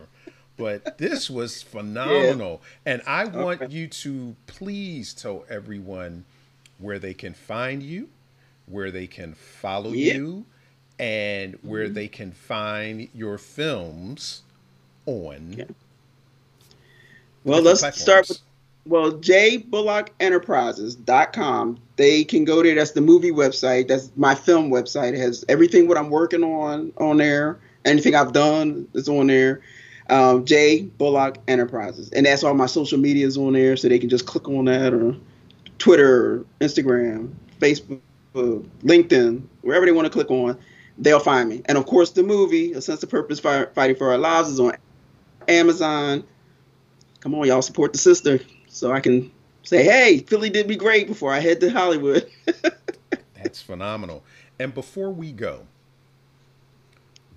But 0.57 0.98
this 0.98 1.28
was 1.30 1.62
phenomenal. 1.74 2.62
And 2.84 3.02
I 3.07 3.24
want 3.26 3.62
Okay. 3.62 3.72
you 3.74 3.86
to 3.88 4.34
please 4.46 5.14
tell 5.14 5.44
everyone 5.48 6.24
where 6.78 6.98
they 6.98 7.14
can 7.14 7.32
find 7.34 7.82
you, 7.82 8.09
where 8.66 8.90
they 8.90 9.07
can 9.07 9.34
follow 9.34 9.92
Yeah. 9.92 10.14
you, 10.14 10.44
and 10.98 11.57
where 11.62 11.84
Mm-hmm. 11.84 11.94
they 11.94 12.09
can 12.09 12.32
find 12.32 13.09
your 13.14 13.38
films 13.38 14.42
on. 15.07 15.54
Yeah. 15.59 15.64
Well, 17.44 17.62
let's 17.62 17.80
platforms. 17.80 18.02
start 18.02 18.28
with 18.28 18.40
well, 18.86 19.12
jbullockenterprises.com. 19.12 21.78
They 21.96 22.24
can 22.24 22.44
go 22.44 22.62
there. 22.62 22.74
That's 22.74 22.90
the 22.92 23.00
movie 23.00 23.30
website. 23.32 23.88
That's 23.88 24.11
my 24.16 24.34
film 24.34 24.70
website. 24.70 25.14
It 25.14 25.18
has 25.18 25.44
everything 25.48 25.88
what 25.88 25.96
I'm 25.98 26.11
working 26.11 26.44
on 26.44 26.92
on 26.98 27.16
there. 27.18 27.59
Anything 27.84 28.14
I've 28.14 28.32
done 28.32 28.86
is 28.94 29.09
on 29.09 29.26
there. 29.28 29.61
Um, 30.09 30.44
J 30.44 30.82
Bullock 30.82 31.38
Enterprises, 31.48 32.11
and 32.12 32.26
that's 32.26 32.44
all 32.44 32.54
my 32.54 32.66
social 32.66 32.98
medias 32.98 33.36
on 33.36 33.54
there, 33.54 33.76
so 33.76 33.88
they 33.88 33.98
can 33.98 34.09
just 34.09 34.26
click 34.26 34.48
on 34.48 34.66
that 34.66 34.94
or 34.94 35.16
Twitter, 35.78 36.44
Instagram, 36.61 37.32
Facebook, 37.61 38.00
LinkedIn, 38.34 39.42
wherever 39.62 39.86
they 39.86 39.92
want 39.92 40.07
to 40.07 40.12
click 40.12 40.30
on, 40.30 40.59
they'll 40.98 41.20
find 41.20 41.48
me. 41.48 41.62
And 41.66 41.76
of 41.78 41.86
course, 41.86 42.11
the 42.11 42.22
movie 42.22 42.72
A 42.72 42.80
Sense 42.80 43.02
of 43.02 43.11
Purpose, 43.11 43.40
Fi- 43.40 43.66
Fighting 43.66 43.96
for 43.96 44.11
Our 44.11 44.18
Lives, 44.18 44.48
is 44.50 44.61
on 44.61 44.76
Amazon. 45.48 46.24
Come 47.20 47.34
on, 47.34 47.46
y'all 47.46 47.62
support 47.62 47.92
the 47.92 47.98
sister, 47.98 48.40
so 48.68 48.92
I 48.92 49.00
can 49.00 49.30
say, 49.62 49.82
hey, 49.82 50.18
Philly 50.18 50.50
did 50.50 50.68
me 50.68 50.76
great 50.76 51.09
before 51.09 51.32
I 51.32 51.40
head 51.40 51.61
to 51.61 51.70
Hollywood. 51.70 52.30
That's 53.34 53.61
phenomenal. 53.61 54.22
And 54.59 54.72
before 54.72 55.11
we 55.11 55.32
go, 55.32 55.66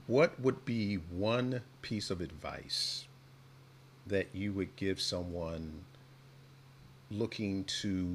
what 0.08 0.40
would 0.40 0.66
be 0.66 0.96
one 0.96 1.62
piece 1.82 2.10
of 2.10 2.22
advice 2.22 3.08
that 4.08 4.28
you 4.34 4.54
would 4.54 4.76
give 4.76 5.00
someone 5.00 5.84
looking 7.12 7.64
to 7.66 8.08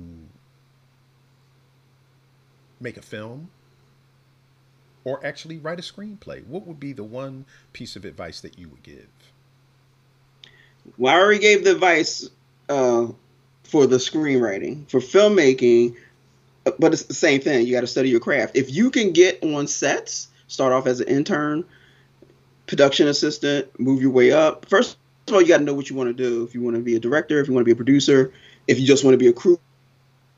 make 2.80 2.96
a 2.96 3.02
film 3.02 3.50
or 5.04 5.24
actually 5.24 5.58
write 5.58 5.78
a 5.78 5.82
screenplay? 5.82 6.46
What 6.46 6.66
would 6.66 6.80
be 6.80 6.92
the 6.92 7.04
one 7.04 7.46
piece 7.72 7.96
of 7.96 8.04
advice 8.04 8.40
that 8.40 8.58
you 8.58 8.68
would 8.68 8.82
give? 8.82 9.08
well, 10.96 11.14
I 11.14 11.18
already 11.18 11.40
gave 11.40 11.64
the 11.64 11.72
advice 11.72 12.28
uh, 12.68 13.08
for 13.64 13.86
the 13.86 13.96
screenwriting. 13.96 14.88
For 14.90 15.00
filmmaking, 15.00 15.96
but 16.78 16.92
it's 16.92 17.04
the 17.04 17.14
same 17.14 17.40
thing. 17.40 17.66
You 17.66 17.72
got 17.72 17.82
to 17.82 17.86
study 17.86 18.08
your 18.08 18.20
craft. 18.20 18.56
If 18.56 18.70
you 18.72 18.90
can 18.90 19.12
get 19.12 19.42
on 19.42 19.66
sets, 19.66 20.28
start 20.46 20.72
off 20.72 20.86
as 20.86 21.00
an 21.00 21.08
intern, 21.08 21.64
production 22.66 23.08
assistant, 23.08 23.78
move 23.78 24.00
your 24.00 24.10
way 24.10 24.32
up. 24.32 24.66
First 24.68 24.96
of 25.28 25.34
all, 25.34 25.42
you 25.42 25.48
got 25.48 25.58
to 25.58 25.64
know 25.64 25.74
what 25.74 25.90
you 25.90 25.96
want 25.96 26.08
to 26.08 26.14
do. 26.14 26.44
If 26.44 26.54
you 26.54 26.62
want 26.62 26.76
to 26.76 26.82
be 26.82 26.96
a 26.96 27.00
director, 27.00 27.40
if 27.40 27.48
you 27.48 27.54
want 27.54 27.62
to 27.62 27.66
be 27.66 27.72
a 27.72 27.76
producer, 27.76 28.32
if 28.66 28.78
you 28.78 28.86
just 28.86 29.04
want 29.04 29.14
to 29.14 29.18
be 29.18 29.28
a 29.28 29.32
crew 29.32 29.58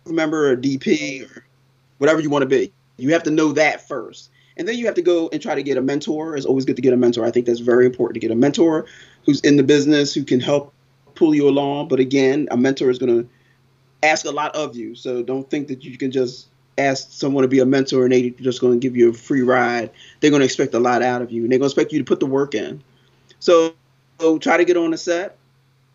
member 0.07 0.51
or 0.51 0.57
DP 0.57 1.29
or 1.29 1.45
whatever 1.99 2.21
you 2.21 2.31
want 2.31 2.43
to 2.43 2.49
be, 2.49 2.73
you 2.97 3.13
have 3.13 3.25
to 3.25 3.31
know 3.31 3.53
that 3.53 3.87
first. 3.87 4.31
And 4.57 4.67
then 4.67 4.77
you 4.77 4.87
have 4.87 4.95
to 4.95 5.03
go 5.03 5.29
and 5.33 5.43
try 5.43 5.55
to 5.55 5.63
get 5.63 5.77
a 5.77 5.83
mentor. 5.83 6.37
It's 6.37 6.47
always 6.47 6.65
good 6.65 6.77
to 6.77 6.83
get 6.83 6.93
a 6.93 6.97
mentor. 6.97 7.25
I 7.25 7.31
think 7.31 7.47
that's 7.47 7.61
very 7.61 7.85
important 7.85 8.15
to 8.15 8.21
get 8.21 8.31
a 8.31 8.37
mentor 8.37 8.87
who's 9.27 9.41
in 9.41 9.57
the 9.57 9.63
business 9.63 10.15
who 10.15 10.25
can 10.25 10.41
help 10.41 10.73
pull 11.15 11.35
you 11.35 11.49
along. 11.49 11.89
But 11.89 12.01
again, 12.01 12.49
a 12.51 12.57
mentor 12.57 12.89
is 12.89 12.99
going 12.99 13.23
to 13.23 13.29
ask 14.03 14.25
a 14.25 14.31
lot 14.31 14.55
of 14.55 14.75
you. 14.77 14.95
So 14.95 15.23
don't 15.23 15.49
think 15.51 15.69
that 15.69 15.85
you 15.85 15.99
can 15.99 16.11
just 16.11 16.49
ask 16.79 17.11
someone 17.11 17.43
to 17.43 17.49
be 17.49 17.59
a 17.61 17.67
mentor 17.67 18.05
and 18.05 18.13
they're 18.13 18.31
just 18.31 18.61
going 18.61 18.75
to 18.75 18.79
give 18.79 18.97
you 18.97 19.11
a 19.11 19.13
free 19.13 19.43
ride. 19.43 19.91
They're 20.21 20.31
going 20.31 20.41
to 20.41 20.45
expect 20.47 20.75
a 20.75 20.79
lot 20.79 21.03
out 21.03 21.23
of 21.23 21.31
you 21.31 21.43
and 21.43 21.53
they're 21.53 21.59
going 21.59 21.69
to 21.69 21.73
expect 21.73 21.93
you 21.93 21.99
to 21.99 22.05
put 22.05 22.21
the 22.21 22.27
work 22.27 22.55
in. 22.55 22.83
So, 23.39 23.75
so 24.21 24.39
try 24.39 24.57
to 24.57 24.65
get 24.65 24.77
on 24.77 24.93
a 24.93 24.99
set, 24.99 25.37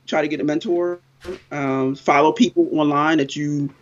try 0.07 0.21
to 0.21 0.27
get 0.27 0.39
a 0.39 0.43
mentor, 0.43 0.99
um, 1.51 1.95
follow 1.95 2.31
people 2.31 2.67
online 2.73 3.17
that 3.19 3.35
you 3.35 3.73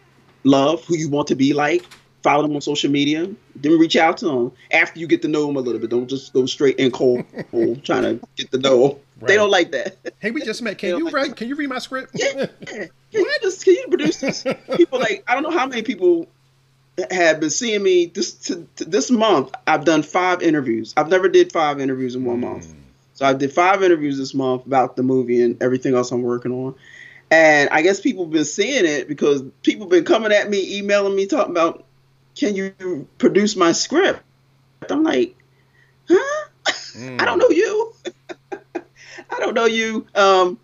love, 0.43 0.83
who 0.85 0.95
you 0.97 1.09
want 1.09 1.27
to 1.29 1.35
be 1.35 1.53
like. 1.53 1.85
Follow 2.21 2.41
them 2.41 2.53
on 2.53 2.61
social 2.61 2.91
media. 2.91 3.29
Then 3.55 3.79
reach 3.79 3.95
out 3.95 4.17
to 4.17 4.25
them 4.25 4.51
after 4.71 4.99
you 4.99 5.07
get 5.07 5.21
to 5.21 5.29
know 5.29 5.47
them 5.47 5.55
a 5.55 5.61
little 5.61 5.79
bit. 5.79 5.89
Don't 5.89 6.09
just 6.09 6.33
go 6.33 6.45
straight 6.45 6.77
in 6.77 6.91
cold, 6.91 7.23
cold 7.51 7.83
trying 7.85 8.03
to 8.03 8.27
get 8.35 8.51
to 8.51 8.57
know 8.57 8.87
them. 8.89 8.97
Right. 9.21 9.27
They 9.29 9.35
don't 9.35 9.49
like 9.49 9.71
that. 9.71 9.97
Hey, 10.19 10.31
we 10.31 10.41
just 10.41 10.61
met. 10.61 10.77
Can 10.77 10.97
you 10.97 11.05
like 11.05 11.13
write? 11.13 11.35
Can 11.37 11.47
you 11.47 11.55
read 11.55 11.69
my 11.69 11.79
script? 11.79 12.11
Yeah. 12.15 12.47
Can 13.11 13.21
you 13.21 13.35
just 13.41 13.65
can 13.65 13.73
you 13.73 13.87
produce 13.87 14.17
this? 14.17 14.43
People 14.75 14.99
like 14.99 15.23
I 15.27 15.33
don't 15.33 15.43
know 15.43 15.49
how 15.49 15.65
many 15.65 15.81
people 15.81 16.27
have 17.11 17.39
been 17.39 17.49
seeing 17.49 17.83
me 17.83 18.05
this 18.07 18.33
to, 18.33 18.67
to 18.77 18.85
this 18.85 19.11
month. 19.11 19.51
I've 19.67 19.85
done 19.85 20.03
five 20.03 20.41
interviews. 20.41 20.93
I've 20.97 21.09
never 21.09 21.29
did 21.29 21.51
five 21.51 21.79
interviews 21.79 22.15
in 22.15 22.25
one 22.25 22.41
month. 22.41 22.73
So 23.13 23.25
I 23.25 23.33
did 23.33 23.51
five 23.51 23.83
interviews 23.83 24.17
this 24.17 24.33
month 24.33 24.65
about 24.65 24.95
the 24.95 25.03
movie 25.03 25.41
and 25.41 25.61
everything 25.61 25.93
else 25.93 26.11
I'm 26.11 26.21
working 26.21 26.51
on. 26.51 26.75
And 27.31 27.69
I 27.69 27.81
guess 27.81 27.99
people 27.99 28.25
have 28.25 28.31
been 28.31 28.45
seeing 28.45 28.85
it 28.85 29.07
because 29.07 29.43
people 29.61 29.85
have 29.85 29.91
been 29.91 30.05
coming 30.05 30.31
at 30.31 30.49
me, 30.49 30.77
emailing 30.77 31.15
me, 31.15 31.27
talking 31.27 31.51
about, 31.51 31.85
can 32.35 32.55
you 32.55 33.07
produce 33.17 33.55
my 33.55 33.73
script? 33.73 34.23
I'm 34.89 35.03
like, 35.03 35.35
huh? 36.07 36.47
Mm. 36.95 37.21
I 37.21 37.25
don't 37.25 37.39
know 37.39 37.49
you. 37.49 37.93
I 38.75 39.39
don't 39.39 39.53
know 39.53 39.65
you. 39.65 40.07
Um, 40.15 40.59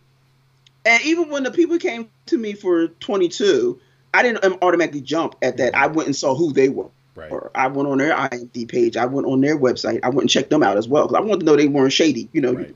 and 0.85 1.03
even 1.03 1.29
when 1.29 1.43
the 1.43 1.51
people 1.51 1.77
came 1.77 2.09
to 2.27 2.37
me 2.37 2.53
for 2.53 2.87
22, 2.87 3.79
I 4.15 4.23
didn't 4.23 4.45
um, 4.45 4.57
automatically 4.61 5.01
jump 5.01 5.35
at 5.41 5.57
that. 5.57 5.75
I 5.75 5.87
went 5.87 6.07
and 6.07 6.15
saw 6.15 6.35
who 6.35 6.53
they 6.53 6.69
were. 6.69 6.89
Right. 7.15 7.29
Or 7.29 7.51
I 7.53 7.67
went 7.67 7.89
on 7.89 7.97
their 7.97 8.15
IMD 8.15 8.67
page. 8.69 8.95
I 8.95 9.05
went 9.05 9.27
on 9.27 9.41
their 9.41 9.57
website. 9.57 9.99
I 10.03 10.09
went 10.09 10.21
and 10.21 10.29
checked 10.29 10.49
them 10.49 10.63
out 10.63 10.77
as 10.77 10.87
well 10.87 11.07
because 11.07 11.17
I 11.17 11.25
wanted 11.25 11.41
to 11.41 11.45
know 11.45 11.55
they 11.57 11.67
weren't 11.67 11.91
shady. 11.91 12.29
You 12.31 12.41
know, 12.41 12.53
Right. 12.53 12.75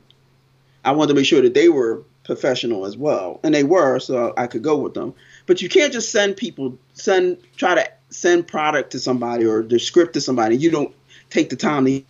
I 0.84 0.92
wanted 0.92 1.08
to 1.08 1.14
make 1.14 1.26
sure 1.26 1.40
that 1.40 1.54
they 1.54 1.68
were 1.70 2.02
professional 2.24 2.86
as 2.86 2.96
well, 2.96 3.40
and 3.42 3.54
they 3.54 3.64
were, 3.64 3.98
so 3.98 4.32
I 4.36 4.46
could 4.46 4.62
go 4.62 4.76
with 4.76 4.94
them. 4.94 5.14
But 5.46 5.60
you 5.60 5.68
can't 5.68 5.92
just 5.92 6.12
send 6.12 6.36
people 6.36 6.78
send 6.92 7.38
try 7.56 7.74
to 7.74 7.90
send 8.10 8.46
product 8.46 8.92
to 8.92 8.98
somebody 8.98 9.44
or 9.46 9.62
the 9.62 9.78
script 9.78 10.14
to 10.14 10.20
somebody. 10.20 10.56
You 10.56 10.70
don't 10.70 10.94
take 11.30 11.48
the 11.48 11.56
time 11.56 11.86
to 11.86 12.02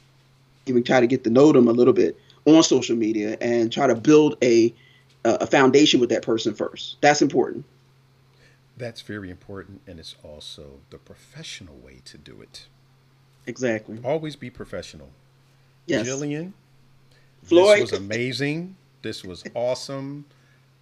even 0.67 0.83
try 0.83 1.01
to 1.01 1.07
get 1.07 1.25
to 1.25 1.31
know 1.31 1.53
them 1.53 1.69
a 1.69 1.73
little 1.73 1.95
bit 1.95 2.19
on 2.45 2.63
social 2.63 2.97
media 2.97 3.37
and 3.41 3.73
try 3.73 3.87
to 3.87 3.95
build 3.95 4.37
a 4.43 4.75
a 5.25 5.47
foundation 5.47 6.01
with 6.01 6.11
that 6.11 6.23
person 6.23 6.55
first. 6.55 6.97
That's 7.01 7.23
important. 7.23 7.65
That's 8.81 9.03
very 9.03 9.31
important, 9.31 9.83
and 9.87 10.01
it's 10.01 10.17
also 10.25 10.81
the 10.91 10.99
professional 10.99 11.77
way 11.77 12.01
to 12.07 12.19
do 12.19 12.41
it. 12.43 12.67
Exactly. 13.47 13.99
Always 14.05 14.37
be 14.37 14.51
professional. 14.51 15.11
Yes. 15.87 16.07
Jillian, 16.07 16.53
Floyd. 17.43 17.83
this 17.83 17.93
was 17.93 18.01
amazing. 18.01 18.77
This 19.03 19.25
was 19.25 19.45
awesome. 19.55 20.25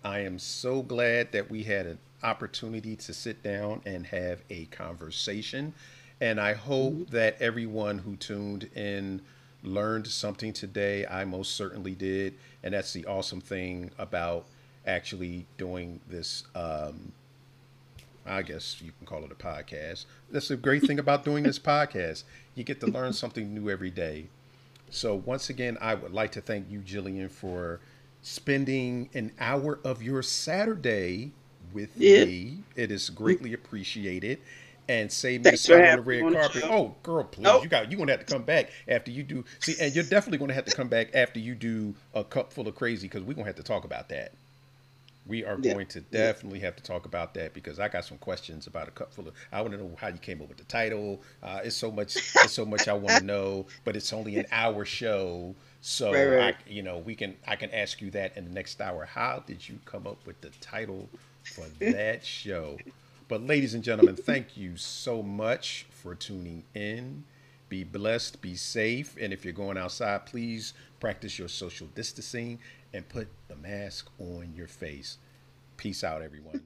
I 0.04 0.20
am 0.20 0.38
so 0.38 0.82
glad 0.82 1.32
that 1.32 1.50
we 1.50 1.64
had 1.64 1.86
an 1.86 1.98
opportunity 2.22 2.94
to 2.96 3.12
sit 3.12 3.42
down 3.42 3.80
and 3.84 4.06
have 4.06 4.40
a 4.50 4.66
conversation. 4.66 5.74
And 6.20 6.40
I 6.40 6.54
hope 6.54 6.94
Mm-hmm. 6.94 7.14
that 7.16 7.40
everyone 7.40 7.98
who 7.98 8.16
tuned 8.16 8.70
in 8.74 9.22
learned 9.62 10.06
something 10.06 10.52
today. 10.52 11.06
I 11.06 11.24
most 11.24 11.56
certainly 11.56 11.94
did. 11.94 12.34
And 12.62 12.74
that's 12.74 12.92
the 12.92 13.06
awesome 13.06 13.40
thing 13.40 13.90
about 13.98 14.46
actually 14.86 15.46
doing 15.58 16.00
this. 16.08 16.44
Um, 16.54 17.12
I 18.28 18.42
guess 18.42 18.80
you 18.82 18.92
can 18.98 19.06
call 19.06 19.24
it 19.24 19.32
a 19.32 19.34
podcast. 19.34 20.04
That's 20.30 20.48
the 20.48 20.56
great 20.56 20.82
thing 20.84 20.98
about 20.98 21.24
doing 21.24 21.44
this 21.44 21.58
podcast. 21.58 22.24
You 22.54 22.64
get 22.64 22.80
to 22.80 22.86
learn 22.86 23.12
something 23.12 23.54
new 23.54 23.70
every 23.70 23.90
day. 23.90 24.28
So, 24.90 25.14
once 25.14 25.50
again, 25.50 25.76
I 25.80 25.94
would 25.94 26.12
like 26.12 26.32
to 26.32 26.40
thank 26.40 26.70
you, 26.70 26.80
Jillian, 26.80 27.30
for 27.30 27.80
spending 28.22 29.10
an 29.14 29.32
hour 29.38 29.78
of 29.84 30.02
your 30.02 30.22
Saturday 30.22 31.32
with 31.72 31.90
Yeah. 31.96 32.24
me. 32.24 32.58
It 32.76 32.90
is 32.90 33.10
greatly 33.10 33.52
appreciated. 33.52 34.40
And 34.88 35.12
save 35.12 35.44
me 35.44 35.54
spot 35.56 35.82
on 35.84 35.96
the 35.96 36.02
red 36.02 36.22
on 36.22 36.32
carpet. 36.32 36.64
Oh, 36.64 36.94
girl, 37.02 37.24
please. 37.24 37.42
Nope. 37.42 37.62
You 37.62 37.68
got 37.68 37.90
you 37.92 37.98
gonna 37.98 38.12
have 38.12 38.24
to 38.24 38.32
come 38.32 38.42
back 38.44 38.70
after 38.88 39.10
you 39.10 39.22
do 39.22 39.44
see, 39.60 39.76
and 39.78 39.94
you're 39.94 40.02
definitely 40.04 40.38
gonna 40.38 40.54
have 40.54 40.64
to 40.64 40.74
come 40.74 40.88
back 40.88 41.10
after 41.14 41.38
you 41.38 41.54
do 41.54 41.94
a 42.14 42.24
cup 42.24 42.54
full 42.54 42.66
of 42.66 42.74
crazy 42.74 43.06
because 43.06 43.22
we're 43.22 43.34
gonna 43.34 43.46
have 43.46 43.56
to 43.56 43.62
talk 43.62 43.84
about 43.84 44.08
that. 44.08 44.32
We 45.28 45.44
are 45.44 45.58
Yeah. 45.58 45.74
going 45.74 45.86
to 45.88 46.00
definitely 46.00 46.60
have 46.60 46.74
to 46.76 46.82
talk 46.82 47.06
about 47.06 47.34
that 47.34 47.54
because 47.54 47.78
I 47.78 47.88
got 47.88 48.04
some 48.06 48.18
questions 48.18 48.66
about 48.66 48.88
a 48.88 48.90
cup 48.92 49.12
full 49.12 49.28
of. 49.28 49.34
I 49.52 49.60
want 49.60 49.74
to 49.74 49.78
know 49.78 49.94
how 50.00 50.08
you 50.08 50.18
came 50.18 50.42
up 50.42 50.48
with 50.48 50.58
the 50.58 50.64
title. 50.64 51.22
Uh, 51.42 51.60
it's 51.62 51.76
so 51.76 51.90
much. 51.92 52.22
It's 52.40 52.52
so 52.54 52.64
much 52.64 52.88
I 52.88 52.94
want 52.94 53.14
to 53.16 53.20
know, 53.24 53.66
but 53.84 53.96
it's 53.96 54.12
only 54.12 54.38
an 54.38 54.46
hour 54.50 54.84
show, 54.86 55.54
so 55.80 56.10
Right, 56.10 56.26
right. 56.26 56.56
I, 56.66 56.70
you 56.70 56.82
know, 56.82 56.98
we 56.98 57.14
can. 57.14 57.36
I 57.46 57.56
can 57.56 57.70
ask 57.72 58.00
you 58.00 58.10
that 58.12 58.36
in 58.36 58.44
the 58.46 58.50
next 58.50 58.80
hour. 58.80 59.04
How 59.04 59.42
did 59.46 59.68
you 59.68 59.78
come 59.84 60.06
up 60.06 60.26
with 60.26 60.40
the 60.40 60.50
title 60.60 61.10
for 61.44 61.66
that 61.90 62.24
show? 62.26 62.80
But 63.28 63.42
ladies 63.42 63.74
and 63.74 63.84
gentlemen, 63.84 64.16
thank 64.16 64.56
you 64.56 64.76
so 64.76 65.22
much 65.22 65.86
for 65.90 66.14
tuning 66.14 66.64
in. 66.74 67.24
Be 67.68 67.84
blessed, 67.84 68.40
be 68.40 68.56
safe, 68.56 69.14
and 69.20 69.30
if 69.32 69.44
you're 69.44 69.52
going 69.52 69.76
outside, 69.76 70.24
please 70.24 70.72
practice 71.00 71.38
your 71.38 71.48
social 71.48 71.86
distancing 71.88 72.58
and 72.92 73.08
put 73.08 73.28
the 73.48 73.56
mask 73.56 74.08
on 74.18 74.52
your 74.56 74.66
face. 74.68 75.18
Peace 75.76 76.02
out, 76.02 76.22
everyone. 76.22 76.62